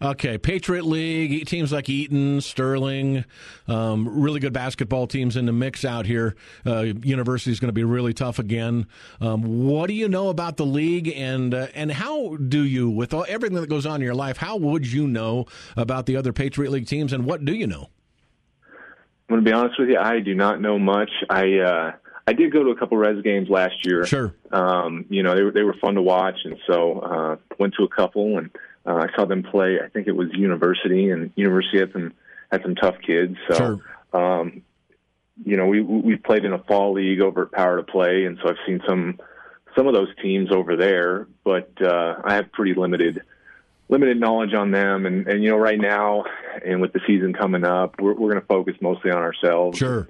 Okay, 0.02 0.38
Patriot 0.38 0.84
League 0.84 1.46
teams 1.46 1.72
like 1.72 1.88
Eaton, 1.88 2.40
Sterling, 2.40 3.24
um, 3.68 4.20
really 4.20 4.40
good 4.40 4.52
basketball 4.52 5.06
teams 5.06 5.36
in 5.36 5.46
the 5.46 5.52
mix 5.52 5.84
out 5.84 6.06
here. 6.06 6.36
Uh, 6.66 6.80
University 7.02 7.50
is 7.50 7.60
going 7.60 7.68
to 7.68 7.74
be 7.74 7.84
really 7.84 8.14
tough 8.14 8.38
again. 8.38 8.86
Um, 9.20 9.66
what 9.66 9.88
do 9.88 9.94
you 9.94 10.08
know 10.08 10.28
about 10.28 10.56
the 10.56 10.66
league, 10.66 11.08
and 11.14 11.52
uh, 11.52 11.66
and 11.74 11.92
how 11.92 12.36
do 12.36 12.62
you, 12.62 12.88
with 12.88 13.12
all, 13.12 13.26
everything 13.28 13.60
that 13.60 13.68
goes 13.68 13.84
on 13.84 13.96
in 13.96 14.02
your 14.02 14.14
life, 14.14 14.38
how 14.38 14.56
would 14.56 14.90
you 14.90 15.06
know 15.06 15.46
about 15.76 16.06
the 16.06 16.16
other 16.16 16.32
Patriot 16.32 16.70
League 16.70 16.86
teams, 16.86 17.12
and 17.12 17.26
what 17.26 17.44
do 17.44 17.52
you 17.52 17.66
know? 17.66 17.90
I'm 19.28 19.36
going 19.36 19.44
to 19.44 19.50
be 19.50 19.54
honest 19.54 19.78
with 19.78 19.90
you. 19.90 19.98
I 19.98 20.20
do 20.20 20.34
not 20.34 20.60
know 20.60 20.78
much. 20.78 21.10
I 21.28 21.58
uh, 21.58 21.92
I 22.26 22.32
did 22.32 22.52
go 22.52 22.64
to 22.64 22.70
a 22.70 22.76
couple 22.76 22.96
res 22.96 23.22
games 23.22 23.48
last 23.48 23.84
year. 23.84 24.06
Sure. 24.06 24.34
Um, 24.50 25.04
you 25.08 25.22
know 25.22 25.34
they 25.34 25.42
were 25.42 25.50
they 25.52 25.62
were 25.62 25.76
fun 25.80 25.94
to 25.94 26.02
watch, 26.02 26.36
and 26.44 26.56
so 26.66 27.00
uh, 27.00 27.36
went 27.58 27.74
to 27.74 27.84
a 27.84 27.88
couple 27.88 28.38
and 28.38 28.50
uh, 28.86 28.94
I 28.94 29.14
saw 29.14 29.24
them 29.24 29.42
play. 29.42 29.78
I 29.82 29.88
think 29.88 30.06
it 30.06 30.16
was 30.16 30.28
University, 30.32 31.10
and 31.10 31.32
University 31.36 31.78
had 31.78 31.92
some 31.92 32.12
had 32.50 32.62
some 32.62 32.74
tough 32.74 32.96
kids. 33.06 33.36
So, 33.48 33.80
sure. 34.12 34.20
um, 34.20 34.62
you 35.44 35.56
know, 35.56 35.66
we 35.66 35.80
we 35.80 36.16
played 36.16 36.44
in 36.44 36.52
a 36.52 36.58
fall 36.58 36.92
league 36.92 37.20
over 37.20 37.42
at 37.42 37.52
Power 37.52 37.76
to 37.76 37.82
Play, 37.82 38.24
and 38.24 38.38
so 38.42 38.50
I've 38.50 38.56
seen 38.66 38.80
some 38.88 39.18
some 39.76 39.86
of 39.86 39.94
those 39.94 40.08
teams 40.22 40.50
over 40.50 40.76
there. 40.76 41.26
But 41.44 41.70
uh, 41.80 42.20
I 42.24 42.34
have 42.34 42.52
pretty 42.52 42.74
limited 42.74 43.22
limited 43.88 44.18
knowledge 44.18 44.54
on 44.54 44.70
them, 44.70 45.06
and 45.06 45.26
and 45.26 45.42
you 45.42 45.50
know, 45.50 45.58
right 45.58 45.78
now, 45.78 46.24
and 46.64 46.80
with 46.80 46.92
the 46.92 47.00
season 47.06 47.34
coming 47.34 47.64
up, 47.64 48.00
we're 48.00 48.14
we're 48.14 48.30
going 48.30 48.40
to 48.40 48.46
focus 48.46 48.76
mostly 48.80 49.10
on 49.10 49.18
ourselves. 49.18 49.78
Sure 49.78 50.08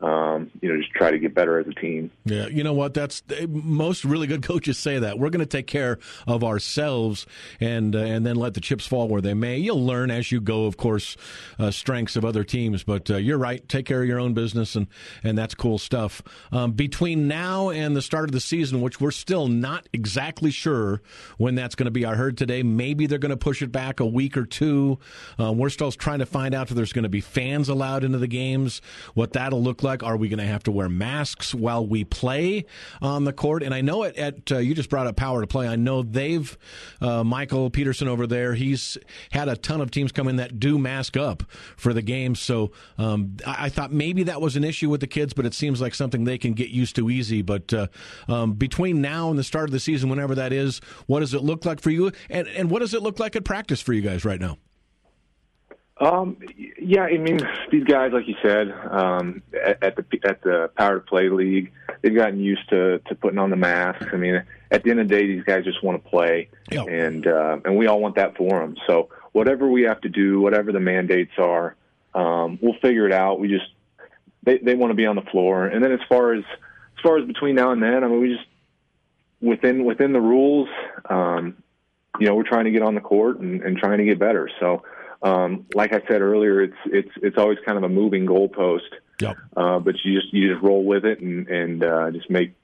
um, 0.00 0.50
you 0.60 0.68
know, 0.68 0.80
just 0.80 0.92
try 0.92 1.10
to 1.10 1.18
get 1.18 1.34
better 1.34 1.58
as 1.58 1.66
a 1.66 1.72
team. 1.72 2.12
Yeah, 2.24 2.46
you 2.46 2.62
know 2.62 2.72
what? 2.72 2.94
That's 2.94 3.22
most 3.48 4.04
really 4.04 4.28
good 4.28 4.42
coaches 4.44 4.78
say 4.78 5.00
that 5.00 5.18
we're 5.18 5.30
going 5.30 5.40
to 5.40 5.46
take 5.46 5.66
care 5.66 5.98
of 6.26 6.44
ourselves 6.44 7.26
and 7.60 7.96
uh, 7.96 8.00
and 8.00 8.24
then 8.24 8.36
let 8.36 8.54
the 8.54 8.60
chips 8.60 8.86
fall 8.86 9.08
where 9.08 9.20
they 9.20 9.34
may. 9.34 9.58
You'll 9.58 9.84
learn 9.84 10.12
as 10.12 10.30
you 10.30 10.40
go, 10.40 10.66
of 10.66 10.76
course, 10.76 11.16
uh, 11.58 11.72
strengths 11.72 12.14
of 12.14 12.24
other 12.24 12.44
teams. 12.44 12.84
But 12.84 13.10
uh, 13.10 13.16
you're 13.16 13.38
right. 13.38 13.68
Take 13.68 13.86
care 13.86 14.00
of 14.00 14.08
your 14.08 14.20
own 14.20 14.34
business, 14.34 14.76
and 14.76 14.86
and 15.24 15.36
that's 15.36 15.56
cool 15.56 15.78
stuff. 15.78 16.22
Um, 16.52 16.72
between 16.72 17.26
now 17.26 17.70
and 17.70 17.96
the 17.96 18.02
start 18.02 18.26
of 18.26 18.32
the 18.32 18.40
season, 18.40 18.80
which 18.80 19.00
we're 19.00 19.10
still 19.10 19.48
not 19.48 19.88
exactly 19.92 20.52
sure 20.52 21.02
when 21.38 21.56
that's 21.56 21.74
going 21.74 21.86
to 21.86 21.90
be. 21.90 22.04
I 22.04 22.14
heard 22.14 22.38
today 22.38 22.62
maybe 22.62 23.06
they're 23.06 23.18
going 23.18 23.30
to 23.30 23.36
push 23.36 23.62
it 23.62 23.72
back 23.72 23.98
a 23.98 24.06
week 24.06 24.36
or 24.36 24.46
two. 24.46 25.00
Um, 25.40 25.58
we're 25.58 25.70
still 25.70 25.90
trying 25.90 26.20
to 26.20 26.26
find 26.26 26.54
out 26.54 26.70
if 26.70 26.76
there's 26.76 26.92
going 26.92 27.02
to 27.02 27.08
be 27.08 27.20
fans 27.20 27.68
allowed 27.68 28.04
into 28.04 28.18
the 28.18 28.28
games, 28.28 28.80
what 29.14 29.32
that'll 29.32 29.62
look 29.62 29.82
like 29.82 29.87
like? 29.88 30.02
Are 30.02 30.16
we 30.16 30.28
going 30.28 30.38
to 30.38 30.46
have 30.46 30.62
to 30.64 30.70
wear 30.70 30.88
masks 30.88 31.54
while 31.54 31.86
we 31.86 32.04
play 32.04 32.66
on 33.02 33.24
the 33.24 33.32
court? 33.32 33.62
And 33.62 33.74
I 33.74 33.80
know 33.80 34.04
at, 34.04 34.16
at 34.16 34.52
uh, 34.52 34.58
you 34.58 34.74
just 34.74 34.90
brought 34.90 35.06
up 35.06 35.16
power 35.16 35.40
to 35.40 35.46
play. 35.46 35.66
I 35.66 35.76
know 35.76 36.02
they've 36.02 36.56
uh, 37.00 37.24
Michael 37.24 37.70
Peterson 37.70 38.08
over 38.08 38.26
there. 38.26 38.54
He's 38.54 38.96
had 39.32 39.48
a 39.48 39.56
ton 39.56 39.80
of 39.80 39.90
teams 39.90 40.12
come 40.12 40.28
in 40.28 40.36
that 40.36 40.60
do 40.60 40.78
mask 40.78 41.16
up 41.16 41.42
for 41.76 41.92
the 41.92 42.02
games. 42.02 42.40
So 42.40 42.72
um, 42.98 43.36
I, 43.46 43.66
I, 43.66 43.68
thought 43.68 43.92
maybe 43.92 44.24
that 44.24 44.40
was 44.40 44.56
an 44.56 44.64
issue 44.64 44.88
with 44.88 45.00
the 45.00 45.06
kids, 45.06 45.32
but 45.32 45.46
it 45.46 45.54
seems 45.54 45.80
like 45.80 45.94
something 45.94 46.24
they 46.24 46.38
can 46.38 46.52
get 46.52 46.70
used 46.70 46.96
to 46.96 47.10
easy. 47.10 47.42
But 47.42 47.72
uh, 47.72 47.86
um, 48.28 48.52
between 48.54 49.00
now 49.00 49.30
and 49.30 49.38
the 49.38 49.44
start 49.44 49.64
of 49.64 49.72
the 49.72 49.80
season, 49.80 50.08
whenever 50.10 50.34
that 50.34 50.52
is, 50.52 50.80
what 51.06 51.20
does 51.20 51.34
it 51.34 51.42
look 51.42 51.64
like 51.64 51.80
for 51.80 51.90
you? 51.90 52.12
And 52.30 52.46
and 52.48 52.70
what 52.70 52.80
does 52.80 52.94
it 52.94 53.02
look 53.02 53.18
like 53.18 53.36
at 53.36 53.44
practice 53.44 53.80
for 53.80 53.92
you 53.92 54.02
guys 54.02 54.24
right 54.24 54.40
now? 54.40 54.58
Um, 56.00 56.36
yeah, 56.80 57.02
I 57.02 57.18
mean, 57.18 57.40
these 57.72 57.84
guys, 57.84 58.12
like 58.12 58.28
you 58.28 58.36
said, 58.42 58.70
um, 58.90 59.42
at, 59.52 59.82
at 59.82 59.96
the 59.96 60.04
at 60.24 60.42
the 60.42 60.70
Power 60.76 61.00
to 61.00 61.00
Play 61.00 61.28
League, 61.28 61.72
they've 62.02 62.14
gotten 62.14 62.38
used 62.38 62.68
to 62.70 63.00
to 63.00 63.14
putting 63.16 63.38
on 63.38 63.50
the 63.50 63.56
mask. 63.56 64.06
I 64.12 64.16
mean, 64.16 64.42
at 64.70 64.84
the 64.84 64.90
end 64.90 65.00
of 65.00 65.08
the 65.08 65.14
day, 65.14 65.26
these 65.26 65.42
guys 65.44 65.64
just 65.64 65.82
want 65.82 66.02
to 66.02 66.08
play, 66.08 66.48
and 66.86 67.26
uh, 67.26 67.58
and 67.64 67.76
we 67.76 67.88
all 67.88 68.00
want 68.00 68.14
that 68.14 68.36
for 68.36 68.60
them. 68.60 68.76
So 68.86 69.08
whatever 69.32 69.68
we 69.68 69.82
have 69.82 70.00
to 70.02 70.08
do, 70.08 70.40
whatever 70.40 70.70
the 70.72 70.80
mandates 70.80 71.32
are, 71.38 71.74
Um, 72.14 72.58
we'll 72.62 72.78
figure 72.80 73.06
it 73.06 73.12
out. 73.12 73.38
We 73.38 73.48
just 73.48 73.70
they 74.44 74.58
they 74.58 74.74
want 74.74 74.90
to 74.90 74.94
be 74.94 75.06
on 75.06 75.16
the 75.16 75.22
floor, 75.30 75.66
and 75.66 75.82
then 75.84 75.92
as 75.92 76.00
far 76.08 76.32
as 76.32 76.44
as 76.96 77.02
far 77.02 77.18
as 77.18 77.26
between 77.26 77.54
now 77.54 77.70
and 77.70 77.82
then, 77.82 78.02
I 78.04 78.08
mean, 78.08 78.20
we 78.20 78.34
just 78.34 78.48
within 79.40 79.84
within 79.84 80.12
the 80.12 80.20
rules. 80.20 80.68
Um, 81.08 81.62
you 82.18 82.26
know, 82.26 82.34
we're 82.34 82.48
trying 82.48 82.64
to 82.64 82.72
get 82.72 82.82
on 82.82 82.94
the 82.94 83.00
court 83.00 83.38
and, 83.38 83.62
and 83.62 83.76
trying 83.76 83.98
to 83.98 84.04
get 84.04 84.18
better. 84.18 84.50
So, 84.58 84.82
um, 85.22 85.66
like 85.74 85.92
I 85.92 86.00
said 86.08 86.20
earlier, 86.20 86.62
it's 86.62 86.76
it's 86.86 87.10
it's 87.22 87.36
always 87.38 87.58
kind 87.66 87.78
of 87.78 87.84
a 87.84 87.88
moving 87.88 88.26
goalpost. 88.26 88.90
Yep. 89.20 89.36
Uh, 89.56 89.78
but 89.80 89.96
you 90.04 90.20
just 90.20 90.32
you 90.32 90.52
just 90.52 90.62
roll 90.62 90.84
with 90.84 91.04
it 91.04 91.20
and 91.20 91.48
and 91.48 91.82
uh, 91.82 92.10
just 92.10 92.30
make 92.30 92.54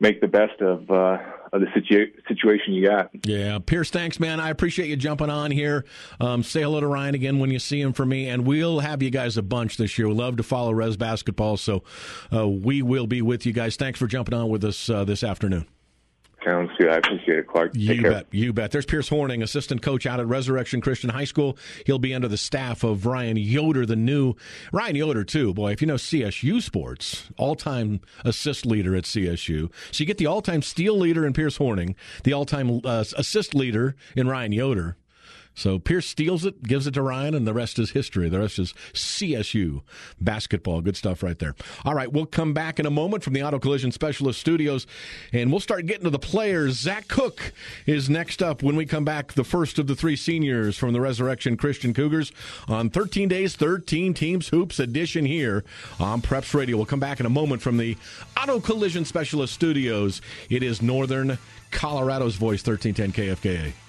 make 0.00 0.20
the 0.20 0.28
best 0.28 0.60
of 0.60 0.90
uh, 0.90 1.18
of 1.52 1.60
the 1.60 1.66
situa- 1.66 2.12
situation 2.28 2.74
you 2.74 2.86
got. 2.86 3.10
Yeah, 3.24 3.58
Pierce, 3.58 3.90
thanks, 3.90 4.20
man. 4.20 4.40
I 4.40 4.50
appreciate 4.50 4.88
you 4.88 4.96
jumping 4.96 5.30
on 5.30 5.50
here. 5.50 5.84
Um, 6.20 6.42
say 6.42 6.62
hello 6.62 6.80
to 6.80 6.86
Ryan 6.86 7.14
again 7.14 7.38
when 7.38 7.50
you 7.50 7.58
see 7.58 7.80
him 7.80 7.92
for 7.92 8.04
me, 8.04 8.28
and 8.28 8.46
we'll 8.46 8.80
have 8.80 9.02
you 9.02 9.10
guys 9.10 9.36
a 9.36 9.42
bunch 9.42 9.76
this 9.76 9.98
year. 9.98 10.08
We 10.08 10.14
love 10.14 10.36
to 10.36 10.42
follow 10.42 10.72
Res 10.72 10.96
basketball, 10.96 11.56
so 11.56 11.82
uh, 12.32 12.48
we 12.48 12.82
will 12.82 13.06
be 13.06 13.22
with 13.22 13.46
you 13.46 13.52
guys. 13.52 13.76
Thanks 13.76 13.98
for 13.98 14.06
jumping 14.06 14.34
on 14.34 14.48
with 14.48 14.64
us 14.64 14.90
uh, 14.90 15.04
this 15.04 15.24
afternoon. 15.24 15.66
Sounds 16.44 16.70
good. 16.78 16.88
I 16.90 16.96
appreciate 16.96 17.38
it, 17.38 17.46
Clark. 17.46 17.72
Take 17.72 17.82
You 17.82 18.00
care. 18.02 18.10
bet. 18.10 18.26
You 18.30 18.52
bet. 18.52 18.70
There's 18.70 18.84
Pierce 18.84 19.08
Hornung, 19.08 19.42
assistant 19.42 19.80
coach 19.82 20.04
out 20.06 20.20
at 20.20 20.26
Resurrection 20.26 20.80
Christian 20.80 21.10
High 21.10 21.24
School. 21.24 21.56
He'll 21.86 21.98
be 21.98 22.12
under 22.14 22.28
the 22.28 22.36
staff 22.36 22.84
of 22.84 23.06
Ryan 23.06 23.36
Yoder, 23.36 23.86
the 23.86 23.96
new 23.96 24.34
Ryan 24.72 24.96
Yoder, 24.96 25.24
too. 25.24 25.54
Boy, 25.54 25.72
if 25.72 25.80
you 25.80 25.86
know 25.86 25.94
CSU 25.94 26.60
sports, 26.60 27.28
all 27.38 27.54
time 27.56 28.00
assist 28.24 28.66
leader 28.66 28.94
at 28.94 29.04
CSU. 29.04 29.72
So 29.90 30.02
you 30.02 30.06
get 30.06 30.18
the 30.18 30.26
all 30.26 30.42
time 30.42 30.60
steal 30.62 30.96
leader 30.98 31.26
in 31.26 31.32
Pierce 31.32 31.56
Hornung, 31.58 31.94
the 32.24 32.32
all 32.34 32.44
time 32.44 32.80
uh, 32.84 33.04
assist 33.16 33.54
leader 33.54 33.96
in 34.14 34.28
Ryan 34.28 34.52
Yoder. 34.52 34.96
So 35.54 35.78
Pierce 35.78 36.06
steals 36.06 36.44
it, 36.44 36.62
gives 36.62 36.86
it 36.86 36.94
to 36.94 37.02
Ryan, 37.02 37.34
and 37.34 37.46
the 37.46 37.54
rest 37.54 37.78
is 37.78 37.90
history. 37.90 38.28
The 38.28 38.40
rest 38.40 38.58
is 38.58 38.74
CSU 38.92 39.82
basketball. 40.20 40.80
Good 40.80 40.96
stuff 40.96 41.22
right 41.22 41.38
there. 41.38 41.54
All 41.84 41.94
right, 41.94 42.12
we'll 42.12 42.26
come 42.26 42.52
back 42.52 42.80
in 42.80 42.86
a 42.86 42.90
moment 42.90 43.22
from 43.22 43.34
the 43.34 43.42
Auto 43.42 43.58
Collision 43.58 43.92
Specialist 43.92 44.40
Studios, 44.40 44.86
and 45.32 45.50
we'll 45.50 45.60
start 45.60 45.86
getting 45.86 46.04
to 46.04 46.10
the 46.10 46.18
players. 46.18 46.78
Zach 46.78 47.06
Cook 47.08 47.52
is 47.86 48.10
next 48.10 48.42
up 48.42 48.62
when 48.62 48.76
we 48.76 48.84
come 48.84 49.04
back, 49.04 49.34
the 49.34 49.44
first 49.44 49.78
of 49.78 49.86
the 49.86 49.94
three 49.94 50.16
seniors 50.16 50.76
from 50.76 50.92
the 50.92 51.00
Resurrection 51.00 51.56
Christian 51.56 51.94
Cougars 51.94 52.32
on 52.66 52.90
13 52.90 53.28
Days, 53.28 53.54
13 53.54 54.12
Teams 54.14 54.48
Hoops 54.48 54.80
edition 54.80 55.24
here 55.24 55.64
on 56.00 56.20
Preps 56.20 56.52
Radio. 56.52 56.76
We'll 56.76 56.86
come 56.86 57.00
back 57.00 57.20
in 57.20 57.26
a 57.26 57.30
moment 57.30 57.62
from 57.62 57.76
the 57.76 57.96
Auto 58.40 58.60
Collision 58.60 59.04
Specialist 59.04 59.54
Studios. 59.54 60.20
It 60.50 60.62
is 60.62 60.82
Northern 60.82 61.38
Colorado's 61.70 62.36
Voice, 62.36 62.66
1310 62.66 63.36
KFKA. 63.36 63.83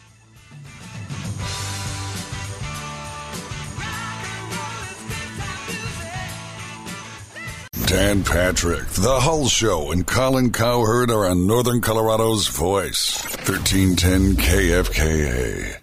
Dan 7.87 8.23
Patrick, 8.23 8.87
The 8.87 9.19
Hull 9.19 9.47
Show, 9.47 9.91
and 9.91 10.07
Colin 10.07 10.51
Cowherd 10.51 11.11
are 11.11 11.27
on 11.27 11.45
Northern 11.45 11.81
Colorado's 11.81 12.47
voice. 12.47 13.23
1310 13.47 14.37
KFKA. 14.37 15.77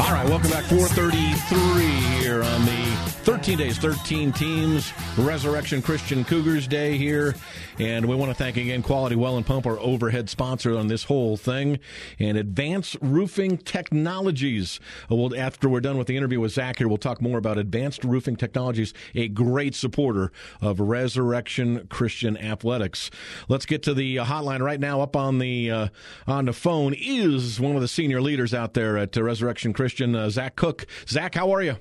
All 0.00 0.12
right, 0.12 0.28
welcome 0.30 0.50
back. 0.50 0.64
433 0.64 1.84
here 1.84 1.84
on 1.84 2.00
the 2.00 2.03
13 3.24 3.56
days, 3.56 3.78
13 3.78 4.32
teams, 4.32 4.92
Resurrection 5.16 5.80
Christian 5.80 6.26
Cougars 6.26 6.68
Day 6.68 6.98
here. 6.98 7.34
And 7.78 8.04
we 8.04 8.14
want 8.14 8.30
to 8.30 8.34
thank 8.34 8.58
again 8.58 8.82
Quality 8.82 9.16
Well 9.16 9.38
and 9.38 9.46
Pump, 9.46 9.64
our 9.66 9.78
overhead 9.80 10.28
sponsor 10.28 10.76
on 10.76 10.88
this 10.88 11.04
whole 11.04 11.38
thing, 11.38 11.78
and 12.18 12.36
Advanced 12.36 12.98
Roofing 13.00 13.56
Technologies. 13.56 14.78
Uh, 15.10 15.16
Well, 15.16 15.34
after 15.34 15.70
we're 15.70 15.80
done 15.80 15.96
with 15.96 16.06
the 16.06 16.18
interview 16.18 16.38
with 16.38 16.52
Zach 16.52 16.76
here, 16.76 16.86
we'll 16.86 16.98
talk 16.98 17.22
more 17.22 17.38
about 17.38 17.56
Advanced 17.56 18.04
Roofing 18.04 18.36
Technologies, 18.36 18.92
a 19.14 19.28
great 19.28 19.74
supporter 19.74 20.30
of 20.60 20.78
Resurrection 20.78 21.86
Christian 21.88 22.36
Athletics. 22.36 23.10
Let's 23.48 23.64
get 23.64 23.82
to 23.84 23.94
the 23.94 24.18
uh, 24.18 24.26
hotline 24.26 24.60
right 24.60 24.78
now. 24.78 25.00
Up 25.00 25.16
on 25.16 25.38
the 25.38 25.70
uh, 25.70 25.88
on 26.26 26.44
the 26.44 26.52
phone 26.52 26.94
is 26.94 27.58
one 27.58 27.74
of 27.74 27.80
the 27.80 27.88
senior 27.88 28.20
leaders 28.20 28.52
out 28.52 28.74
there 28.74 28.98
at 28.98 29.16
uh, 29.16 29.22
Resurrection 29.22 29.72
Christian, 29.72 30.14
uh, 30.14 30.28
Zach 30.28 30.56
Cook. 30.56 30.84
Zach, 31.08 31.34
how 31.34 31.50
are 31.50 31.62
you? 31.62 31.76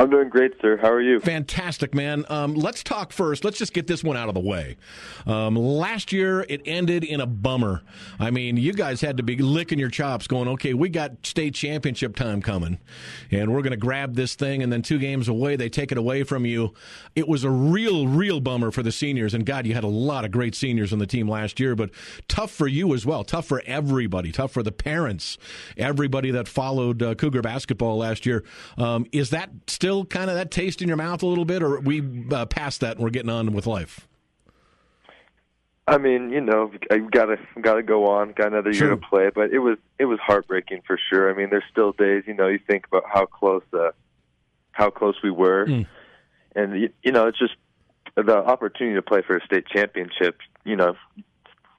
I'm 0.00 0.08
doing 0.08 0.30
great, 0.30 0.54
sir. 0.62 0.78
How 0.78 0.90
are 0.90 1.02
you? 1.02 1.20
Fantastic, 1.20 1.94
man. 1.94 2.24
Um, 2.30 2.54
let's 2.54 2.82
talk 2.82 3.12
first. 3.12 3.44
Let's 3.44 3.58
just 3.58 3.74
get 3.74 3.86
this 3.86 4.02
one 4.02 4.16
out 4.16 4.28
of 4.28 4.34
the 4.34 4.40
way. 4.40 4.78
Um, 5.26 5.54
last 5.56 6.10
year, 6.10 6.46
it 6.48 6.62
ended 6.64 7.04
in 7.04 7.20
a 7.20 7.26
bummer. 7.26 7.82
I 8.18 8.30
mean, 8.30 8.56
you 8.56 8.72
guys 8.72 9.02
had 9.02 9.18
to 9.18 9.22
be 9.22 9.36
licking 9.36 9.78
your 9.78 9.90
chops, 9.90 10.26
going, 10.26 10.48
"Okay, 10.48 10.72
we 10.72 10.88
got 10.88 11.26
state 11.26 11.52
championship 11.52 12.16
time 12.16 12.40
coming, 12.40 12.78
and 13.30 13.52
we're 13.52 13.60
going 13.60 13.72
to 13.72 13.76
grab 13.76 14.14
this 14.14 14.34
thing." 14.34 14.62
And 14.62 14.72
then 14.72 14.80
two 14.80 14.98
games 14.98 15.28
away, 15.28 15.56
they 15.56 15.68
take 15.68 15.92
it 15.92 15.98
away 15.98 16.22
from 16.22 16.46
you. 16.46 16.72
It 17.14 17.28
was 17.28 17.44
a 17.44 17.50
real, 17.50 18.08
real 18.08 18.40
bummer 18.40 18.70
for 18.70 18.82
the 18.82 18.92
seniors. 18.92 19.34
And 19.34 19.44
God, 19.44 19.66
you 19.66 19.74
had 19.74 19.84
a 19.84 19.88
lot 19.88 20.24
of 20.24 20.30
great 20.30 20.54
seniors 20.54 20.94
on 20.94 20.98
the 20.98 21.06
team 21.06 21.28
last 21.28 21.60
year, 21.60 21.76
but 21.76 21.90
tough 22.26 22.50
for 22.50 22.66
you 22.66 22.94
as 22.94 23.04
well. 23.04 23.22
Tough 23.22 23.44
for 23.44 23.62
everybody. 23.66 24.32
Tough 24.32 24.52
for 24.52 24.62
the 24.62 24.72
parents. 24.72 25.36
Everybody 25.76 26.30
that 26.30 26.48
followed 26.48 27.02
uh, 27.02 27.14
Cougar 27.16 27.42
basketball 27.42 27.98
last 27.98 28.24
year. 28.24 28.44
Um, 28.78 29.04
is 29.12 29.28
that 29.28 29.50
still 29.66 29.89
kind 30.04 30.30
of 30.30 30.36
that 30.36 30.50
taste 30.50 30.80
in 30.82 30.88
your 30.88 30.96
mouth 30.96 31.22
a 31.22 31.26
little 31.26 31.44
bit, 31.44 31.62
or 31.62 31.80
we 31.80 32.02
uh, 32.32 32.46
past 32.46 32.80
that 32.80 32.96
and 32.96 33.04
we're 33.04 33.10
getting 33.10 33.30
on 33.30 33.52
with 33.52 33.66
life? 33.66 34.06
I 35.86 35.98
mean, 35.98 36.30
you 36.30 36.40
know, 36.40 36.70
I 36.90 36.98
gotta 36.98 37.36
gotta 37.60 37.82
go 37.82 38.06
on. 38.06 38.32
Got 38.32 38.48
another 38.48 38.72
Sure. 38.72 38.88
year 38.88 38.96
to 38.96 39.02
play, 39.02 39.30
but 39.34 39.50
it 39.52 39.58
was 39.58 39.76
it 39.98 40.04
was 40.04 40.18
heartbreaking 40.20 40.82
for 40.86 40.98
sure. 41.10 41.30
I 41.30 41.34
mean, 41.36 41.50
there's 41.50 41.64
still 41.70 41.92
days. 41.92 42.24
You 42.26 42.34
know, 42.34 42.46
you 42.46 42.58
think 42.64 42.86
about 42.86 43.04
how 43.12 43.26
close 43.26 43.62
uh, 43.72 43.90
how 44.72 44.90
close 44.90 45.16
we 45.22 45.30
were, 45.30 45.66
Mm. 45.66 45.86
and 46.54 46.80
you, 46.80 46.88
you 47.02 47.10
know, 47.12 47.26
it's 47.26 47.38
just 47.38 47.54
the 48.14 48.36
opportunity 48.36 48.94
to 48.96 49.02
play 49.02 49.22
for 49.22 49.36
a 49.36 49.44
state 49.44 49.66
championship. 49.66 50.38
You 50.64 50.76
know, 50.76 50.94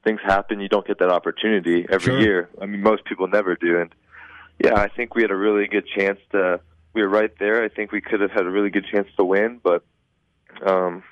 things 0.03 0.19
happen. 0.25 0.59
You 0.59 0.67
don't 0.67 0.85
get 0.85 0.99
that 0.99 1.09
opportunity 1.09 1.85
every 1.89 2.13
Sure. 2.13 2.19
year. 2.19 2.49
I 2.61 2.65
mean, 2.65 2.81
most 2.81 3.05
people 3.05 3.27
never 3.27 3.55
do. 3.55 3.79
And 3.79 3.93
yeah, 4.59 4.75
I 4.77 4.89
think 4.89 5.15
we 5.15 5.21
had 5.21 5.31
a 5.31 5.35
really 5.37 5.67
good 5.67 5.87
chance 5.87 6.19
to. 6.31 6.59
We 6.93 7.01
were 7.01 7.09
right 7.09 7.31
there. 7.39 7.63
I 7.63 7.69
think 7.69 7.91
we 7.91 8.01
could 8.01 8.21
have 8.21 8.31
had 8.31 8.45
a 8.45 8.49
really 8.49 8.69
good 8.69 8.85
chance 8.91 9.07
to 9.17 9.23
win, 9.23 9.59
but 9.63 9.83
um, 10.65 11.03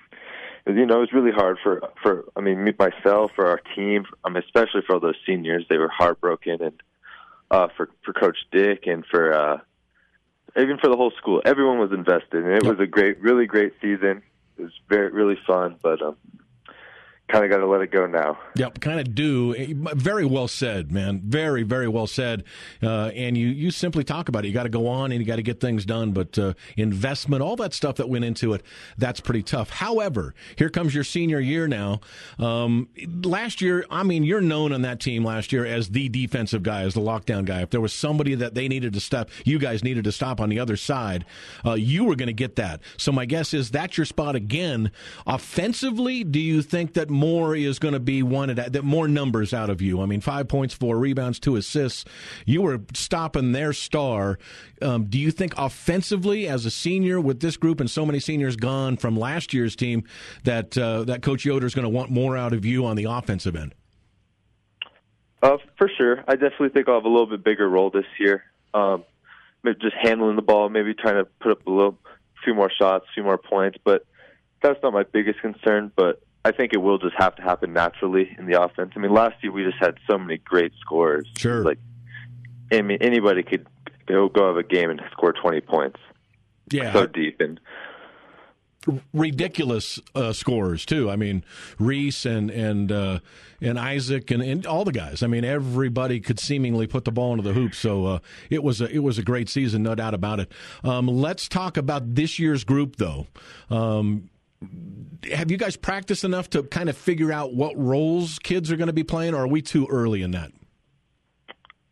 you 0.68 0.86
know, 0.86 0.98
it 0.98 1.00
was 1.00 1.14
really 1.14 1.32
hard 1.32 1.58
for 1.64 1.82
for 2.02 2.26
I 2.36 2.42
mean, 2.42 2.64
me, 2.64 2.74
myself, 2.78 3.32
for 3.36 3.48
our 3.48 3.62
team, 3.76 4.06
um, 4.24 4.36
especially 4.36 4.82
for 4.86 4.96
all 4.96 5.00
those 5.00 5.18
seniors. 5.26 5.66
They 5.70 5.78
were 5.78 5.90
heartbroken, 5.90 6.62
and 6.62 6.84
uh, 7.50 7.68
for 7.76 7.90
for 8.04 8.14
Coach 8.14 8.38
Dick 8.52 8.86
and 8.86 9.06
for 9.06 9.34
uh, 9.34 9.58
even 10.58 10.78
for 10.78 10.90
the 10.90 10.98
whole 10.98 11.12
school. 11.12 11.42
Everyone 11.46 11.80
was 11.80 11.92
invested, 11.92 12.46
and 12.46 12.54
it 12.54 12.66
was 12.66 12.80
a 12.80 12.88
great, 12.88 13.20
really 13.22 13.46
great 13.46 13.74
season. 13.82 14.22
It 14.58 14.64
was 14.64 14.74
very 14.90 15.12
really 15.12 15.38
fun, 15.48 15.78
but 15.82 16.02
um, 16.02 16.18
kind 17.30 17.46
of 17.46 17.52
got 17.52 17.58
to 17.58 17.68
let 17.68 17.82
it 17.82 17.92
go 17.92 18.06
now. 18.06 18.38
Yep, 18.56 18.82
kind 18.82 19.00
of 19.00 19.14
do. 19.16 19.76
Very 19.96 20.26
well 20.26 20.48
said, 20.48 20.92
man. 20.92 21.22
Very, 21.24 21.64
very 21.64 21.88
well 21.88 22.08
said. 22.08 22.44
Uh, 22.82 23.12
and 23.16 23.38
you, 23.38 23.48
you 23.48 23.72
simply 23.72 24.04
talk 24.04 24.30
about 24.30 24.46
it. 24.46 24.48
You 24.48 24.54
got 24.54 24.64
to 24.64 24.70
go 24.70 24.88
on 24.88 25.12
and 25.12 25.22
you 25.22 25.28
got 25.28 25.38
to 25.38 25.44
get 25.44 25.60
things 25.60 25.86
done. 25.86 26.12
But 26.12 26.38
uh, 26.40 26.54
investment, 26.76 27.42
all 27.42 27.56
that 27.58 27.74
stuff 27.74 27.98
that 27.98 28.10
went 28.10 28.26
into 28.26 28.54
it, 28.54 28.64
that's 28.98 29.20
pretty 29.20 29.44
tough. 29.44 29.70
However, 29.70 30.34
here 30.56 30.70
comes 30.70 30.96
your 30.96 31.04
senior 31.04 31.40
year 31.40 31.68
now. 31.68 32.02
Um, 32.40 32.90
last 33.24 33.62
year, 33.62 33.86
I 33.90 34.04
mean, 34.04 34.24
you're 34.24 34.42
known 34.42 34.74
on 34.74 34.82
that 34.82 35.00
team 35.00 35.24
last 35.24 35.52
year 35.52 35.66
as 35.66 35.90
the 35.90 36.10
defensive 36.10 36.64
guy, 36.64 36.82
as 36.82 36.94
the 36.94 37.02
lockdown 37.02 37.46
guy. 37.46 37.62
If 37.62 37.70
there 37.70 37.82
was 37.82 37.94
somebody 37.94 38.36
that 38.36 38.56
they 38.56 38.68
needed 38.68 38.94
to 38.94 39.00
stop, 39.00 39.30
you 39.46 39.60
guys 39.60 39.84
needed 39.84 40.04
to 40.06 40.12
stop 40.12 40.42
on 40.42 40.50
the 40.50 40.60
other 40.60 40.78
side, 40.78 41.26
uh, 41.66 41.74
you 41.74 42.06
were 42.06 42.16
going 42.16 42.28
to 42.28 42.34
get 42.34 42.56
that. 42.56 42.82
So 42.98 43.12
my 43.12 43.26
guess 43.26 43.54
is 43.54 43.72
that's 43.72 43.98
your 43.98 44.06
spot 44.06 44.36
again. 44.36 44.92
Offensively, 45.28 46.24
do 46.24 46.40
you 46.40 46.62
think 46.62 46.94
that 46.94 47.10
more 47.20 47.56
is 47.56 47.80
going 47.80 47.94
to 47.94 48.00
be 48.00 48.24
wanted, 48.24 48.58
that 48.58 48.84
more 48.84 49.08
numbers 49.08 49.54
out 49.54 49.70
of 49.70 49.82
you? 49.82 50.02
I 50.02 50.06
mean, 50.06 50.22
five 50.22 50.48
points, 50.48 50.74
four 50.74 50.98
rebounds, 50.98 51.40
two 51.40 51.56
assists. 51.58 52.06
You 52.46 52.62
were 52.62 52.82
stopping 52.94 53.52
their 53.52 53.74
star. 53.74 54.40
Um, 54.82 55.06
do 55.06 55.20
you 55.20 55.32
think 55.32 55.54
offensively, 55.58 56.48
as 56.48 56.66
a 56.66 56.72
senior 56.72 57.20
with 57.20 57.42
this 57.42 57.58
group 57.58 57.80
and 57.80 57.90
so 57.90 58.06
many 58.06 58.20
seniors 58.20 58.56
gone 58.56 58.98
from 58.98 59.18
last 59.18 59.54
year's 59.54 59.76
team, 59.76 60.04
that 60.44 60.78
uh, 60.78 61.04
that 61.04 61.22
Coach 61.22 61.46
Yoder 61.46 61.68
is 61.68 61.76
going 61.76 61.84
to 61.84 61.90
want 61.90 62.10
more 62.10 62.38
out 62.38 62.54
of 62.54 62.66
you 62.66 62.86
on 62.86 62.96
the 62.96 63.04
offensive 63.04 63.56
end? 63.56 63.76
Uh, 65.42 65.58
for 65.78 65.90
sure. 65.98 66.24
I 66.28 66.34
definitely 66.34 66.70
think 66.70 66.88
I'll 66.88 66.96
have 66.96 67.06
a 67.06 67.10
little 67.10 67.28
bit 67.28 67.44
bigger 67.44 67.68
role 67.68 67.90
this 67.90 68.06
year. 68.20 68.44
Um, 68.74 69.04
just 69.82 69.96
handling 70.02 70.36
the 70.36 70.42
ball, 70.42 70.70
maybe 70.70 70.94
trying 70.94 71.16
to 71.16 71.26
put 71.40 71.52
up 71.52 71.68
a 71.68 71.72
little, 71.72 71.98
few 72.44 72.54
more 72.54 72.72
shots, 72.72 73.06
few 73.14 73.24
more 73.24 73.38
points. 73.38 73.78
But 73.84 74.06
that's 74.62 74.82
not 74.84 74.94
my 74.94 75.04
biggest 75.04 75.40
concern. 75.42 75.92
But 75.96 76.22
I 76.46 76.52
think 76.52 76.74
it 76.74 76.78
will 76.78 76.98
just 76.98 77.16
have 77.18 77.36
to 77.36 77.42
happen 77.42 77.74
naturally 77.74 78.36
in 78.38 78.46
the 78.46 78.62
offense. 78.62 78.94
I 78.96 79.00
mean, 79.00 79.14
last 79.14 79.36
year 79.44 79.52
we 79.52 79.64
just 79.64 79.78
had 79.78 79.98
so 80.10 80.18
many 80.18 80.38
great 80.38 80.72
scores. 80.80 81.28
Sure. 81.38 81.64
Like, 81.64 81.80
I 82.72 82.82
mean, 82.82 83.00
anybody 83.02 83.44
could 83.44 83.68
go 84.06 84.30
go 84.30 84.48
have 84.48 84.58
a 84.58 84.64
game 84.64 84.90
and 84.90 85.02
score 85.12 85.34
twenty 85.34 85.62
points. 85.62 86.00
Yeah, 86.72 86.94
So 86.94 87.08
deep 87.08 87.42
and 87.42 87.60
ridiculous 89.14 90.00
uh, 90.16 90.34
scores 90.34 90.86
too. 90.86 91.10
I 91.10 91.16
mean, 91.16 91.44
Reese 91.78 92.26
and 92.26 92.50
and 92.50 92.92
uh, 92.92 93.20
and 93.62 93.78
Isaac 93.78 94.32
and, 94.32 94.42
and 94.42 94.66
all 94.66 94.86
the 94.86 94.92
guys. 94.92 95.22
I 95.24 95.28
mean, 95.28 95.44
everybody 95.44 96.20
could 96.20 96.40
seemingly 96.40 96.88
put 96.88 97.06
the 97.06 97.12
ball 97.12 97.32
into 97.32 97.44
the 97.44 97.54
hoop. 97.54 97.76
So 97.76 98.06
uh, 98.06 98.20
it 98.50 98.64
was 98.64 98.82
a 98.82 98.90
it 98.90 99.00
was 99.00 99.18
a 99.18 99.24
great 99.24 99.50
season, 99.50 99.84
no 99.84 99.96
doubt 99.96 100.14
about 100.14 100.40
it. 100.40 100.52
Um, 100.84 101.08
let's 101.08 101.48
talk 101.48 101.78
about 101.78 102.16
this 102.16 102.40
year's 102.40 102.64
group, 102.64 102.96
though. 102.96 103.28
Um, 103.70 104.30
have 105.32 105.52
you 105.52 105.58
guys 105.58 105.76
practiced 105.76 106.24
enough 106.24 106.50
to 106.52 106.64
kind 106.64 106.90
of 106.90 106.98
figure 106.98 107.32
out 107.32 107.54
what 107.54 107.78
roles 107.78 108.40
kids 108.40 108.72
are 108.72 108.78
going 108.78 108.88
to 108.88 108.94
be 108.94 109.04
playing, 109.04 109.34
or 109.34 109.44
are 109.44 109.48
we 109.48 109.62
too 109.62 109.88
early 109.90 110.22
in 110.22 110.32
that? 110.32 110.52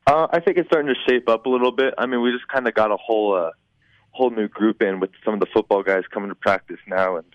Uh, 0.05 0.27
I 0.31 0.39
think 0.39 0.57
it's 0.57 0.67
starting 0.67 0.93
to 0.93 0.99
shape 1.11 1.27
up 1.27 1.45
a 1.45 1.49
little 1.49 1.71
bit. 1.71 1.93
I 1.97 2.05
mean, 2.05 2.21
we 2.21 2.31
just 2.31 2.47
kind 2.47 2.67
of 2.67 2.73
got 2.73 2.91
a 2.91 2.97
whole 2.97 3.35
uh, 3.35 3.51
whole 4.11 4.29
new 4.29 4.47
group 4.47 4.81
in 4.81 4.99
with 4.99 5.11
some 5.25 5.33
of 5.33 5.39
the 5.39 5.47
football 5.53 5.83
guys 5.83 6.03
coming 6.11 6.29
to 6.29 6.35
practice 6.35 6.79
now, 6.87 7.17
and 7.17 7.25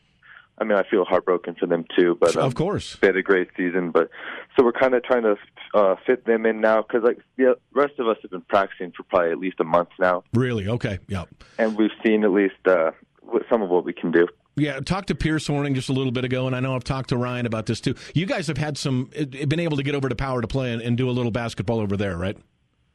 I 0.58 0.64
mean, 0.64 0.78
I 0.78 0.82
feel 0.88 1.04
heartbroken 1.04 1.54
for 1.54 1.66
them 1.66 1.84
too. 1.96 2.16
But 2.18 2.36
um, 2.36 2.44
of 2.44 2.54
course, 2.54 2.96
they 3.00 3.08
had 3.08 3.16
a 3.16 3.22
great 3.22 3.48
season. 3.56 3.90
But 3.90 4.08
so 4.56 4.64
we're 4.64 4.72
kind 4.72 4.94
of 4.94 5.02
trying 5.04 5.22
to 5.22 5.36
uh, 5.74 5.96
fit 6.06 6.24
them 6.24 6.46
in 6.46 6.60
now 6.60 6.82
because 6.82 7.02
like 7.02 7.18
the 7.36 7.56
rest 7.74 7.94
of 7.98 8.08
us 8.08 8.16
have 8.22 8.30
been 8.30 8.42
practicing 8.42 8.92
for 8.92 9.02
probably 9.02 9.32
at 9.32 9.38
least 9.38 9.60
a 9.60 9.64
month 9.64 9.90
now. 9.98 10.24
Really? 10.32 10.68
Okay. 10.68 10.98
Yeah. 11.08 11.24
And 11.58 11.76
we've 11.76 11.90
seen 12.04 12.24
at 12.24 12.30
least 12.30 12.54
uh, 12.66 12.92
some 13.50 13.62
of 13.62 13.68
what 13.68 13.84
we 13.84 13.92
can 13.92 14.12
do. 14.12 14.28
Yeah, 14.54 14.80
talked 14.80 15.08
to 15.08 15.14
Pierce 15.14 15.48
Hornung 15.48 15.74
just 15.74 15.88
a 15.88 15.94
little 15.94 16.12
bit 16.12 16.24
ago, 16.24 16.46
and 16.46 16.54
I 16.54 16.60
know 16.60 16.74
I've 16.74 16.84
talked 16.84 17.08
to 17.08 17.16
Ryan 17.16 17.46
about 17.46 17.66
this 17.66 17.80
too. 17.80 17.94
You 18.14 18.26
guys 18.26 18.48
have 18.48 18.58
had 18.58 18.76
some, 18.76 19.10
been 19.14 19.60
able 19.60 19.78
to 19.78 19.82
get 19.82 19.94
over 19.94 20.08
to 20.10 20.14
Power 20.14 20.42
to 20.42 20.46
play 20.48 20.72
and, 20.72 20.82
and 20.82 20.96
do 20.96 21.08
a 21.08 21.12
little 21.12 21.30
basketball 21.30 21.80
over 21.80 21.96
there, 21.96 22.18
right? 22.18 22.36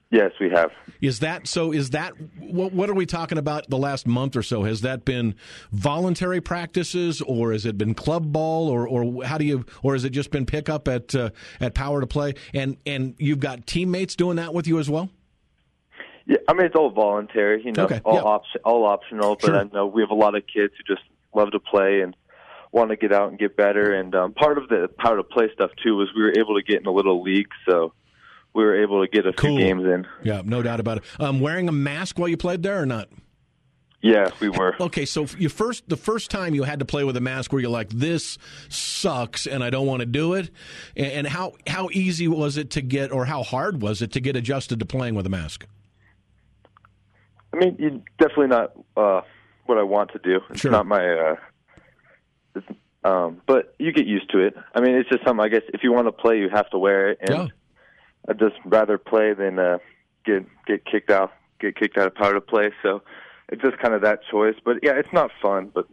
Yes, 0.10 0.32
we 0.40 0.50
have. 0.52 0.72
Is 1.02 1.20
that 1.20 1.48
so? 1.48 1.74
Is 1.74 1.90
that 1.90 2.14
what, 2.40 2.72
what 2.72 2.90
are 2.90 2.94
we 2.94 3.06
talking 3.06 3.38
about 3.38 3.70
the 3.70 3.78
last 3.78 4.08
month 4.08 4.38
or 4.38 4.44
so? 4.44 4.64
Has 4.64 4.82
that 4.82 5.04
been 5.04 5.36
voluntary 5.74 6.40
practices, 6.40 7.22
or 7.22 7.52
has 7.52 7.66
it 7.66 7.78
been 7.78 7.94
club 7.94 8.32
ball, 8.32 8.70
or 8.70 8.88
or 8.88 9.26
how 9.26 9.38
do 9.38 9.44
you, 9.44 9.66
or 9.84 9.94
has 9.94 10.06
it 10.06 10.12
just 10.12 10.32
been 10.32 10.46
pickup 10.46 10.88
at 10.88 11.14
uh, 11.14 11.32
at 11.60 11.74
Power 11.74 12.00
to 12.00 12.08
Play? 12.08 12.36
And 12.54 12.78
and 12.86 13.16
you've 13.18 13.42
got 13.42 13.68
teammates 13.68 14.16
doing 14.16 14.38
that 14.38 14.54
with 14.54 14.66
you 14.66 14.80
as 14.80 14.90
well. 14.90 15.10
Yeah, 16.26 16.38
I 16.48 16.54
mean 16.54 16.68
it's 16.68 16.76
all 16.76 16.90
voluntary, 16.90 17.62
you 17.66 17.74
know, 17.74 17.84
Okay, 17.84 18.00
all 18.06 18.16
yeah. 18.16 18.22
option, 18.22 18.62
all 18.64 18.86
optional. 18.86 19.36
But 19.36 19.46
Sure. 19.48 19.58
I 19.58 19.64
know 19.66 19.88
we 19.88 20.02
have 20.02 20.12
a 20.12 20.16
lot 20.16 20.36
of 20.36 20.44
kids 20.48 20.74
who 20.78 20.96
just 20.96 21.06
love 21.38 21.52
to 21.52 21.60
play 21.60 22.02
and 22.02 22.16
want 22.72 22.90
to 22.90 22.98
get 22.98 23.14
out 23.14 23.30
and 23.30 23.40
get 23.40 23.56
better. 23.56 23.94
And 23.94 24.14
um, 24.16 24.34
part 24.34 24.58
of 24.58 24.68
the 24.68 24.90
power 25.00 25.16
to 25.18 25.24
play 25.24 25.50
stuff 25.54 25.72
too 25.84 25.96
was 25.96 26.10
we 26.16 26.22
were 26.24 26.34
able 26.38 26.56
to 26.56 26.64
get 26.64 26.82
in 26.82 26.88
a 26.88 26.92
little 26.92 27.24
league, 27.24 27.48
so 27.70 27.94
we 28.54 28.64
were 28.64 28.82
able 28.84 29.06
to 29.06 29.10
get 29.10 29.26
a 29.26 29.34
Cool. 29.34 29.58
few 29.58 29.66
games 29.66 29.84
in. 29.86 30.06
Yeah, 30.24 30.42
no 30.44 30.62
doubt 30.62 30.80
about 30.80 30.98
it. 30.98 31.04
Um, 31.20 31.40
wearing 31.40 31.70
a 31.70 31.72
mask 31.72 32.20
while 32.20 32.28
you 32.28 32.38
played 32.38 32.64
there 32.64 32.82
or 32.82 32.86
not? 32.86 33.08
Yeah, 34.02 34.30
we 34.40 34.50
were. 34.50 34.76
Okay, 34.80 35.06
so 35.06 35.26
you 35.40 35.50
first 35.50 35.90
the 35.90 35.98
first 35.98 36.30
time 36.30 36.54
you 36.54 36.64
had 36.64 36.80
to 36.80 36.86
play 36.86 37.04
with 37.04 37.18
a 37.18 37.22
mask, 37.22 37.52
where 37.52 37.60
you're 37.62 37.72
like, 37.72 37.90
"This 37.90 38.38
sucks," 38.70 39.48
and 39.48 39.64
I 39.64 39.70
don't 39.72 39.88
want 39.88 40.02
to 40.02 40.06
do 40.06 40.36
it. 40.36 40.52
And, 40.96 41.08
and 41.08 41.28
how 41.28 41.54
how 41.66 41.90
easy 41.92 42.28
was 42.28 42.58
it 42.58 42.70
to 42.72 42.82
get, 42.82 43.12
or 43.12 43.26
how 43.26 43.42
hard 43.42 43.82
was 43.82 44.04
it 44.04 44.12
to 44.12 44.20
get 44.20 44.36
adjusted 44.36 44.80
to 44.80 44.86
playing 44.86 45.16
with 45.16 45.26
a 45.26 45.30
mask? 45.30 45.66
I 47.54 47.58
mean, 47.58 47.76
you 47.80 48.04
definitely 48.20 48.48
not 48.48 48.72
uh, 48.96 49.22
what 49.68 49.78
I 49.78 49.84
want 49.84 50.12
to 50.14 50.20
do. 50.20 50.42
It's 50.50 50.62
Sure. 50.62 50.72
not 50.72 50.86
my. 50.86 51.04
Uh, 51.08 51.36
it's, 52.56 52.66
um, 53.04 53.42
but 53.46 53.76
you 53.80 53.92
get 53.94 54.06
used 54.08 54.30
to 54.32 54.40
it. 54.40 54.56
I 54.74 54.82
mean, 54.82 54.96
it's 54.96 55.10
just 55.10 55.24
something. 55.26 55.44
I 55.46 55.50
guess 55.50 55.62
if 55.74 55.84
you 55.84 55.92
want 55.94 56.08
to 56.08 56.12
play, 56.12 56.40
you 56.40 56.50
have 56.50 56.70
to 56.72 56.78
wear 56.78 57.10
it. 57.12 57.20
And 57.22 57.30
Yeah. 57.30 57.48
I'd 58.28 58.40
just 58.40 58.56
rather 58.66 58.98
play 58.98 59.34
than 59.34 59.60
uh, 59.60 59.78
get 60.26 60.46
get 60.66 60.84
kicked 60.86 61.10
out, 61.10 61.32
get 61.60 61.76
kicked 61.76 61.98
out 61.98 62.08
of 62.08 62.16
power 62.16 62.34
to 62.34 62.42
play. 62.42 62.72
So 62.84 63.02
it's 63.50 63.62
just 63.62 63.78
kind 63.80 63.94
of 63.94 64.02
that 64.02 64.20
choice. 64.30 64.56
But 64.64 64.78
yeah, 64.84 64.94
it's 64.94 65.14
not 65.14 65.32
fun. 65.42 65.72
But 65.74 65.88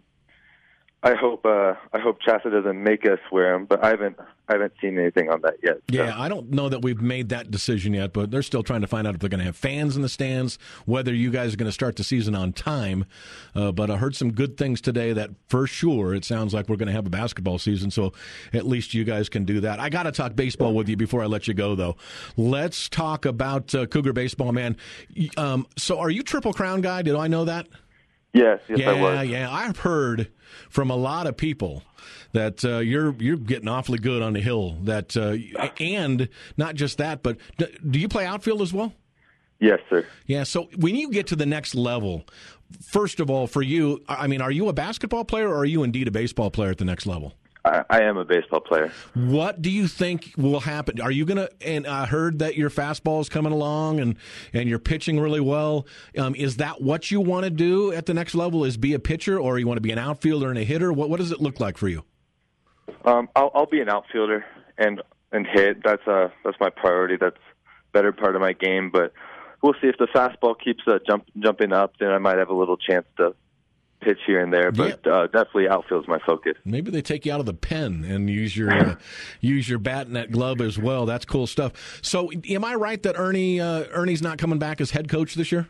I 1.02 1.14
hope 1.14 1.44
uh, 1.46 1.74
I 1.92 1.98
hope 2.00 2.20
CHSAA 2.22 2.50
doesn't 2.50 2.82
make 2.82 3.06
us 3.06 3.20
wear 3.30 3.52
them. 3.52 3.66
But 3.66 3.84
I 3.84 3.88
haven't 3.90 4.16
I 4.48 4.54
haven't 4.54 4.74
seen 4.80 4.98
anything 4.98 5.30
on 5.30 5.40
that 5.42 5.54
yet. 5.62 5.76
so. 5.76 5.80
Yeah, 5.88 6.20
I 6.20 6.28
don't 6.28 6.50
know 6.50 6.68
that 6.68 6.83
we've 6.83 7.00
made 7.00 7.30
that 7.30 7.50
decision 7.50 7.94
yet, 7.94 8.12
but 8.12 8.30
they're 8.30 8.42
still 8.42 8.62
trying 8.62 8.83
to 8.83 8.87
find 8.87 9.07
out 9.07 9.14
if 9.14 9.20
they're 9.20 9.30
going 9.30 9.38
to 9.38 9.44
have 9.44 9.57
fans 9.57 9.96
in 9.96 10.02
the 10.02 10.09
stands, 10.09 10.59
whether 10.85 11.14
you 11.14 11.30
guys 11.30 11.54
are 11.54 11.57
going 11.57 11.68
to 11.68 11.72
start 11.72 11.96
the 11.96 12.04
season 12.04 12.35
on 12.35 12.52
time. 12.52 13.07
Uh, 13.54 13.72
but 13.72 13.90
I 13.90 13.96
heard 13.96 14.14
some 14.14 14.33
good 14.33 14.59
things 14.59 14.83
today 14.83 15.14
that 15.14 15.30
for 15.48 15.66
sure 15.66 16.14
it 16.14 16.26
sounds 16.26 16.52
like 16.52 16.68
we're 16.68 16.76
going 16.76 16.88
to 16.88 16.92
have 16.92 17.07
a 17.07 17.11
basketball 17.11 17.59
season, 17.59 17.90
so 17.90 18.12
at 18.52 18.66
least 18.66 18.92
you 18.92 19.04
guys 19.04 19.30
can 19.30 19.44
do 19.44 19.61
that. 19.61 19.80
I 19.80 19.88
got 19.88 20.02
to 20.02 20.12
talk 20.12 20.37
baseball 20.37 20.74
with 20.74 20.88
you 20.90 20.96
before 20.96 21.22
I 21.22 21.26
let 21.26 21.48
you 21.48 21.54
go, 21.54 21.74
though. 21.74 21.96
Let's 22.37 22.88
talk 22.90 23.24
about 23.24 23.74
uh, 23.74 23.87
Cougar 23.87 24.12
baseball, 24.12 24.52
man. 24.52 24.76
Um, 25.38 25.66
so 25.78 25.98
are 25.98 26.11
you 26.11 26.22
Triple 26.22 26.52
Crown 26.52 26.83
guy? 26.83 27.00
Did 27.00 27.16
I 27.16 27.28
know 27.28 27.46
that? 27.46 27.66
Yes, 28.34 28.60
yes, 28.68 28.80
yeah, 28.80 28.90
I 28.90 29.00
was. 29.00 29.28
yeah. 29.28 29.50
I've 29.50 29.78
heard 29.78 30.30
from 30.68 30.90
a 30.90 30.96
lot 30.96 31.26
of 31.28 31.36
people 31.36 31.84
that 32.32 32.64
uh, 32.64 32.78
you're 32.78 33.14
you're 33.20 33.36
getting 33.36 33.68
awfully 33.68 33.98
good 33.98 34.22
on 34.22 34.32
the 34.32 34.40
hill. 34.40 34.76
That 34.82 35.16
uh, 35.16 35.36
and 35.78 36.28
not 36.56 36.74
just 36.74 36.98
that, 36.98 37.22
but 37.22 37.38
d- 37.58 37.68
do 37.88 37.98
you 37.98 38.08
play 38.08 38.26
outfield 38.26 38.60
as 38.60 38.72
well? 38.72 38.92
Yes, 39.60 39.78
sir. 39.88 40.04
Yeah. 40.26 40.42
So 40.42 40.68
when 40.76 40.96
you 40.96 41.10
get 41.10 41.28
to 41.28 41.36
the 41.36 41.46
next 41.46 41.76
level, 41.76 42.24
first 42.82 43.20
of 43.20 43.30
all, 43.30 43.46
for 43.46 43.62
you, 43.62 44.02
I 44.08 44.26
mean, 44.26 44.42
are 44.42 44.50
you 44.50 44.68
a 44.68 44.72
basketball 44.72 45.24
player 45.24 45.48
or 45.48 45.58
are 45.58 45.64
you 45.64 45.84
indeed 45.84 46.08
a 46.08 46.10
baseball 46.10 46.50
player 46.50 46.70
at 46.70 46.78
the 46.78 46.84
next 46.84 47.06
level? 47.06 47.34
I, 47.64 47.85
I 47.88 48.03
am 48.03 48.16
a 48.16 48.24
baseball 48.24 48.61
player. 48.61 48.92
What 49.14 49.62
do 49.62 49.70
you 49.70 49.88
think 49.88 50.33
will 50.37 50.61
happen? 50.61 51.00
Are 51.00 51.11
you 51.11 51.24
gonna? 51.24 51.48
And 51.61 51.87
I 51.87 52.07
heard 52.07 52.40
that 52.40 52.57
your 52.57 52.70
fastball 52.70 53.20
is 53.20 53.29
coming 53.29 53.53
along, 53.53 54.00
and 54.00 54.16
and 54.53 54.68
you're 54.68 54.79
pitching 54.79 55.18
really 55.18 55.40
well. 55.40 55.87
Um, 56.18 56.35
is 56.35 56.59
that 56.59 56.83
what 56.83 57.11
you 57.11 57.20
want 57.20 57.44
to 57.44 57.50
do 57.50 57.92
at 57.92 58.07
the 58.07 58.14
next 58.14 58.35
level? 58.35 58.64
Is 58.64 58.77
be 58.77 58.92
a 58.92 58.98
pitcher, 58.98 59.38
or 59.38 59.59
you 59.59 59.66
want 59.66 59.79
to 59.79 59.83
be 59.83 59.92
an 59.92 59.98
outfielder 59.98 60.50
and 60.50 60.59
a 60.59 60.64
hitter? 60.64 60.92
What 60.92 61.09
what 61.09 61.18
does 61.18 61.33
it 61.33 61.40
look 61.40 61.59
like 61.61 61.79
for 61.79 61.88
you? 61.88 62.05
Um, 63.05 63.29
I'll, 63.35 63.50
I'll 63.55 63.66
be 63.66 63.81
an 63.81 63.88
outfielder 63.88 64.44
and 64.77 65.03
and 65.33 65.46
hit. 65.46 65.83
That's 65.83 66.07
uh 66.07 66.29
that's 66.44 66.59
my 66.61 66.70
priority. 66.70 67.16
That's 67.18 67.37
better 67.92 68.12
part 68.12 68.35
of 68.35 68.42
my 68.42 68.53
game. 68.53 68.90
But 68.90 69.12
we'll 69.62 69.74
see 69.81 69.88
if 69.88 69.96
the 69.98 70.09
fastball 70.14 70.55
keeps 70.59 70.83
uh, 70.87 70.98
jump 71.07 71.27
jumping 71.38 71.72
up. 71.72 71.94
Then 71.98 72.11
I 72.11 72.18
might 72.18 72.38
have 72.38 72.50
a 72.50 72.55
little 72.55 72.77
chance 72.77 73.07
to 73.16 73.35
pitch 74.04 74.18
here 74.26 74.40
and 74.40 74.52
there. 74.52 74.70
But 74.70 75.06
uh, 75.06 75.26
definitely 75.26 75.68
outfield's 75.68 76.06
my 76.08 76.18
focus. 76.26 76.54
Maybe 76.64 76.90
they 76.90 77.02
take 77.02 77.24
you 77.26 77.32
out 77.32 77.40
of 77.40 77.46
the 77.46 77.54
pen 77.54 78.04
and 78.04 78.28
use 78.28 78.56
your 78.56 78.70
uh, 78.72 78.94
use 79.40 79.68
your 79.68 79.78
bat 79.78 80.06
in 80.06 80.12
that 80.12 80.30
glove 80.30 80.60
as 80.60 80.78
well. 80.78 81.06
That's 81.06 81.24
cool 81.24 81.46
stuff. 81.46 82.00
So, 82.02 82.30
am 82.50 82.64
I 82.64 82.74
right 82.74 83.02
that 83.02 83.18
Ernie 83.18 83.60
uh, 83.60 83.84
Ernie's 83.92 84.22
not 84.22 84.38
coming 84.38 84.58
back 84.58 84.80
as 84.80 84.90
head 84.90 85.08
coach 85.08 85.34
this 85.34 85.50
year? 85.50 85.68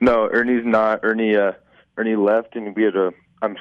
No, 0.00 0.28
Ernie's 0.32 0.64
not. 0.64 1.00
Ernie 1.02 1.36
uh, 1.36 1.52
Ernie 1.96 2.16
left, 2.16 2.56
and 2.56 2.74
we 2.76 2.82
had 2.84 2.96
a. 2.96 3.12
I'm 3.42 3.56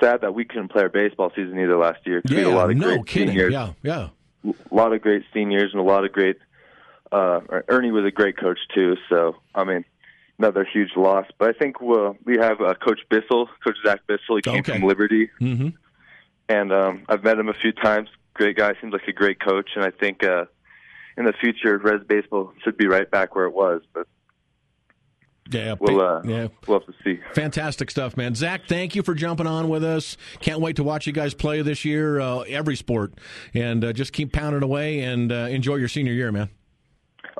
sad 0.00 0.22
that 0.22 0.34
we 0.34 0.44
couldn't 0.44 0.68
play 0.68 0.82
our 0.82 0.88
baseball 0.88 1.30
season 1.36 1.58
either 1.58 1.76
last 1.76 1.98
year. 2.06 2.22
'cause 2.22 2.30
we 2.30 2.38
had 2.38 2.46
a 2.46 2.50
lot 2.56 2.70
of 2.70 2.76
no 2.76 2.86
great 2.96 3.06
kidding. 3.06 3.28
seniors. 3.28 3.52
Yeah, 3.52 3.72
yeah. 3.82 4.08
a 4.44 4.74
lot 4.74 4.92
of 4.92 5.02
great 5.02 5.24
seniors 5.34 5.72
and 5.72 5.80
a 5.80 5.84
lot 5.84 6.04
of 6.04 6.12
great. 6.12 6.36
Uh, 7.12 7.40
Ernie 7.68 7.90
was 7.90 8.04
a 8.04 8.10
great 8.10 8.36
coach 8.38 8.58
too, 8.74 8.96
so 9.08 9.36
I 9.54 9.64
mean, 9.64 9.84
another 10.40 10.64
huge 10.64 10.90
loss. 10.96 11.26
But 11.38 11.50
I 11.54 11.58
think 11.58 11.80
we'll, 11.80 12.16
we 12.24 12.38
have 12.38 12.60
uh, 12.60 12.74
Coach 12.74 13.00
Bissell, 13.10 13.48
Coach 13.62 13.76
Zach 13.86 14.00
Bissell. 14.06 14.36
He 14.36 14.42
came 14.42 14.60
Okay. 14.60 14.72
from 14.78 14.82
Liberty, 14.88 15.30
hmm 15.38 15.68
and 16.48 16.72
um, 16.72 17.02
I've 17.08 17.22
met 17.22 17.38
him 17.38 17.48
a 17.48 17.54
few 17.54 17.70
times. 17.70 18.08
Great 18.34 18.56
guy, 18.56 18.72
seems 18.80 18.92
like 18.92 19.06
a 19.06 19.12
great 19.12 19.38
coach, 19.38 19.70
and 19.76 19.84
I 19.84 19.90
think 19.90 20.24
uh, 20.24 20.46
in 21.16 21.24
the 21.24 21.32
future, 21.32 21.78
Res 21.78 22.00
baseball 22.08 22.52
should 22.64 22.76
be 22.76 22.88
right 22.88 23.08
back 23.08 23.36
where 23.36 23.44
it 23.44 23.54
was. 23.54 23.82
But 23.94 24.08
Yeah, 25.50 25.74
we'll 25.78 26.00
uh, 26.00 26.22
yeah. 26.24 26.48
we'll 26.66 26.80
have 26.80 26.88
to 26.88 26.94
see. 27.04 27.20
Fantastic 27.34 27.88
stuff, 27.90 28.16
man. 28.16 28.34
Zach, 28.34 28.62
thank 28.68 28.96
you 28.96 29.02
for 29.04 29.14
jumping 29.14 29.46
on 29.46 29.68
with 29.68 29.84
us. 29.84 30.16
Can't 30.40 30.60
wait 30.60 30.74
to 30.76 30.82
watch 30.84 31.06
you 31.06 31.12
guys 31.12 31.34
play 31.34 31.62
this 31.62 31.84
year, 31.84 32.18
uh, 32.20 32.40
every 32.40 32.74
sport, 32.76 33.14
and 33.54 33.84
uh, 33.84 33.92
just 33.92 34.12
keep 34.12 34.32
pounding 34.32 34.62
away 34.64 35.00
and 35.02 35.30
uh, 35.30 35.46
enjoy 35.50 35.76
your 35.76 35.88
senior 35.88 36.12
year, 36.14 36.32
man. 36.32 36.48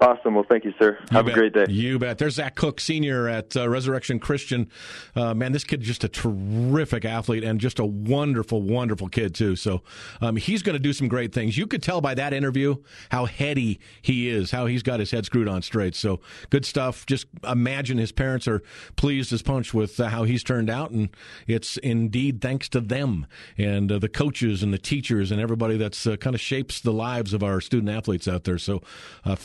Awesome. 0.01 0.35
Well, 0.35 0.47
thank 0.49 0.65
you, 0.65 0.73
sir. 0.79 0.99
You 1.11 1.17
have 1.17 1.27
bet. 1.27 1.35
a 1.35 1.39
great 1.39 1.53
day. 1.53 1.67
You 1.69 1.99
bet. 1.99 2.17
There's 2.17 2.37
Zach 2.37 2.55
Cook, 2.55 2.81
senior 2.81 3.29
at 3.29 3.55
uh, 3.55 3.69
Resurrection 3.69 4.19
Christian. 4.19 4.71
Uh, 5.15 5.35
man, 5.35 5.53
this 5.53 5.63
kid 5.63 5.83
is 5.83 5.87
just 5.87 6.05
a 6.05 6.09
terrific 6.09 7.05
athlete 7.05 7.45
and 7.45 7.61
just 7.61 7.79
a 7.79 7.85
wonderful, 7.85 8.63
wonderful 8.63 9.11
kid 9.11 9.35
too. 9.35 9.57
So 9.57 9.83
um, 10.23 10.37
he's 10.37 10.63
going 10.63 10.75
to 10.75 10.81
do 10.81 10.95
some 10.95 11.07
great 11.07 11.35
things. 11.35 11.59
You 11.59 11.67
could 11.67 11.83
tell 11.83 12.01
by 12.01 12.15
that 12.15 12.33
interview 12.33 12.77
how 13.11 13.27
heady 13.27 13.79
he 14.01 14.31
is, 14.31 14.53
how 14.53 14.65
he's 14.65 14.83
got 14.83 15.01
his 15.01 15.11
head 15.11 15.27
screwed 15.27 15.49
on 15.49 15.61
straight. 15.61 15.95
So 15.95 16.21
good 16.49 16.65
stuff. 16.65 17.05
Just 17.05 17.27
imagine 17.47 17.99
his 17.99 18.13
parents 18.13 18.49
are 18.49 18.63
pleased 18.97 19.35
as 19.35 19.43
punch 19.43 19.75
with 19.75 20.01
uh, 20.01 20.09
how 20.09 20.25
he's 20.25 20.43
turned 20.43 20.71
out, 20.71 20.93
and 20.93 21.11
it's 21.47 21.77
indeed 21.79 22.41
thanks 22.41 22.71
to 22.71 22.81
them 22.81 23.27
and 23.59 23.93
uh, 23.93 23.99
the 23.99 24.09
coaches 24.09 24.63
and 24.63 24.73
the 24.73 24.79
teachers 24.79 25.31
and 25.31 25.43
everybody 25.43 25.77
that's 25.77 26.07
uh, 26.07 26.17
kind 26.17 26.35
of 26.35 26.41
shapes 26.41 26.81
the 26.81 26.93
lives 26.93 27.35
of 27.35 27.43
our 27.43 27.61
student 27.61 27.91
athletes 27.91 28.27
out 28.27 28.45
there. 28.45 28.57
So 28.57 28.81
uh, 29.27 29.37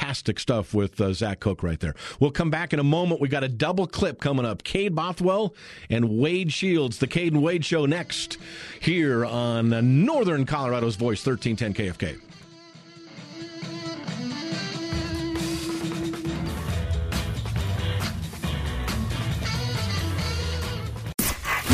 fantastic 0.00 0.40
stuff 0.40 0.72
with 0.72 1.00
uh, 1.00 1.12
Zach 1.12 1.40
Cook 1.40 1.62
right 1.62 1.78
there. 1.78 1.94
We'll 2.18 2.30
come 2.30 2.50
back 2.50 2.72
in 2.72 2.78
a 2.78 2.84
moment. 2.84 3.20
We 3.20 3.28
got 3.28 3.44
a 3.44 3.48
double 3.48 3.86
clip 3.86 4.18
coming 4.20 4.46
up. 4.46 4.62
Cade 4.64 4.94
Bothwell 4.94 5.54
and 5.90 6.18
Wade 6.18 6.52
Shields, 6.52 6.98
the 6.98 7.06
Cade 7.06 7.34
and 7.34 7.42
Wade 7.42 7.64
Show 7.64 7.86
next 7.86 8.38
here 8.80 9.24
on 9.26 10.04
Northern 10.04 10.46
Colorado's 10.46 10.96
Voice, 10.96 11.24
1310 11.24 11.74
KFK. 11.74 12.20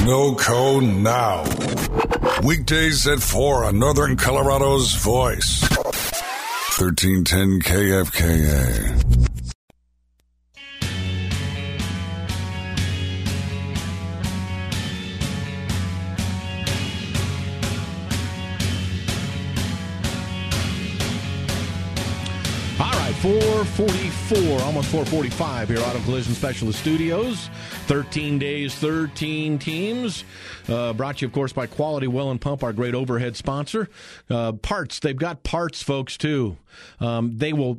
No 0.05 0.35
Code 0.35 0.85
now. 0.85 1.45
Weekdays 2.43 3.07
at 3.07 3.21
4 3.21 3.65
on 3.65 3.79
Northern 3.79 4.17
Colorado's 4.17 4.95
Voice. 4.95 5.76
1310 6.79 7.63
KFKA. 7.63 8.93
All 22.79 22.93
right, 22.93 23.15
444, 23.15 24.61
almost 24.61 24.89
445 24.91 25.69
here, 25.71 25.79
Auto 25.79 25.99
Collision 26.01 26.35
Specialist 26.35 26.79
Studios. 26.79 27.49
13 27.87 28.39
days, 28.41 28.75
13 28.75 29.59
teams. 29.59 30.25
Uh, 30.69 30.93
brought 30.93 31.19
to 31.19 31.23
you, 31.23 31.29
of 31.29 31.33
course, 31.33 31.53
by 31.53 31.67
Quality 31.67 32.09
Well 32.09 32.31
and 32.33 32.41
Pump, 32.41 32.65
our 32.65 32.73
great 32.73 32.95
overhead 32.95 33.37
sponsor. 33.37 33.89
Uh, 34.29 34.53
parts, 34.53 34.99
they've 34.99 35.17
got 35.17 35.45
parts, 35.45 35.83
folks, 35.83 36.17
too. 36.17 36.57
Um, 36.99 37.39
they 37.39 37.53
will 37.53 37.79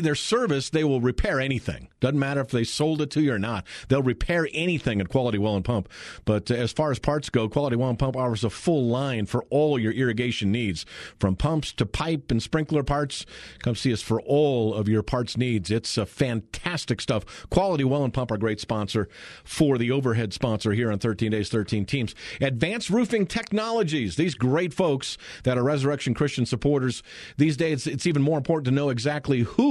their 0.00 0.14
service, 0.14 0.70
they 0.70 0.84
will 0.84 1.00
repair 1.00 1.40
anything. 1.40 1.88
Doesn't 2.00 2.18
matter 2.18 2.40
if 2.40 2.50
they 2.50 2.64
sold 2.64 3.00
it 3.00 3.10
to 3.12 3.20
you 3.20 3.32
or 3.32 3.38
not. 3.38 3.64
They'll 3.88 4.02
repair 4.02 4.48
anything 4.52 5.00
at 5.00 5.08
Quality 5.08 5.38
Well 5.38 5.56
and 5.56 5.64
Pump. 5.64 5.88
But 6.24 6.50
uh, 6.50 6.54
as 6.54 6.72
far 6.72 6.90
as 6.90 6.98
parts 6.98 7.30
go, 7.30 7.48
Quality 7.48 7.76
Well 7.76 7.90
and 7.90 7.98
Pump 7.98 8.16
offers 8.16 8.44
a 8.44 8.50
full 8.50 8.88
line 8.88 9.26
for 9.26 9.44
all 9.50 9.78
your 9.78 9.92
irrigation 9.92 10.50
needs, 10.50 10.84
from 11.18 11.36
pumps 11.36 11.72
to 11.74 11.86
pipe 11.86 12.30
and 12.30 12.42
sprinkler 12.42 12.82
parts. 12.82 13.24
Come 13.62 13.76
see 13.76 13.92
us 13.92 14.02
for 14.02 14.20
all 14.22 14.74
of 14.74 14.88
your 14.88 15.02
parts 15.02 15.36
needs. 15.36 15.70
It's 15.70 15.96
uh, 15.96 16.04
fantastic 16.04 17.00
stuff. 17.00 17.48
Quality 17.50 17.84
Well 17.84 18.04
and 18.04 18.12
Pump, 18.12 18.32
our 18.32 18.38
great 18.38 18.60
sponsor 18.60 19.08
for 19.44 19.78
the 19.78 19.92
overhead 19.92 20.32
sponsor 20.32 20.72
here 20.72 20.90
on 20.90 20.98
13 20.98 21.30
Days, 21.30 21.48
13 21.50 21.84
Teams. 21.84 22.14
Advanced 22.40 22.90
Roofing 22.90 23.26
Technologies. 23.26 24.16
These 24.16 24.34
great 24.34 24.74
folks 24.74 25.18
that 25.44 25.56
are 25.56 25.62
Resurrection 25.62 26.14
Christian 26.14 26.46
supporters. 26.46 27.02
These 27.36 27.56
days, 27.56 27.86
it's 27.86 28.06
even 28.06 28.22
more 28.22 28.38
important 28.38 28.64
to 28.66 28.70
know 28.70 28.90
exactly 28.90 29.40
who 29.40 29.67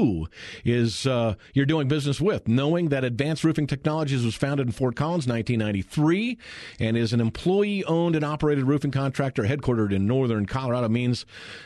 is 0.66 1.06
uh, 1.08 1.36
you're 1.54 1.66
doing 1.66 1.88
business 1.88 2.20
with, 2.20 2.48
knowing 2.48 2.90
that 2.90 3.04
Advanced 3.04 3.44
Roofing 3.44 3.68
Technologies 3.68 4.26
was 4.26 4.36
founded 4.36 4.68
in 4.68 4.74
Fort 4.74 4.96
Collins, 4.96 5.28
1993, 5.28 6.38
and 6.80 6.98
is 6.98 7.14
an 7.14 7.22
employee-owned 7.22 8.16
and 8.16 8.26
operated 8.26 8.66
roofing 8.66 8.92
contractor 8.92 9.44
headquartered 9.44 9.94
in 9.94 10.08
Northern 10.08 10.46
Colorado. 10.46 10.88
Means 10.88 11.26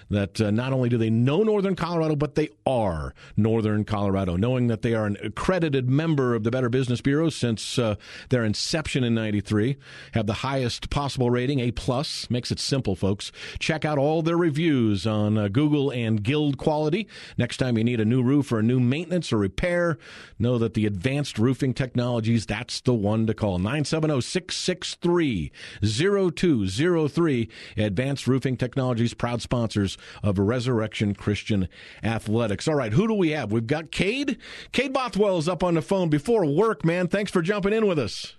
that 0.10 0.42
uh, 0.42 0.52
not 0.52 0.74
only 0.74 0.90
do 0.90 0.98
they 0.98 1.10
know 1.10 1.44
Northern 1.44 1.76
Colorado, 1.76 2.16
but 2.16 2.36
they 2.36 2.50
are 2.66 3.14
Northern 3.38 3.86
Colorado. 3.86 4.36
Knowing 4.36 4.68
that 4.68 4.82
they 4.82 4.94
are 4.94 5.06
an 5.06 5.18
accredited 5.24 5.90
member 5.90 6.34
of 6.36 6.44
the 6.44 6.52
Better 6.52 6.70
Business 6.70 7.02
Bureau 7.02 7.30
since 7.30 7.78
uh, 7.78 7.96
their 8.30 8.44
inception 8.44 9.04
in 9.04 9.14
'93, 9.14 9.78
have 10.14 10.28
the 10.28 10.34
highest 10.34 10.90
possible 10.90 11.30
rating, 11.30 11.60
A 11.60 11.72
plus. 11.72 12.30
Makes 12.30 12.52
it 12.52 12.60
simple, 12.60 12.96
folks. 12.96 13.32
Check 13.60 13.86
out 13.86 13.98
all 13.98 14.22
their 14.22 14.38
reviews 14.38 15.06
on 15.06 15.38
uh, 15.38 15.48
Google 15.48 15.92
and 15.92 16.24
Guild 16.24 16.58
Quality. 16.58 17.08
Next 17.38 17.58
time 17.58 17.78
you 17.78 17.84
need 17.84 18.00
a 18.00 18.06
new 18.06 18.21
roof 18.22 18.52
or 18.52 18.60
a 18.60 18.64
new 18.64 18.80
maintenance 18.80 19.32
or 19.32 19.38
repair, 19.38 19.98
know 20.40 20.58
that 20.58 20.74
the 20.74 20.86
advanced 20.86 21.38
roofing 21.38 21.74
technologies, 21.74 22.46
that's 22.46 22.82
the 22.82 22.94
one 22.94 23.28
to 23.28 23.34
call. 23.34 23.58
970 23.58 24.22
663 24.22 25.52
0203. 25.82 27.50
Advanced 27.78 28.28
Roofing 28.28 28.58
Technologies, 28.58 29.14
proud 29.14 29.42
sponsors 29.42 29.98
of 30.24 30.40
Resurrection 30.40 31.14
Christian 31.16 31.68
Athletics. 32.04 32.68
All 32.68 32.76
right, 32.76 32.94
who 32.94 33.08
do 33.08 33.14
we 33.14 33.32
have? 33.32 33.52
We've 33.52 33.68
got 33.68 33.92
Cade. 33.92 34.38
Cade 34.72 34.94
Bothwell 34.94 35.38
is 35.38 35.50
up 35.50 35.64
on 35.64 35.76
the 35.76 35.82
phone 35.82 36.10
before 36.10 36.46
work, 36.46 36.86
man. 36.86 37.08
Thanks 37.08 37.32
for 37.32 37.42
jumping 37.42 37.74
in 37.74 37.88
with 37.88 38.00
us. 38.00 38.36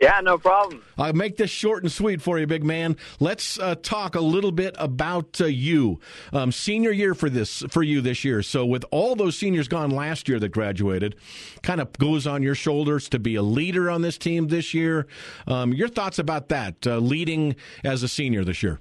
Yeah, 0.00 0.18
no 0.22 0.38
problem. 0.38 0.82
I'll 0.96 1.12
make 1.12 1.36
this 1.36 1.50
short 1.50 1.82
and 1.82 1.92
sweet 1.92 2.22
for 2.22 2.38
you, 2.38 2.46
big 2.46 2.64
man. 2.64 2.96
Let's 3.18 3.58
uh, 3.58 3.74
talk 3.74 4.14
a 4.14 4.20
little 4.20 4.50
bit 4.50 4.74
about 4.78 5.38
uh, 5.42 5.44
you. 5.44 6.00
Um, 6.32 6.52
senior 6.52 6.90
year 6.90 7.14
for 7.14 7.28
this 7.28 7.62
for 7.68 7.82
you 7.82 8.00
this 8.00 8.24
year. 8.24 8.42
So, 8.42 8.64
with 8.64 8.82
all 8.90 9.14
those 9.14 9.36
seniors 9.36 9.68
gone 9.68 9.90
last 9.90 10.26
year 10.26 10.40
that 10.40 10.48
graduated, 10.48 11.16
kind 11.62 11.82
of 11.82 11.92
goes 11.98 12.26
on 12.26 12.42
your 12.42 12.54
shoulders 12.54 13.10
to 13.10 13.18
be 13.18 13.34
a 13.34 13.42
leader 13.42 13.90
on 13.90 14.00
this 14.00 14.16
team 14.16 14.48
this 14.48 14.72
year. 14.72 15.06
Um, 15.46 15.74
your 15.74 15.88
thoughts 15.88 16.18
about 16.18 16.48
that, 16.48 16.86
uh, 16.86 16.96
leading 16.96 17.56
as 17.84 18.02
a 18.02 18.08
senior 18.08 18.42
this 18.42 18.62
year? 18.62 18.80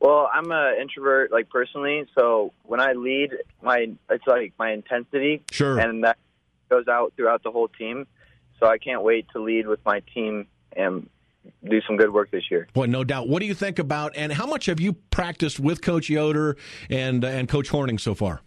Well, 0.00 0.28
I'm 0.34 0.50
an 0.50 0.74
introvert, 0.80 1.30
like 1.30 1.48
personally. 1.48 2.04
So 2.18 2.52
when 2.64 2.80
I 2.80 2.94
lead, 2.94 3.30
my 3.62 3.86
it's 4.10 4.26
like 4.26 4.54
my 4.58 4.72
intensity, 4.72 5.44
Sure. 5.52 5.78
and 5.78 6.02
that 6.02 6.18
goes 6.68 6.88
out 6.88 7.12
throughout 7.16 7.44
the 7.44 7.52
whole 7.52 7.68
team. 7.68 8.08
So 8.60 8.66
I 8.66 8.78
can't 8.78 9.02
wait 9.02 9.26
to 9.32 9.42
lead 9.42 9.66
with 9.66 9.80
my 9.84 10.00
team 10.14 10.46
and 10.76 11.08
do 11.68 11.80
some 11.86 11.96
good 11.96 12.12
work 12.12 12.30
this 12.30 12.44
year. 12.50 12.68
Well, 12.74 12.88
no 12.88 13.04
doubt. 13.04 13.28
What 13.28 13.40
do 13.40 13.46
you 13.46 13.54
think 13.54 13.78
about, 13.78 14.12
and 14.16 14.32
how 14.32 14.46
much 14.46 14.66
have 14.66 14.80
you 14.80 14.94
practiced 15.10 15.60
with 15.60 15.82
Coach 15.82 16.08
Yoder 16.08 16.56
and 16.90 17.24
and 17.24 17.48
Coach 17.48 17.70
Hornung 17.70 18.00
so 18.00 18.14
far? 18.14 18.40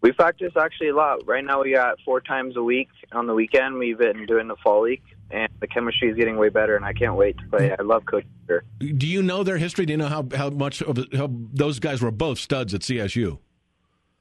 We 0.00 0.12
practice 0.12 0.52
actually 0.56 0.88
a 0.88 0.94
lot. 0.94 1.26
Right 1.26 1.44
now, 1.44 1.62
we 1.62 1.72
got 1.72 1.98
four 2.04 2.20
times 2.20 2.56
a 2.56 2.62
week. 2.62 2.88
On 3.12 3.26
the 3.26 3.34
weekend, 3.34 3.78
we've 3.78 3.98
been 3.98 4.26
doing 4.26 4.46
the 4.46 4.56
fall 4.62 4.82
league, 4.82 5.02
and 5.30 5.48
the 5.60 5.66
chemistry 5.66 6.08
is 6.08 6.16
getting 6.16 6.36
way 6.36 6.50
better. 6.50 6.76
And 6.76 6.84
I 6.84 6.92
can't 6.92 7.16
wait 7.16 7.36
to 7.38 7.44
play. 7.48 7.74
I 7.76 7.82
love 7.82 8.06
Coach 8.06 8.24
Yoder. 8.48 8.64
Do 8.78 9.06
you 9.06 9.22
know 9.22 9.42
their 9.42 9.58
history? 9.58 9.86
Do 9.86 9.92
you 9.92 9.96
know 9.96 10.06
how 10.08 10.26
how 10.34 10.50
much 10.50 10.82
of 10.82 10.98
how 11.12 11.30
those 11.52 11.80
guys 11.80 12.00
were 12.00 12.12
both 12.12 12.38
studs 12.38 12.74
at 12.74 12.82
CSU? 12.82 13.38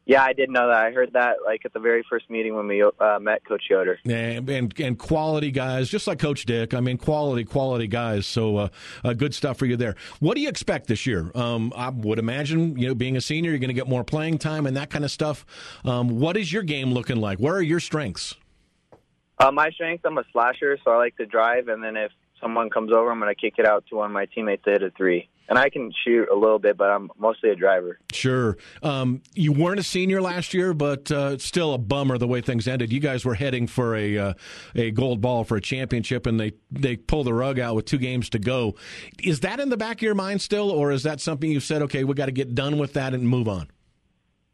Yeah, 0.07 0.23
I 0.23 0.31
did 0.31 0.49
know 0.49 0.69
that. 0.69 0.77
I 0.77 0.91
heard 0.91 1.11
that 1.13 1.39
like 1.45 1.65
at 1.65 1.73
the 1.73 1.81
very 1.81 2.01
first 2.09 2.29
meeting 2.29 2.55
when 2.55 2.65
we 2.65 2.81
uh, 2.81 3.19
met 3.19 3.43
Coach 3.43 3.63
Yoder. 3.69 3.99
And, 4.05 4.49
and 4.49 4.79
and 4.79 4.97
quality 4.97 5.51
guys, 5.51 5.89
just 5.89 6.07
like 6.07 6.17
Coach 6.17 6.45
Dick. 6.45 6.73
I 6.73 6.79
mean, 6.79 6.97
quality, 6.97 7.43
quality 7.43 7.87
guys. 7.87 8.25
So 8.25 8.55
uh, 8.55 8.69
uh, 9.03 9.11
good 9.11 9.35
stuff 9.35 9.57
for 9.57 9.65
you 9.65 9.75
there. 9.75 9.95
What 10.21 10.35
do 10.35 10.41
you 10.41 10.47
expect 10.47 10.87
this 10.87 11.05
year? 11.05 11.29
Um, 11.35 11.73
I 11.75 11.89
would 11.89 12.19
imagine, 12.19 12.77
you 12.77 12.87
know, 12.87 12.95
being 12.95 13.17
a 13.17 13.21
senior, 13.21 13.51
you're 13.51 13.59
going 13.59 13.67
to 13.67 13.73
get 13.73 13.89
more 13.89 14.05
playing 14.05 14.37
time 14.37 14.65
and 14.65 14.77
that 14.77 14.89
kind 14.89 15.03
of 15.03 15.11
stuff. 15.11 15.45
Um, 15.83 16.21
what 16.21 16.37
is 16.37 16.53
your 16.53 16.63
game 16.63 16.93
looking 16.93 17.17
like? 17.17 17.39
Where 17.39 17.55
are 17.55 17.61
your 17.61 17.81
strengths? 17.81 18.33
Uh, 19.39 19.51
my 19.51 19.71
strength, 19.71 20.05
I'm 20.05 20.17
a 20.17 20.23
slasher, 20.31 20.77
so 20.85 20.91
I 20.91 20.95
like 20.95 21.17
to 21.17 21.25
drive, 21.25 21.67
and 21.67 21.83
then 21.83 21.97
if 21.97 22.11
someone 22.41 22.69
comes 22.69 22.93
over, 22.93 23.11
I'm 23.11 23.19
going 23.19 23.33
to 23.33 23.39
kick 23.39 23.55
it 23.57 23.65
out 23.65 23.83
to 23.89 23.97
one 23.97 24.05
of 24.05 24.13
my 24.13 24.25
teammates 24.25 24.63
to 24.63 24.71
hit 24.71 24.83
a 24.83 24.89
three. 24.91 25.27
And 25.49 25.57
I 25.57 25.69
can 25.69 25.93
shoot 26.03 26.27
a 26.29 26.35
little 26.35 26.59
bit, 26.59 26.75
but 26.75 26.89
I'm 26.89 27.09
mostly 27.17 27.49
a 27.51 27.55
driver. 27.55 27.97
Sure. 28.11 28.57
Um, 28.83 29.21
you 29.33 29.53
weren't 29.53 29.79
a 29.79 29.83
senior 29.83 30.21
last 30.21 30.53
year, 30.53 30.73
but 30.73 31.09
uh, 31.09 31.31
it's 31.33 31.45
still 31.45 31.73
a 31.73 31.77
bummer 31.77 32.17
the 32.17 32.27
way 32.27 32.41
things 32.41 32.67
ended. 32.67 32.91
You 32.91 32.99
guys 32.99 33.23
were 33.23 33.35
heading 33.35 33.65
for 33.65 33.95
a 33.95 34.17
uh, 34.17 34.33
a 34.75 34.91
gold 34.91 35.21
ball 35.21 35.45
for 35.45 35.55
a 35.55 35.61
championship, 35.61 36.25
and 36.25 36.37
they 36.37 36.51
they 36.69 36.97
pulled 36.97 37.27
the 37.27 37.33
rug 37.33 37.59
out 37.59 37.75
with 37.75 37.85
two 37.85 37.97
games 37.97 38.29
to 38.31 38.39
go. 38.39 38.75
Is 39.23 39.39
that 39.41 39.61
in 39.61 39.69
the 39.69 39.77
back 39.77 39.97
of 39.97 40.01
your 40.01 40.15
mind 40.15 40.41
still, 40.41 40.69
or 40.69 40.91
is 40.91 41.03
that 41.03 41.21
something 41.21 41.49
you've 41.49 41.63
said? 41.63 41.81
Okay, 41.83 42.03
we 42.03 42.13
got 42.13 42.25
to 42.25 42.33
get 42.33 42.53
done 42.53 42.77
with 42.77 42.93
that 42.93 43.13
and 43.13 43.27
move 43.27 43.47
on. 43.47 43.69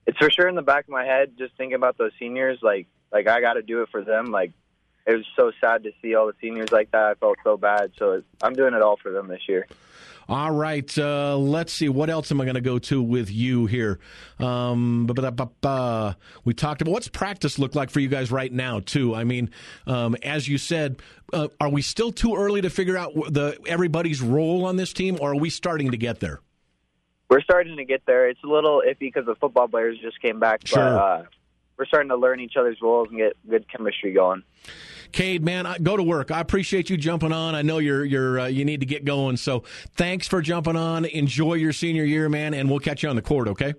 It's 0.05 0.17
for 0.17 0.29
sure 0.29 0.47
in 0.47 0.55
the 0.55 0.61
back 0.61 0.83
of 0.83 0.89
my 0.89 1.05
head, 1.05 1.33
just 1.37 1.55
thinking 1.57 1.75
about 1.75 1.97
those 1.97 2.11
seniors. 2.19 2.59
Like, 2.61 2.87
like 3.11 3.27
I 3.27 3.41
got 3.41 3.53
to 3.53 3.61
do 3.61 3.81
it 3.81 3.89
for 3.89 4.03
them. 4.03 4.25
Like, 4.25 4.51
it 5.07 5.15
was 5.15 5.25
so 5.35 5.51
sad 5.59 5.83
to 5.83 5.91
see 6.01 6.13
all 6.13 6.27
the 6.27 6.33
seniors 6.41 6.71
like 6.71 6.91
that. 6.91 7.03
I 7.03 7.13
felt 7.15 7.37
so 7.43 7.57
bad. 7.57 7.91
So 7.97 8.21
I'm 8.41 8.53
doing 8.53 8.73
it 8.73 8.81
all 8.81 8.97
for 8.97 9.11
them 9.11 9.27
this 9.27 9.47
year. 9.47 9.65
All 10.29 10.51
right, 10.51 10.97
uh, 10.97 11.37
let's 11.37 11.73
see. 11.73 11.89
What 11.89 12.09
else 12.09 12.31
am 12.31 12.39
I 12.39 12.45
going 12.45 12.55
to 12.55 12.61
go 12.61 12.79
to 12.79 13.01
with 13.01 13.29
you 13.29 13.65
here? 13.65 13.99
Um, 14.39 15.05
we 15.07 16.53
talked 16.53 16.81
about 16.81 16.91
what's 16.91 17.07
practice 17.09 17.59
look 17.59 17.75
like 17.75 17.89
for 17.89 17.99
you 17.99 18.07
guys 18.07 18.31
right 18.31 18.51
now, 18.51 18.79
too. 18.79 19.13
I 19.13 19.25
mean, 19.25 19.49
um, 19.85 20.15
as 20.23 20.47
you 20.47 20.57
said, 20.57 21.01
uh, 21.33 21.49
are 21.59 21.69
we 21.69 21.81
still 21.81 22.11
too 22.11 22.35
early 22.35 22.61
to 22.61 22.69
figure 22.69 22.97
out 22.97 23.13
the 23.33 23.57
everybody's 23.67 24.21
role 24.21 24.65
on 24.65 24.77
this 24.77 24.93
team, 24.93 25.17
or 25.19 25.31
are 25.31 25.39
we 25.39 25.49
starting 25.49 25.91
to 25.91 25.97
get 25.97 26.19
there? 26.19 26.39
We're 27.29 27.41
starting 27.41 27.77
to 27.77 27.85
get 27.85 28.05
there. 28.05 28.29
It's 28.29 28.43
a 28.43 28.47
little 28.47 28.81
iffy 28.87 28.99
because 28.99 29.25
the 29.25 29.35
football 29.35 29.67
players 29.67 29.97
just 29.99 30.21
came 30.21 30.39
back, 30.39 30.65
Sure. 30.67 30.77
but 30.77 30.83
uh, 30.83 31.23
we're 31.77 31.85
starting 31.85 32.09
to 32.09 32.15
learn 32.15 32.39
each 32.39 32.55
other's 32.57 32.77
roles 32.81 33.09
and 33.09 33.17
get 33.17 33.33
good 33.49 33.65
chemistry 33.69 34.13
going. 34.13 34.43
Cade, 35.13 35.43
man, 35.43 35.65
I, 35.65 35.77
go 35.77 35.95
to 35.95 36.03
work. 36.03 36.31
I 36.31 36.41
appreciate 36.41 36.89
you 36.89 36.97
jumping 36.97 37.31
on. 37.31 37.55
I 37.55 37.61
know 37.61 37.77
you're 37.77 38.03
you're 38.03 38.41
uh, 38.41 38.45
you 38.47 38.65
need 38.65 38.81
to 38.81 38.85
get 38.85 39.05
going, 39.05 39.37
so 39.37 39.63
thanks 39.95 40.27
for 40.27 40.41
jumping 40.41 40.75
on. 40.75 41.05
Enjoy 41.05 41.53
your 41.53 41.71
senior 41.71 42.03
year, 42.03 42.27
man, 42.29 42.53
and 42.53 42.69
we'll 42.69 42.79
catch 42.79 43.03
you 43.03 43.09
on 43.09 43.15
the 43.15 43.21
court. 43.21 43.47
Okay. 43.47 43.73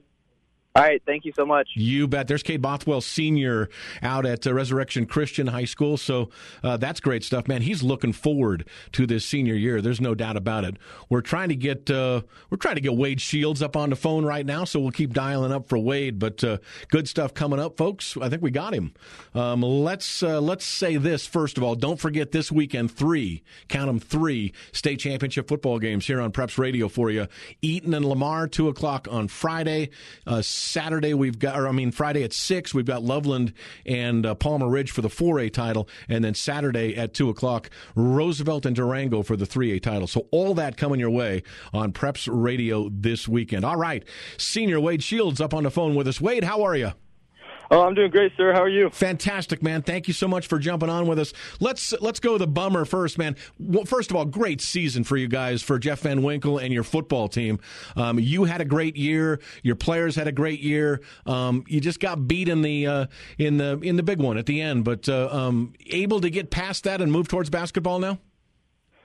All 0.77 0.83
right, 0.83 1.01
thank 1.07 1.25
you 1.25 1.33
so 1.37 1.47
much. 1.47 1.69
You 1.75 2.09
bet. 2.09 2.27
There's 2.27 2.43
Cade 2.43 2.61
Bothwell 2.61 3.01
Sr. 3.01 3.69
out 4.03 4.27
at 4.27 4.45
uh, 4.45 4.53
Resurrection 4.53 5.07
Christian 5.07 5.47
High 5.47 5.67
School. 5.67 5.97
So 5.97 6.31
uh, 6.65 6.79
that's 6.79 6.99
great 6.99 7.23
stuff, 7.23 7.47
man. 7.47 7.63
He's 7.63 7.85
looking 7.85 8.13
forward 8.13 8.69
to 8.91 9.07
this 9.07 9.25
senior 9.25 9.55
year. 9.55 9.81
There's 9.81 10.01
no 10.01 10.17
doubt 10.17 10.37
about 10.37 10.65
it. 10.65 10.77
We're 11.09 11.21
trying 11.21 11.51
to 11.51 11.55
get 11.55 11.89
uh, 11.93 12.23
we're 12.51 12.57
trying 12.57 12.75
to 12.75 12.81
get 12.81 12.97
Wade 12.97 13.21
Shields 13.21 13.63
up 13.63 13.77
on 13.77 13.91
the 13.91 13.95
phone 13.95 14.25
right 14.25 14.45
now, 14.45 14.65
so 14.65 14.81
we'll 14.81 14.91
keep 14.91 15.13
dialing 15.13 15.53
up 15.53 15.69
for 15.69 15.79
Wade. 15.79 16.19
But 16.19 16.43
uh, 16.43 16.59
good 16.89 17.09
stuff 17.09 17.35
coming 17.35 17.61
up, 17.61 17.77
folks. 17.77 18.17
I 18.21 18.29
think 18.29 18.43
we 18.43 18.51
got 18.51 18.75
him. 18.75 18.95
Um, 19.33 19.63
let's 19.63 20.25
uh, 20.25 20.41
let's 20.41 20.65
say 20.65 20.97
this 20.97 21.25
first 21.25 21.57
of 21.57 21.63
all. 21.63 21.77
Don't 21.77 22.01
forget 22.01 22.33
this 22.33 22.51
weekend 22.51 22.91
three, 22.91 23.45
count 23.69 23.87
them 23.87 24.01
three 24.01 24.53
state 24.73 24.99
championship 24.99 25.47
football 25.47 25.79
games 25.79 26.05
here 26.05 26.21
on 26.21 26.33
Preps 26.33 26.59
Radio 26.59 26.89
for 26.89 27.13
you. 27.13 27.29
Eaton 27.63 27.95
and 27.95 28.05
Lamar 28.05 28.49
two 28.49 28.67
o'clock 28.67 29.07
on 29.09 29.29
Friday. 29.29 29.91
Saturday 30.65 31.15
we've 31.15 31.39
got, 31.39 31.59
or 31.59 31.69
I 31.69 31.73
mean 31.73 31.91
Friday 31.91 32.23
at 32.25 32.33
six 32.33 32.75
we've 32.75 32.85
got 32.85 33.03
Loveland 33.03 33.53
and 33.87 34.25
uh, 34.27 34.35
Palmer 34.35 34.69
Ridge 34.69 34.91
for 34.91 35.03
the 35.03 35.09
4A 35.09 35.53
title, 35.53 35.89
and 36.09 36.25
then 36.25 36.35
Saturday 36.35 36.97
at 36.97 37.15
two 37.15 37.29
o'clock 37.29 37.71
Roosevelt 37.95 38.67
and 38.67 38.75
Durango 38.75 39.23
for 39.23 39.37
the 39.37 39.47
3A 39.47 39.83
title. 39.83 40.07
So 40.07 40.27
all 40.31 40.55
that 40.55 40.77
coming 40.77 41.01
your 41.01 41.11
way 41.11 41.43
on 41.73 41.93
Preps 41.93 42.29
Radio 42.31 42.89
this 42.91 43.29
weekend. 43.29 43.65
All 43.65 43.77
right, 43.77 44.05
Senior 44.37 44.81
Wade 44.81 45.03
Shields 45.03 45.41
up 45.41 45.55
on 45.55 45.65
the 45.65 45.71
phone 45.71 45.95
with 45.95 46.09
us. 46.09 46.21
Wade, 46.21 46.45
how 46.45 46.63
are 46.63 46.77
you? 46.77 46.93
Oh, 47.71 47.83
I'm 47.83 47.95
doing 47.95 48.11
great, 48.11 48.33
sir. 48.37 48.53
How 48.53 48.63
are 48.63 48.69
you? 48.69 48.91
Fantastic, 48.91 49.63
man. 49.63 49.83
Thank 49.83 50.09
you 50.09 50.15
so 50.15 50.29
much 50.29 50.47
for 50.47 50.59
jumping 50.59 50.91
on 50.91 51.07
with 51.07 51.19
us. 51.19 51.33
Let's 51.61 51.93
let's 52.01 52.21
go 52.21 52.39
the 52.39 52.47
bummer 52.47 52.85
first, 52.85 53.19
man. 53.19 53.37
Well, 53.59 53.85
first 53.85 54.11
of 54.11 54.17
all, 54.17 54.25
great 54.25 54.61
season 54.61 55.05
for 55.05 55.17
you 55.17 55.29
guys, 55.29 55.63
for 55.63 55.79
Jeff 55.79 56.01
Van 56.01 56.23
Winkle 56.23 56.59
and 56.59 56.73
your 56.73 56.83
football 56.83 57.29
team. 57.29 57.59
Um, 57.97 58.19
you 58.19 58.45
had 58.45 58.61
a 58.61 58.65
great 58.65 58.97
year. 58.97 59.41
Your 59.63 59.77
players 59.77 60.17
had 60.17 60.29
a 60.29 60.33
great 60.33 60.61
year. 60.61 61.01
Um, 61.27 61.65
you 61.67 61.81
just 61.81 62.01
got 62.01 62.29
beat 62.29 62.49
in 62.49 62.63
the 62.63 62.87
uh, 62.87 63.07
in 63.39 63.57
the 63.57 63.79
in 63.81 63.97
the 63.97 64.03
big 64.03 64.19
one 64.19 64.37
at 64.37 64.47
the 64.47 64.61
end, 64.61 64.85
but 64.85 65.09
uh, 65.09 65.29
um, 65.31 65.73
able 65.87 66.21
to 66.21 66.31
get 66.31 66.51
past 66.51 66.85
that 66.85 67.01
and 67.01 67.11
move 67.11 67.29
towards 67.29 67.51
basketball 67.51 67.99
now. 67.99 68.19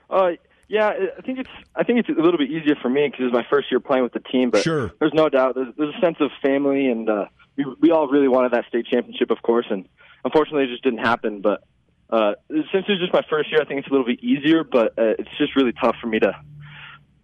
Uh, 0.10 0.32
yeah, 0.68 0.92
I 1.18 1.22
think 1.22 1.40
it's 1.40 1.50
I 1.76 1.84
think 1.84 2.00
it's 2.00 2.10
a 2.10 2.22
little 2.22 2.38
bit 2.38 2.52
easier 2.52 2.76
for 2.82 2.90
me 2.90 3.08
because 3.08 3.26
it's 3.26 3.34
my 3.34 3.46
first 3.50 3.72
year 3.72 3.80
playing 3.80 4.04
with 4.04 4.14
the 4.14 4.20
team. 4.20 4.50
But 4.50 4.64
sure. 4.64 4.92
there's 5.00 5.14
no 5.14 5.30
doubt 5.30 5.56
there's, 5.56 5.74
there's 5.78 5.96
a 5.96 6.02
sense 6.02 6.18
of 6.20 6.30
family 6.42 6.88
and. 6.88 7.10
Uh, 7.10 7.26
we 7.60 7.76
we 7.82 7.92
all 7.92 8.08
really 8.08 8.28
wanted 8.28 8.54
that 8.54 8.66
state 8.68 8.86
championship, 8.88 9.32
of 9.32 9.42
course, 9.42 9.66
and 9.70 9.88
unfortunately, 10.24 10.64
it 10.64 10.70
just 10.70 10.84
didn't 10.84 11.00
happen. 11.00 11.42
But 11.42 11.64
uh, 12.10 12.34
since 12.50 12.86
it 12.88 12.92
was 12.92 13.00
just 13.00 13.14
my 13.14 13.24
first 13.30 13.52
year, 13.52 13.62
I 13.62 13.66
think 13.66 13.80
it's 13.80 13.88
a 13.90 13.92
little 13.92 14.06
bit 14.06 14.24
easier. 14.24 14.64
But 14.64 14.98
uh, 14.98 15.16
it's 15.20 15.30
just 15.38 15.56
really 15.56 15.74
tough 15.74 15.98
for 16.02 16.08
me 16.08 16.20
to 16.20 16.34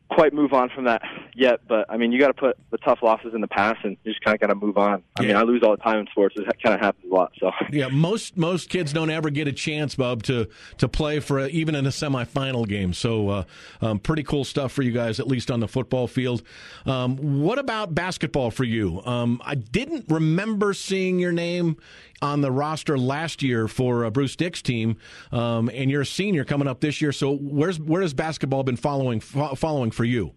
quite 0.09 0.33
move 0.33 0.53
on 0.53 0.69
from 0.69 0.85
that 0.85 1.01
yet. 1.35 1.61
But 1.67 1.85
I 1.89 1.97
mean, 1.97 2.11
you 2.11 2.19
got 2.19 2.27
to 2.27 2.33
put 2.33 2.57
the 2.71 2.77
tough 2.77 2.99
losses 3.01 3.33
in 3.33 3.41
the 3.41 3.47
past, 3.47 3.79
and 3.83 3.97
you 4.03 4.11
just 4.13 4.23
kind 4.23 4.35
of 4.35 4.41
got 4.41 4.47
to 4.47 4.55
move 4.55 4.77
on. 4.77 5.01
I 5.15 5.23
Yeah. 5.23 5.27
mean, 5.29 5.37
I 5.37 5.41
lose 5.41 5.61
all 5.63 5.71
the 5.71 5.81
time 5.81 5.97
in 5.99 6.07
sports. 6.07 6.35
It 6.37 6.45
kind 6.63 6.75
of 6.75 6.79
happens 6.81 7.11
a 7.11 7.13
lot. 7.13 7.31
So 7.39 7.51
Yeah, 7.71 7.87
most 7.89 8.37
most 8.37 8.69
kids 8.69 8.93
don't 8.93 9.09
ever 9.09 9.29
get 9.29 9.47
a 9.47 9.51
chance, 9.53 9.95
Bub, 9.95 10.23
to 10.23 10.47
to 10.77 10.87
play 10.87 11.19
for 11.19 11.39
a, 11.39 11.47
even 11.47 11.75
in 11.75 11.85
a 11.85 11.89
semifinal 11.89 12.67
game. 12.67 12.93
So, 12.93 13.29
uh, 13.29 13.43
um, 13.81 13.99
pretty 13.99 14.23
cool 14.23 14.43
stuff 14.43 14.71
for 14.71 14.83
you 14.83 14.91
guys, 14.91 15.19
at 15.19 15.27
least 15.27 15.49
on 15.51 15.59
the 15.59 15.67
football 15.67 16.07
field. 16.07 16.43
Um, 16.85 17.41
what 17.41 17.57
about 17.59 17.95
basketball 17.95 18.51
for 18.51 18.63
you? 18.63 19.01
Um, 19.05 19.41
I 19.43 19.55
didn't 19.55 20.05
remember 20.09 20.73
seeing 20.73 21.19
your 21.19 21.31
name 21.31 21.77
on 22.21 22.41
the 22.41 22.51
roster 22.51 22.97
last 22.97 23.43
year 23.43 23.67
for 23.67 24.05
uh, 24.05 24.09
Bruce 24.09 24.35
Dick's 24.35 24.61
team, 24.61 24.97
um, 25.31 25.69
and 25.73 25.89
you're 25.91 26.01
a 26.01 26.05
senior 26.05 26.45
coming 26.45 26.67
up 26.67 26.79
this 26.79 27.01
year. 27.01 27.11
So, 27.11 27.35
where's 27.35 27.79
where 27.79 28.01
has 28.01 28.13
basketball 28.13 28.63
been 28.63 28.77
following 28.77 29.19
fo- 29.19 29.55
following 29.55 29.91
for 29.91 30.03
you? 30.05 30.33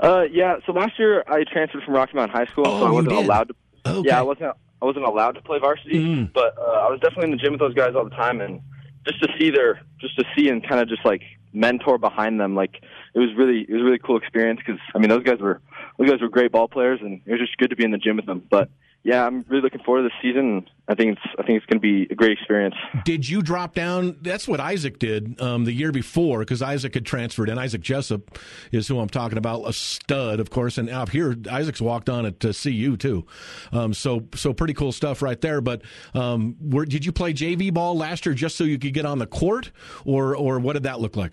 Uh, 0.00 0.22
yeah. 0.32 0.56
So 0.66 0.72
last 0.72 0.98
year 0.98 1.22
I 1.28 1.44
transferred 1.44 1.82
from 1.84 1.94
Rocky 1.94 2.12
Mountain 2.14 2.34
High 2.36 2.46
School, 2.46 2.64
Oh, 2.66 2.80
so 2.80 2.86
I 2.86 2.90
wasn't 2.90 3.10
did? 3.10 3.24
allowed 3.26 3.48
to. 3.48 3.54
Okay. 3.86 4.08
Yeah, 4.08 4.18
I 4.20 4.22
wasn't. 4.22 4.56
I 4.82 4.84
wasn't 4.86 5.04
allowed 5.04 5.32
to 5.32 5.42
play 5.42 5.58
varsity, 5.58 5.98
Mm. 6.02 6.32
but 6.32 6.56
uh, 6.58 6.62
I 6.62 6.90
was 6.90 6.98
definitely 7.00 7.24
in 7.26 7.30
the 7.32 7.36
gym 7.36 7.52
with 7.52 7.60
those 7.60 7.74
guys 7.74 7.90
all 7.94 8.04
the 8.04 8.10
time, 8.16 8.40
and 8.40 8.60
just 9.06 9.22
to 9.22 9.28
see 9.38 9.50
their, 9.50 9.82
just 10.00 10.16
to 10.16 10.24
see 10.34 10.48
and 10.48 10.66
kind 10.66 10.80
of 10.80 10.88
just 10.88 11.04
like 11.04 11.20
mentor 11.52 11.98
behind 11.98 12.40
them, 12.40 12.54
like 12.54 12.76
it 13.14 13.18
was 13.18 13.28
really, 13.36 13.66
it 13.68 13.72
was 13.72 13.82
a 13.82 13.84
really 13.84 13.98
cool 13.98 14.16
experience 14.16 14.58
because 14.64 14.80
I 14.94 14.98
mean 14.98 15.10
those 15.10 15.22
guys 15.22 15.38
were, 15.38 15.60
those 15.98 16.08
guys 16.08 16.20
were 16.22 16.30
great 16.30 16.50
ball 16.50 16.66
players, 16.66 16.98
and 17.02 17.20
it 17.26 17.30
was 17.30 17.40
just 17.40 17.58
good 17.58 17.68
to 17.68 17.76
be 17.76 17.84
in 17.84 17.90
the 17.90 17.98
gym 17.98 18.16
with 18.16 18.24
them. 18.24 18.42
But 18.50 18.70
yeah, 19.02 19.26
I'm 19.26 19.46
really 19.48 19.62
looking 19.62 19.80
forward 19.80 20.02
to 20.02 20.08
this 20.08 20.18
season. 20.20 20.68
I 20.86 20.94
think 20.94 21.12
it's, 21.12 21.34
I 21.38 21.42
think 21.42 21.56
it's 21.56 21.66
going 21.66 21.80
to 21.80 22.06
be 22.06 22.12
a 22.12 22.14
great 22.14 22.32
experience. 22.32 22.74
Did 23.04 23.26
you 23.26 23.40
drop 23.40 23.74
down? 23.74 24.18
That's 24.20 24.46
what 24.46 24.60
Isaac 24.60 24.98
did 24.98 25.40
um, 25.40 25.64
the 25.64 25.72
year 25.72 25.90
before 25.90 26.40
because 26.40 26.60
Isaac 26.60 26.92
had 26.92 27.06
transferred, 27.06 27.48
and 27.48 27.58
Isaac 27.58 27.80
Jessup 27.80 28.38
is 28.72 28.88
who 28.88 29.00
I'm 29.00 29.08
talking 29.08 29.38
about, 29.38 29.62
a 29.62 29.72
stud, 29.72 30.38
of 30.38 30.50
course. 30.50 30.76
And 30.76 30.90
out 30.90 31.08
here, 31.08 31.34
Isaac's 31.50 31.80
walked 31.80 32.10
on 32.10 32.26
at 32.26 32.44
uh, 32.44 32.52
CU 32.52 32.98
too, 32.98 33.26
um, 33.72 33.94
so 33.94 34.24
so 34.34 34.52
pretty 34.52 34.74
cool 34.74 34.92
stuff 34.92 35.22
right 35.22 35.40
there. 35.40 35.62
But 35.62 35.80
um, 36.12 36.56
where, 36.60 36.84
did 36.84 37.06
you 37.06 37.12
play 37.12 37.32
JV 37.32 37.72
ball 37.72 37.96
last 37.96 38.26
year 38.26 38.34
just 38.34 38.56
so 38.56 38.64
you 38.64 38.78
could 38.78 38.92
get 38.92 39.06
on 39.06 39.18
the 39.18 39.26
court, 39.26 39.70
or 40.04 40.36
or 40.36 40.58
what 40.58 40.74
did 40.74 40.82
that 40.82 41.00
look 41.00 41.16
like? 41.16 41.32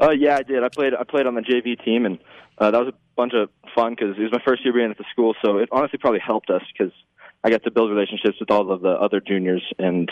Uh, 0.00 0.10
yeah, 0.10 0.36
I 0.36 0.42
did. 0.42 0.62
I 0.62 0.68
played. 0.68 0.92
I 0.94 1.04
played 1.04 1.26
on 1.26 1.34
the 1.34 1.42
JV 1.42 1.82
team, 1.82 2.04
and 2.04 2.18
uh, 2.60 2.70
that 2.70 2.78
was 2.78 2.88
a 2.88 2.96
bunch 3.16 3.32
of 3.34 3.48
fun 3.74 3.94
because 3.94 4.16
it 4.18 4.22
was 4.22 4.32
my 4.32 4.42
first 4.46 4.64
year 4.64 4.74
being 4.74 4.90
at 4.90 4.98
the 4.98 5.04
school. 5.10 5.34
So 5.44 5.58
it 5.58 5.70
honestly 5.72 5.98
probably 5.98 6.20
helped 6.20 6.50
us 6.50 6.62
because 6.72 6.92
I 7.42 7.50
got 7.50 7.64
to 7.64 7.70
build 7.70 7.90
relationships 7.90 8.36
with 8.38 8.50
all 8.50 8.70
of 8.70 8.82
the 8.82 8.90
other 8.90 9.20
juniors 9.20 9.62
and 9.78 10.10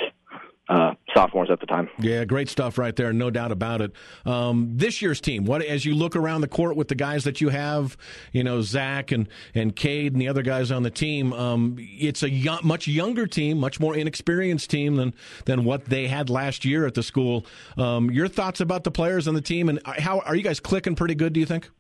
uh, 0.69 0.93
sophomores 1.15 1.49
at 1.51 1.61
the 1.61 1.67
time. 1.67 1.89
Yeah, 1.99 2.25
great 2.25 2.49
stuff 2.49 2.77
right 2.77 2.95
there, 2.95 3.13
no 3.13 3.31
doubt 3.31 3.53
about 3.53 3.81
it. 3.81 3.93
Um, 4.27 4.73
this 4.77 5.01
year's 5.01 5.21
team, 5.21 5.45
what 5.45 5.63
as 5.63 5.85
you 5.85 5.95
look 5.95 6.15
around 6.15 6.43
the 6.43 6.49
court 6.49 6.77
with 6.77 6.89
the 6.89 6.95
guys 6.95 7.25
that 7.25 7.41
you 7.41 7.49
have, 7.49 7.97
you 8.33 8.45
know 8.45 8.61
Zach 8.61 9.11
and 9.11 9.29
and 9.55 9.75
Cade 9.75 10.13
and 10.13 10.21
the 10.21 10.29
other 10.29 10.43
guys 10.43 10.71
on 10.71 10.83
the 10.83 10.91
team, 10.91 11.33
um, 11.33 11.77
it's 11.79 12.23
a 12.23 12.59
much 12.63 12.87
younger 12.87 13.27
team, 13.27 13.59
much 13.59 13.81
more 13.81 13.97
inexperienced 13.97 14.69
team 14.69 14.97
than 14.97 15.15
than 15.47 15.65
what 15.65 15.87
they 15.87 16.07
had 16.07 16.29
last 16.29 16.67
year 16.67 16.87
at 16.87 16.95
the 16.95 17.03
school. 17.03 17.47
Um, 17.79 18.11
your 18.11 18.29
thoughts 18.29 18.61
about 18.61 18.85
the 18.85 18.91
players 18.91 19.27
on 19.27 19.35
the 19.35 19.41
team, 19.41 19.71
and 19.71 19.81
how 19.87 20.21
are 20.21 20.37
you 20.37 20.43
guys 20.43 20.61
clicking 20.61 20.95
pretty 20.95 21.15
good? 21.15 21.33
Do 21.33 21.41
you 21.41 21.47
think? 21.47 21.71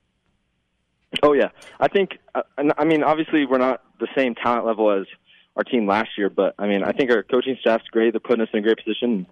Oh 1.22 1.32
yeah, 1.32 1.48
I 1.80 1.88
think. 1.88 2.18
Uh, 2.34 2.42
I 2.76 2.84
mean, 2.84 3.02
obviously, 3.02 3.46
we're 3.46 3.58
not 3.58 3.82
the 3.98 4.08
same 4.16 4.34
talent 4.34 4.66
level 4.66 4.90
as 4.90 5.06
our 5.56 5.64
team 5.64 5.86
last 5.86 6.10
year, 6.16 6.30
but 6.30 6.54
I 6.58 6.66
mean, 6.66 6.84
I 6.84 6.92
think 6.92 7.10
our 7.10 7.22
coaching 7.22 7.56
staff's 7.60 7.88
great. 7.90 8.12
They're 8.12 8.20
putting 8.20 8.42
us 8.42 8.48
in 8.52 8.60
a 8.60 8.62
great 8.62 8.78
position. 8.78 9.26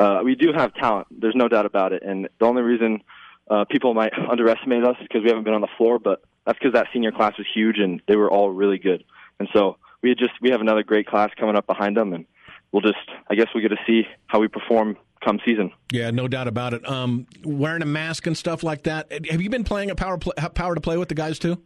Uh, 0.00 0.20
we 0.24 0.34
do 0.34 0.52
have 0.54 0.74
talent. 0.74 1.06
There's 1.10 1.36
no 1.36 1.48
doubt 1.48 1.66
about 1.66 1.92
it. 1.92 2.02
And 2.02 2.28
the 2.38 2.46
only 2.46 2.62
reason 2.62 3.02
uh, 3.50 3.64
people 3.64 3.94
might 3.94 4.12
underestimate 4.30 4.84
us 4.84 4.96
is 5.00 5.06
because 5.08 5.22
we 5.22 5.28
haven't 5.28 5.44
been 5.44 5.54
on 5.54 5.60
the 5.60 5.68
floor. 5.76 5.98
But 5.98 6.22
that's 6.46 6.58
because 6.58 6.72
that 6.72 6.86
senior 6.92 7.12
class 7.12 7.34
was 7.36 7.46
huge 7.52 7.78
and 7.78 8.00
they 8.08 8.16
were 8.16 8.30
all 8.30 8.50
really 8.50 8.78
good. 8.78 9.04
And 9.38 9.48
so 9.52 9.76
we 10.02 10.14
just 10.14 10.32
we 10.40 10.50
have 10.50 10.60
another 10.60 10.82
great 10.82 11.06
class 11.06 11.30
coming 11.38 11.56
up 11.56 11.66
behind 11.66 11.96
them, 11.96 12.12
and 12.12 12.24
we'll 12.72 12.82
just 12.82 12.96
I 13.28 13.34
guess 13.34 13.48
we 13.54 13.60
get 13.60 13.68
to 13.68 13.78
see 13.86 14.02
how 14.26 14.40
we 14.40 14.48
perform 14.48 14.96
come 15.24 15.40
season. 15.44 15.72
Yeah, 15.92 16.10
no 16.10 16.28
doubt 16.28 16.48
about 16.48 16.74
it. 16.74 16.88
Um, 16.88 17.26
wearing 17.44 17.82
a 17.82 17.86
mask 17.86 18.26
and 18.26 18.36
stuff 18.36 18.62
like 18.62 18.84
that. 18.84 19.10
Have 19.30 19.40
you 19.42 19.50
been 19.50 19.64
playing 19.64 19.90
a 19.90 19.94
power 19.94 20.18
play, 20.18 20.32
power 20.54 20.74
to 20.74 20.80
play 20.80 20.96
with 20.96 21.08
the 21.08 21.14
guys 21.14 21.38
too? 21.38 21.60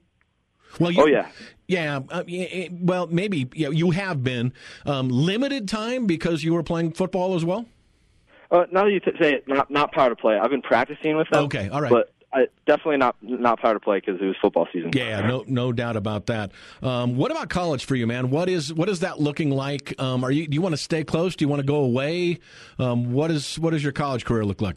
Well, 0.80 0.90
you, 0.90 1.03
Oh, 1.03 1.07
yeah. 1.07 1.28
yeah. 1.68 2.00
Uh, 2.11 2.22
well, 2.70 3.07
maybe 3.09 3.48
yeah, 3.55 3.68
you 3.68 3.90
have 3.90 4.24
been 4.24 4.53
um, 4.86 5.09
limited 5.09 5.68
time 5.68 6.07
because 6.07 6.42
you 6.42 6.55
were 6.55 6.62
playing 6.62 6.92
football 6.92 7.34
as 7.34 7.44
well. 7.44 7.66
Uh, 8.50 8.66
now 8.70 8.84
that 8.84 8.90
you 8.90 9.00
say 9.20 9.32
it, 9.34 9.48
not 9.48 9.70
not 9.70 9.92
power 9.92 10.11
to 10.11 10.16
play. 10.16 10.38
I've 10.38 10.50
been 10.50 10.61
practicing 10.62 11.16
with 11.16 11.28
them. 11.30 11.44
Okay, 11.44 11.68
all 11.70 11.80
right. 11.80 11.90
But 11.90 12.11
I, 12.35 12.47
definitely 12.66 12.97
not 12.97 13.16
not 13.20 13.61
power 13.61 13.74
to 13.74 13.80
play 13.80 13.99
because 14.01 14.20
it 14.20 14.24
was 14.24 14.37
football 14.41 14.66
season. 14.72 14.91
Yeah, 14.95 15.20
no, 15.26 15.45
no 15.47 15.72
doubt 15.72 15.97
about 15.97 16.26
that. 16.26 16.53
Um, 16.83 17.16
what 17.16 17.30
about 17.30 17.51
college 17.51 17.85
for 17.85 17.95
you, 17.95 18.07
man? 18.07 18.30
What 18.30 18.49
is 18.49 18.72
what 18.72 18.89
is 18.89 19.01
that 19.01 19.20
looking 19.20 19.51
like? 19.51 19.95
Um, 20.01 20.24
are 20.24 20.30
you 20.30 20.47
do 20.49 20.55
you 20.55 20.62
want 20.62 20.72
to 20.72 20.78
stay 20.80 21.05
close? 21.05 21.37
Do 21.37 21.45
you 21.45 21.49
want 21.49 21.61
to 21.61 21.66
go 21.66 21.76
away? 21.76 22.39
Um, 22.78 23.12
what 23.12 23.30
is 23.30 23.59
what 23.59 23.70
does 23.70 23.83
your 23.83 23.93
college 23.93 24.24
career 24.24 24.45
look 24.45 24.61
like? 24.62 24.76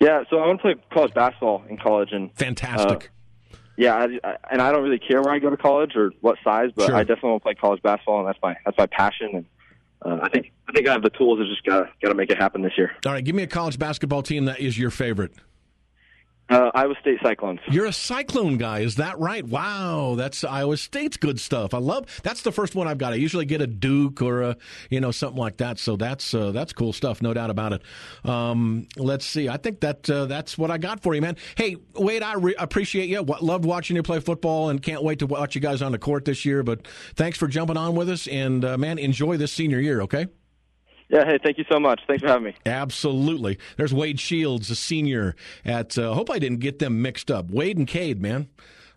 Yeah, 0.00 0.24
so 0.30 0.38
I 0.38 0.46
want 0.46 0.60
to 0.60 0.62
play 0.62 0.74
college 0.90 1.12
basketball 1.12 1.62
in 1.68 1.76
college, 1.76 2.08
and 2.12 2.34
Fantastic. 2.34 3.10
yeah, 3.76 3.96
I, 3.96 4.18
I, 4.26 4.36
and 4.50 4.62
I 4.62 4.72
don't 4.72 4.82
really 4.82 4.98
care 4.98 5.20
where 5.20 5.34
I 5.34 5.38
go 5.38 5.50
to 5.50 5.58
college 5.58 5.94
or 5.94 6.12
what 6.22 6.38
size, 6.42 6.70
but 6.74 6.86
Sure. 6.86 6.94
I 6.96 7.00
definitely 7.04 7.30
want 7.32 7.42
to 7.42 7.44
play 7.44 7.54
college 7.54 7.82
basketball, 7.82 8.20
and 8.20 8.28
that's 8.28 8.38
my 8.42 8.56
that's 8.64 8.78
my 8.78 8.86
passion, 8.86 9.28
and 9.34 9.44
uh, 10.02 10.20
I 10.22 10.30
think 10.30 10.52
I 10.66 10.72
think 10.72 10.88
I 10.88 10.92
have 10.92 11.02
the 11.02 11.10
tools. 11.10 11.38
I 11.42 11.44
just 11.46 11.62
gotta 11.66 11.90
gotta 12.02 12.14
make 12.14 12.30
it 12.30 12.38
happen 12.38 12.62
this 12.62 12.72
year. 12.78 12.92
all 13.04 13.12
right, 13.12 13.22
give 13.22 13.34
me 13.34 13.42
a 13.42 13.46
college 13.46 13.78
basketball 13.78 14.22
team 14.22 14.46
that 14.46 14.58
is 14.60 14.78
your 14.78 14.90
favorite. 14.90 15.32
Uh, 16.50 16.68
Iowa 16.74 16.94
State 17.00 17.18
Cyclones. 17.22 17.60
You're 17.70 17.86
a 17.86 17.92
Cyclone 17.92 18.58
guy, 18.58 18.80
is 18.80 18.96
that 18.96 19.16
right? 19.20 19.46
Wow, 19.46 20.16
that's 20.16 20.42
Iowa 20.42 20.76
State's 20.76 21.16
good 21.16 21.38
stuff. 21.38 21.74
I 21.74 21.78
love 21.78 22.06
that's 22.24 22.42
the 22.42 22.50
first 22.50 22.74
one 22.74 22.88
I've 22.88 22.98
got. 22.98 23.12
I 23.12 23.16
usually 23.16 23.44
get 23.44 23.62
a 23.62 23.68
Duke 23.68 24.20
or 24.20 24.42
a 24.42 24.56
you 24.90 25.00
know 25.00 25.12
something 25.12 25.38
like 25.38 25.58
that. 25.58 25.78
So 25.78 25.94
that's 25.96 26.34
uh, 26.34 26.50
that's 26.50 26.72
cool 26.72 26.92
stuff, 26.92 27.22
no 27.22 27.32
doubt 27.32 27.50
about 27.50 27.72
it. 27.74 27.82
Um, 28.24 28.88
let's 28.96 29.24
see. 29.24 29.48
I 29.48 29.58
think 29.58 29.78
that 29.80 30.10
uh, 30.10 30.26
that's 30.26 30.58
what 30.58 30.72
I 30.72 30.78
got 30.78 31.02
for 31.02 31.14
you, 31.14 31.20
man. 31.22 31.36
Hey, 31.56 31.76
Wade, 31.94 32.22
I 32.24 32.34
re- 32.34 32.56
appreciate 32.58 33.08
you. 33.08 33.22
Wa- 33.22 33.38
Loved 33.40 33.64
watching 33.64 33.94
you 33.94 34.02
play 34.02 34.18
football, 34.18 34.70
and 34.70 34.82
can't 34.82 35.04
wait 35.04 35.20
to 35.20 35.26
watch 35.26 35.54
you 35.54 35.60
guys 35.60 35.82
on 35.82 35.92
the 35.92 35.98
court 35.98 36.24
this 36.24 36.44
year. 36.44 36.64
But 36.64 36.88
thanks 37.14 37.38
for 37.38 37.46
jumping 37.46 37.76
on 37.76 37.94
with 37.94 38.08
us, 38.10 38.26
and 38.26 38.64
uh, 38.64 38.76
man, 38.76 38.98
enjoy 38.98 39.36
this 39.36 39.52
senior 39.52 39.78
year. 39.78 40.02
Okay. 40.02 40.26
Yeah, 41.10 41.24
hey, 41.24 41.38
thank 41.42 41.58
you 41.58 41.64
so 41.70 41.80
much. 41.80 42.00
Thanks 42.06 42.22
for 42.22 42.28
having 42.28 42.44
me. 42.44 42.56
Absolutely. 42.64 43.58
There's 43.76 43.92
Wade 43.92 44.20
Shields, 44.20 44.70
a 44.70 44.76
senior 44.76 45.34
at. 45.64 45.98
Uh, 45.98 46.14
hope 46.14 46.30
I 46.30 46.38
didn't 46.38 46.60
get 46.60 46.78
them 46.78 47.02
mixed 47.02 47.30
up. 47.30 47.50
Wade 47.50 47.76
and 47.76 47.86
Cade, 47.86 48.22
man. 48.22 48.48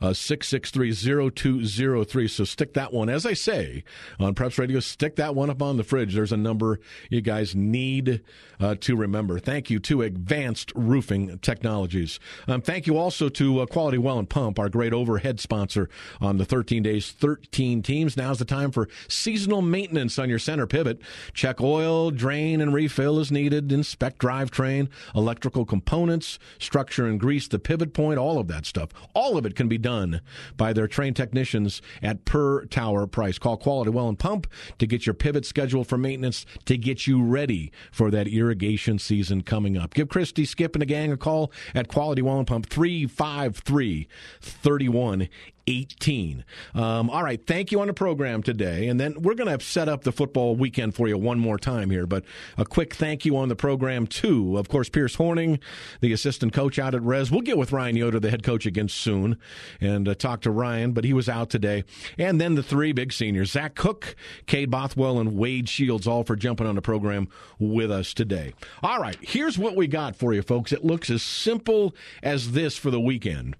uh, 0.00 0.12
663 0.12 2.28
So 2.28 2.44
stick 2.44 2.74
that 2.74 2.92
one, 2.92 3.08
as 3.08 3.26
I 3.26 3.32
say 3.32 3.84
on 4.18 4.34
Preps 4.34 4.58
Radio, 4.58 4.80
stick 4.80 5.16
that 5.16 5.34
one 5.34 5.50
up 5.50 5.62
on 5.62 5.76
the 5.76 5.84
fridge. 5.84 6.14
There's 6.14 6.32
a 6.32 6.36
number 6.36 6.80
you 7.10 7.20
guys 7.20 7.54
need 7.54 8.22
uh, 8.60 8.76
to 8.80 8.96
remember. 8.96 9.38
Thank 9.38 9.70
you 9.70 9.78
to 9.80 10.02
Advanced 10.02 10.72
Roofing 10.74 11.38
Technologies. 11.38 12.18
Um, 12.46 12.60
thank 12.60 12.86
you 12.86 12.96
also 12.96 13.28
to 13.30 13.60
uh, 13.60 13.66
Quality 13.66 13.98
Well 13.98 14.18
and 14.18 14.28
Pump, 14.28 14.58
our 14.58 14.68
great 14.68 14.92
overhead 14.92 15.40
sponsor 15.40 15.88
on 16.20 16.38
the 16.38 16.44
13 16.44 16.82
days, 16.82 17.10
13 17.10 17.82
teams. 17.82 18.16
Now's 18.16 18.38
the 18.38 18.44
time 18.44 18.70
for 18.70 18.88
seasonal 19.08 19.62
maintenance 19.62 20.18
on 20.18 20.28
your 20.28 20.38
center 20.38 20.66
pivot. 20.66 21.00
Check 21.34 21.60
oil, 21.60 22.10
drain, 22.10 22.60
and 22.60 22.67
refill 22.72 23.18
as 23.18 23.30
needed. 23.30 23.70
Inspect 23.72 24.18
drivetrain, 24.18 24.88
electrical 25.14 25.64
components, 25.64 26.38
structure 26.58 27.06
and 27.06 27.18
grease 27.18 27.48
the 27.48 27.58
pivot 27.58 27.92
point, 27.92 28.18
all 28.18 28.38
of 28.38 28.48
that 28.48 28.66
stuff. 28.66 28.90
All 29.14 29.36
of 29.36 29.46
it 29.46 29.54
can 29.54 29.68
be 29.68 29.78
done 29.78 30.20
by 30.56 30.72
their 30.72 30.86
trained 30.86 31.16
technicians 31.16 31.82
at 32.02 32.24
per 32.24 32.64
tower 32.66 33.06
price. 33.06 33.38
Call 33.38 33.56
Quality 33.56 33.90
Well 33.90 34.08
and 34.08 34.18
Pump 34.18 34.46
to 34.78 34.86
get 34.86 35.06
your 35.06 35.14
pivot 35.14 35.44
scheduled 35.44 35.86
for 35.86 35.98
maintenance 35.98 36.46
to 36.64 36.76
get 36.76 37.06
you 37.06 37.22
ready 37.22 37.72
for 37.90 38.10
that 38.10 38.28
irrigation 38.28 38.98
season 38.98 39.42
coming 39.42 39.76
up. 39.76 39.94
Give 39.94 40.08
Christy, 40.08 40.44
Skip, 40.44 40.74
and 40.74 40.82
the 40.82 40.86
gang 40.86 41.12
a 41.12 41.16
call 41.16 41.52
at 41.74 41.88
Quality 41.88 42.22
Well 42.22 42.38
and 42.38 42.46
Pump 42.46 42.66
353 42.66 44.08
31 44.40 45.28
18. 45.68 46.44
Um, 46.74 47.10
all 47.10 47.22
right, 47.22 47.44
thank 47.46 47.70
you 47.70 47.80
on 47.80 47.88
the 47.88 47.94
program 47.94 48.42
today. 48.42 48.88
And 48.88 48.98
then 48.98 49.20
we're 49.20 49.34
going 49.34 49.56
to 49.56 49.64
set 49.64 49.88
up 49.88 50.04
the 50.04 50.12
football 50.12 50.56
weekend 50.56 50.94
for 50.94 51.08
you 51.08 51.18
one 51.18 51.38
more 51.38 51.58
time 51.58 51.90
here. 51.90 52.06
But 52.06 52.24
a 52.56 52.64
quick 52.64 52.94
thank 52.94 53.24
you 53.24 53.36
on 53.36 53.48
the 53.48 53.56
program, 53.56 54.06
too. 54.06 54.56
Of 54.56 54.68
course, 54.68 54.88
Pierce 54.88 55.16
Hornung, 55.16 55.60
the 56.00 56.12
assistant 56.12 56.52
coach 56.52 56.78
out 56.78 56.94
at 56.94 57.02
Rez. 57.02 57.30
We'll 57.30 57.42
get 57.42 57.58
with 57.58 57.72
Ryan 57.72 57.96
Yoder, 57.96 58.20
the 58.20 58.30
head 58.30 58.42
coach, 58.42 58.66
again 58.66 58.88
soon 58.88 59.38
and 59.80 60.08
uh, 60.08 60.14
talk 60.14 60.40
to 60.42 60.50
Ryan, 60.50 60.92
but 60.92 61.04
he 61.04 61.12
was 61.12 61.28
out 61.28 61.50
today. 61.50 61.84
And 62.16 62.40
then 62.40 62.54
the 62.54 62.62
three 62.62 62.92
big 62.92 63.12
seniors 63.12 63.52
Zach 63.52 63.74
Cook, 63.74 64.14
Cade 64.46 64.70
Bothwell, 64.70 65.18
and 65.18 65.36
Wade 65.36 65.68
Shields, 65.68 66.06
all 66.06 66.24
for 66.24 66.36
jumping 66.36 66.66
on 66.66 66.74
the 66.74 66.82
program 66.82 67.28
with 67.58 67.90
us 67.90 68.14
today. 68.14 68.54
All 68.82 69.00
right, 69.00 69.16
here's 69.20 69.58
what 69.58 69.76
we 69.76 69.86
got 69.86 70.16
for 70.16 70.32
you, 70.32 70.42
folks. 70.42 70.72
It 70.72 70.84
looks 70.84 71.10
as 71.10 71.22
simple 71.22 71.94
as 72.22 72.52
this 72.52 72.76
for 72.76 72.90
the 72.90 73.00
weekend 73.00 73.56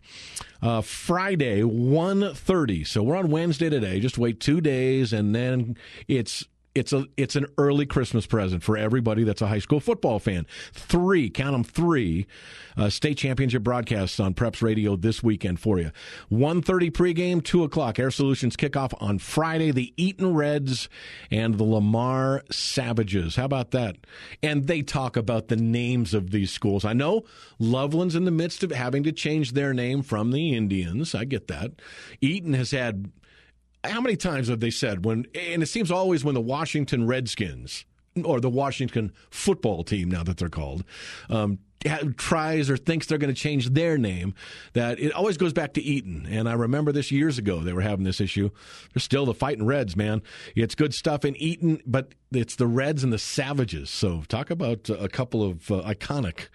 uh, 0.62 0.80
Friday, 0.80 1.62
1.30. 1.62 2.86
So 2.86 3.02
we're 3.02 3.16
on 3.16 3.30
Wednesday 3.30 3.68
today. 3.70 4.00
Just 4.00 4.18
wait 4.18 4.40
two 4.40 4.60
days, 4.60 5.12
and 5.12 5.34
then 5.34 5.76
it's 6.06 6.46
it's 6.74 6.92
a 6.92 7.06
it's 7.16 7.36
an 7.36 7.46
early 7.56 7.86
Christmas 7.86 8.26
present 8.26 8.62
for 8.62 8.76
everybody 8.76 9.24
that's 9.24 9.42
a 9.42 9.46
high 9.46 9.58
school 9.58 9.80
football 9.80 10.18
fan. 10.18 10.46
Three, 10.72 11.30
count 11.30 11.52
them 11.52 11.64
three, 11.64 12.26
uh, 12.76 12.90
state 12.90 13.18
championship 13.18 13.62
broadcasts 13.62 14.20
on 14.20 14.34
Preps 14.34 14.62
Radio 14.62 14.96
this 14.96 15.22
weekend 15.22 15.60
for 15.60 15.78
you. 15.78 15.90
1.30 16.30 16.90
pregame, 16.92 17.42
two 17.42 17.64
o'clock. 17.64 17.98
Air 17.98 18.10
Solutions 18.10 18.56
kickoff 18.56 18.94
on 19.00 19.18
Friday. 19.18 19.70
The 19.70 19.92
Eaton 19.96 20.34
Reds 20.34 20.88
and 21.30 21.56
the 21.56 21.64
Lamar 21.64 22.44
Savages. 22.50 23.36
How 23.36 23.44
about 23.44 23.72
that? 23.72 23.96
And 24.42 24.66
they 24.66 24.82
talk 24.82 25.16
about 25.16 25.48
the 25.48 25.56
names 25.56 26.14
of 26.14 26.30
these 26.30 26.52
schools. 26.52 26.84
I 26.84 26.92
know 26.92 27.24
Loveland's 27.58 28.14
in 28.14 28.24
the 28.24 28.30
midst 28.30 28.62
of 28.62 28.70
having 28.70 29.02
to 29.04 29.12
change 29.12 29.52
their 29.52 29.74
name 29.74 30.02
from 30.02 30.30
the 30.30 30.54
Indians. 30.54 31.14
I 31.14 31.24
get 31.24 31.48
that. 31.48 31.72
Eaton 32.20 32.54
has 32.54 32.70
had 32.70 33.10
how 33.88 34.00
many 34.00 34.16
times 34.16 34.48
have 34.48 34.60
they 34.60 34.70
said 34.70 35.04
when 35.04 35.26
and 35.34 35.62
it 35.62 35.66
seems 35.66 35.90
always 35.90 36.24
when 36.24 36.34
the 36.34 36.40
Washington 36.40 37.06
Redskins 37.06 37.84
or 38.24 38.40
the 38.40 38.50
Washington 38.50 39.12
football 39.30 39.84
team 39.84 40.10
now 40.10 40.22
that 40.22 40.36
they're 40.36 40.48
called 40.48 40.84
um, 41.30 41.58
tries 42.16 42.70
or 42.70 42.76
thinks 42.76 43.06
they're 43.06 43.18
going 43.18 43.32
to 43.32 43.40
change 43.40 43.70
their 43.70 43.98
name, 43.98 44.34
that 44.72 44.98
it 44.98 45.12
always 45.12 45.36
goes 45.36 45.52
back 45.52 45.74
to 45.74 45.82
Eaton. 45.82 46.26
And 46.28 46.48
I 46.48 46.54
remember 46.54 46.92
this 46.92 47.10
years 47.10 47.38
ago, 47.38 47.60
they 47.60 47.72
were 47.72 47.82
having 47.82 48.04
this 48.04 48.20
issue. 48.20 48.50
They're 48.92 49.00
still 49.00 49.26
the 49.26 49.34
fighting 49.34 49.64
Reds, 49.64 49.96
man. 49.96 50.22
It's 50.56 50.74
good 50.74 50.94
stuff 50.94 51.24
in 51.24 51.36
Eaton, 51.36 51.80
but 51.86 52.14
it's 52.32 52.56
the 52.56 52.66
Reds 52.66 53.02
and 53.02 53.12
the 53.12 53.18
Savages. 53.18 53.90
So 53.90 54.22
talk 54.28 54.50
about 54.50 54.90
a 54.90 55.08
couple 55.08 55.42
of 55.42 55.70
uh, 55.70 55.82
iconic 55.82 56.48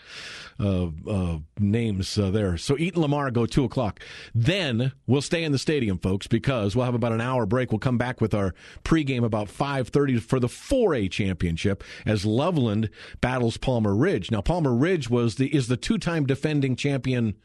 uh, 0.59 0.87
uh, 1.09 1.39
names 1.59 2.17
uh, 2.17 2.29
there. 2.29 2.57
So 2.57 2.77
Eaton 2.77 3.01
Lamar 3.01 3.31
go 3.31 3.45
two 3.45 3.63
o'clock. 3.63 3.99
Then 4.35 4.91
we'll 5.07 5.21
stay 5.21 5.43
in 5.43 5.51
the 5.51 5.57
stadium, 5.57 5.97
folks, 5.97 6.27
because 6.27 6.75
we'll 6.75 6.85
have 6.85 6.95
about 6.95 7.11
an 7.11 7.21
hour 7.21 7.45
break. 7.45 7.71
We'll 7.71 7.79
come 7.79 7.97
back 7.97 8.21
with 8.21 8.33
our 8.33 8.53
pregame 8.83 9.23
about 9.23 9.49
five 9.49 9.89
thirty 9.89 10.17
for 10.17 10.39
the 10.39 10.47
4A 10.47 11.09
championship 11.09 11.83
as 12.05 12.25
Loveland 12.25 12.89
battles 13.21 13.57
Palmer 13.57 13.95
Ridge. 13.95 14.29
Now 14.31 14.41
Palmer 14.41 14.73
Ridge 14.73 15.09
was 15.09 15.35
the 15.35 15.53
is 15.53 15.67
the 15.67 15.77
two 15.77 15.97
time 15.97 16.25
defending 16.25 16.75
champion 16.75 17.35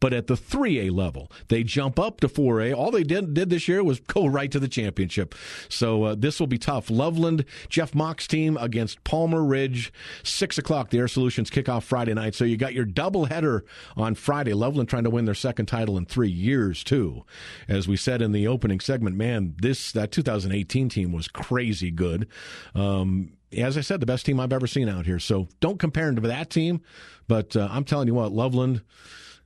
but 0.00 0.12
at 0.12 0.26
the 0.26 0.34
3A 0.34 0.90
level, 0.92 1.30
they 1.48 1.62
jump 1.62 1.98
up 1.98 2.20
to 2.20 2.28
4A. 2.28 2.74
All 2.74 2.90
they 2.90 3.02
did, 3.02 3.34
did 3.34 3.50
this 3.50 3.68
year 3.68 3.82
was 3.82 4.00
go 4.00 4.26
right 4.26 4.50
to 4.50 4.60
the 4.60 4.68
championship. 4.68 5.34
So 5.68 6.04
uh, 6.04 6.14
this 6.14 6.40
will 6.40 6.46
be 6.46 6.58
tough. 6.58 6.90
Loveland, 6.90 7.44
Jeff 7.74 7.92
Mock's 7.92 8.28
team 8.28 8.56
against 8.58 9.02
Palmer 9.02 9.42
Ridge, 9.42 9.92
6 10.22 10.58
o'clock. 10.58 10.90
The 10.90 10.98
Air 10.98 11.08
Solutions 11.08 11.50
kickoff 11.50 11.82
Friday 11.82 12.14
night. 12.14 12.36
So 12.36 12.44
you 12.44 12.56
got 12.56 12.72
your 12.72 12.84
double 12.84 13.24
header 13.24 13.64
on 13.96 14.14
Friday. 14.14 14.54
Loveland 14.54 14.88
trying 14.88 15.02
to 15.02 15.10
win 15.10 15.24
their 15.24 15.34
second 15.34 15.66
title 15.66 15.98
in 15.98 16.06
three 16.06 16.30
years, 16.30 16.84
too. 16.84 17.24
As 17.66 17.88
we 17.88 17.96
said 17.96 18.22
in 18.22 18.30
the 18.30 18.46
opening 18.46 18.78
segment, 18.78 19.16
man, 19.16 19.56
this 19.60 19.90
that 19.90 20.12
2018 20.12 20.88
team 20.88 21.10
was 21.10 21.26
crazy 21.26 21.90
good. 21.90 22.28
Um, 22.76 23.32
as 23.52 23.76
I 23.76 23.80
said, 23.80 23.98
the 23.98 24.06
best 24.06 24.24
team 24.24 24.38
I've 24.38 24.52
ever 24.52 24.68
seen 24.68 24.88
out 24.88 25.04
here. 25.04 25.18
So 25.18 25.48
don't 25.58 25.80
compare 25.80 26.06
them 26.06 26.22
to 26.22 26.28
that 26.28 26.50
team. 26.50 26.80
But 27.26 27.56
uh, 27.56 27.66
I'm 27.72 27.82
telling 27.82 28.06
you 28.06 28.14
what, 28.14 28.30
Loveland 28.30 28.82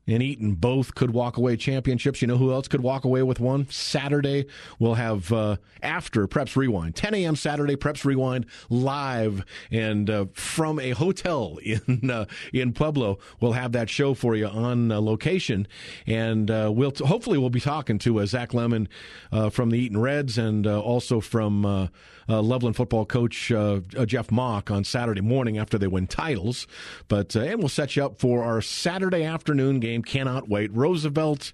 and 0.09 0.23
Eaton 0.23 0.55
both 0.55 0.95
could 0.95 1.11
walk 1.11 1.37
away 1.37 1.57
championships. 1.57 2.23
You 2.23 2.29
know 2.29 2.39
who 2.39 2.53
else 2.53 2.67
could 2.67 2.81
walk 2.81 3.05
away 3.05 3.23
with 3.23 3.39
one? 3.39 3.69
Saturday, 3.71 4.47
we'll 4.79 4.95
have 4.95 5.33
uh, 5.33 5.57
after 5.83 6.27
Preps 6.27 6.57
Rewind, 6.57 6.97
10 6.97 7.15
a.m. 7.15 7.37
Saturday, 7.37 7.77
Preps 7.77 8.05
Rewind 8.05 8.47
live 8.71 9.45
and 9.71 10.09
uh, 10.09 10.27
from 10.33 10.81
a 10.81 10.91
hotel 10.91 11.59
in 11.63 12.11
uh, 12.11 12.25
in 12.53 12.73
Pueblo. 12.73 13.19
We'll 13.41 13.53
have 13.53 13.73
that 13.73 13.91
show 13.91 14.15
for 14.15 14.35
you 14.35 14.47
on 14.47 14.91
uh, 14.91 15.01
location, 15.01 15.69
and 16.07 16.51
uh, 16.51 16.73
we'll 16.75 16.93
t- 16.93 17.05
hopefully 17.05 17.39
we'll 17.39 17.51
be 17.51 17.61
talking 17.61 17.99
to 18.01 18.21
uh, 18.21 18.27
Zach 18.27 18.55
Lemon 18.55 18.89
from 19.51 19.71
the 19.71 19.79
Eaton 19.79 20.01
Reds 20.01 20.39
and 20.39 20.67
also 20.67 21.21
from 21.21 21.91
Loveland 22.29 22.77
football 22.77 23.05
coach 23.05 23.53
Jeff 24.07 24.31
Mock 24.31 24.71
on 24.71 24.85
Saturday 24.85 25.21
morning 25.21 25.59
after 25.59 25.77
they 25.77 25.87
win 25.87 26.07
titles. 26.07 26.67
But 27.09 27.37
and 27.37 27.59
we'll 27.59 27.69
set 27.69 27.97
you 27.97 28.05
up 28.05 28.19
for 28.19 28.43
our 28.43 28.63
Saturday 28.63 29.25
afternoon 29.25 29.81
game 29.81 29.98
game. 30.03 30.19
Cannot 30.19 30.49
wait. 30.49 30.73
Roosevelt 30.75 31.53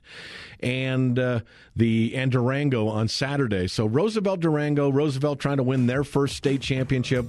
and 0.60 1.18
uh, 1.18 1.40
the 1.76 2.14
and 2.14 2.30
Durango 2.32 2.88
on 2.88 3.08
Saturday. 3.08 3.66
So 3.68 3.86
Roosevelt 3.86 4.40
Durango, 4.40 4.90
Roosevelt 4.90 5.38
trying 5.38 5.58
to 5.58 5.62
win 5.62 5.86
their 5.86 6.04
first 6.04 6.36
state 6.36 6.60
championship. 6.60 7.26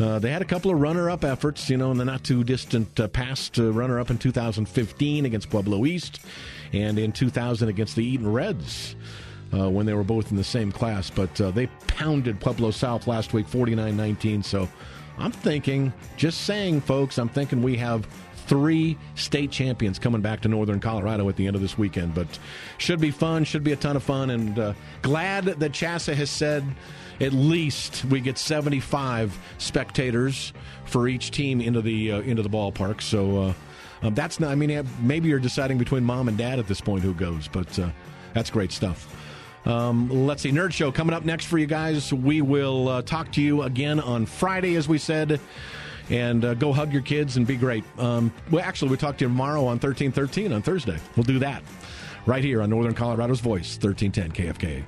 Uh, 0.00 0.18
they 0.18 0.30
had 0.30 0.42
a 0.42 0.44
couple 0.44 0.72
of 0.72 0.80
runner-up 0.80 1.22
efforts, 1.22 1.70
you 1.70 1.76
know, 1.76 1.92
in 1.92 1.98
the 1.98 2.04
not 2.04 2.24
too 2.24 2.42
distant 2.42 2.98
uh, 2.98 3.06
past. 3.06 3.58
Uh, 3.58 3.72
runner-up 3.72 4.10
in 4.10 4.18
2015 4.18 5.24
against 5.24 5.50
Pueblo 5.50 5.86
East, 5.86 6.20
and 6.72 6.98
in 6.98 7.12
2000 7.12 7.68
against 7.68 7.94
the 7.94 8.04
Eaton 8.04 8.30
Reds. 8.32 8.96
Uh, 9.52 9.70
when 9.70 9.86
they 9.86 9.94
were 9.94 10.02
both 10.02 10.32
in 10.32 10.36
the 10.36 10.42
same 10.42 10.72
class. 10.72 11.10
But 11.10 11.40
uh, 11.40 11.52
they 11.52 11.68
pounded 11.86 12.40
Pueblo 12.40 12.72
South 12.72 13.06
last 13.06 13.32
week 13.32 13.46
49 13.46 13.96
19. 13.96 14.42
So 14.42 14.68
I'm 15.16 15.30
thinking, 15.30 15.92
just 16.16 16.40
saying, 16.40 16.80
folks, 16.80 17.18
I'm 17.18 17.28
thinking 17.28 17.62
we 17.62 17.76
have 17.76 18.08
three 18.54 18.96
state 19.16 19.50
champions 19.50 19.98
coming 19.98 20.20
back 20.20 20.40
to 20.42 20.46
Northern 20.46 20.78
Colorado 20.78 21.28
at 21.28 21.34
the 21.34 21.48
end 21.48 21.56
of 21.56 21.62
this 21.62 21.76
weekend. 21.76 22.14
But 22.14 22.38
should 22.78 23.00
be 23.00 23.10
fun, 23.10 23.42
should 23.42 23.64
be 23.64 23.72
a 23.72 23.76
ton 23.76 23.96
of 23.96 24.04
fun, 24.04 24.30
and 24.30 24.56
uh, 24.56 24.74
glad 25.02 25.46
that 25.46 25.72
CHSAA 25.72 26.14
has 26.14 26.30
said 26.30 26.64
at 27.20 27.32
least 27.32 28.04
we 28.04 28.20
get 28.20 28.38
75 28.38 29.36
spectators 29.58 30.52
for 30.84 31.08
each 31.08 31.32
team 31.32 31.60
into 31.60 31.82
the 31.82 32.12
uh, 32.12 32.20
into 32.20 32.42
the 32.42 32.48
ballpark. 32.48 33.02
So 33.02 33.38
uh, 33.38 33.54
um, 34.06 34.14
that's 34.14 34.38
not. 34.38 34.52
I 34.52 34.54
mean, 34.54 34.86
maybe 35.00 35.28
you're 35.28 35.40
deciding 35.40 35.76
between 35.78 36.04
mom 36.04 36.28
and 36.28 36.38
dad 36.38 36.60
at 36.60 36.68
this 36.68 36.80
point 36.80 37.02
who 37.02 37.12
goes, 37.12 37.48
but 37.48 37.76
uh, 37.76 37.90
that's 38.34 38.50
great 38.50 38.70
stuff. 38.70 39.12
Um, 39.66 40.26
let's 40.28 40.42
see, 40.42 40.52
Nerd 40.52 40.72
Show 40.72 40.92
coming 40.92 41.12
up 41.12 41.24
next 41.24 41.46
for 41.46 41.58
you 41.58 41.66
guys. 41.66 42.14
We 42.14 42.40
will 42.40 42.86
uh, 42.88 43.02
talk 43.02 43.32
to 43.32 43.42
you 43.42 43.62
again 43.62 43.98
on 43.98 44.26
Friday, 44.26 44.76
as 44.76 44.86
we 44.86 44.98
said 44.98 45.40
and 46.10 46.44
uh, 46.44 46.54
go 46.54 46.72
hug 46.72 46.92
your 46.92 47.02
kids 47.02 47.36
and 47.36 47.46
be 47.46 47.56
great. 47.56 47.84
Um, 47.98 48.32
well, 48.50 48.64
actually, 48.64 48.90
we 48.90 48.96
talk 48.96 49.16
to 49.18 49.24
you 49.24 49.28
tomorrow 49.28 49.60
on 49.60 49.78
1313 49.78 50.52
on 50.52 50.62
Thursday. 50.62 50.98
We'll 51.16 51.24
do 51.24 51.38
that 51.40 51.62
right 52.26 52.42
here 52.42 52.62
on 52.62 52.70
Northern 52.70 52.94
Colorado's 52.94 53.40
Voice, 53.40 53.78
1310 53.80 54.32
KFK. 54.32 54.84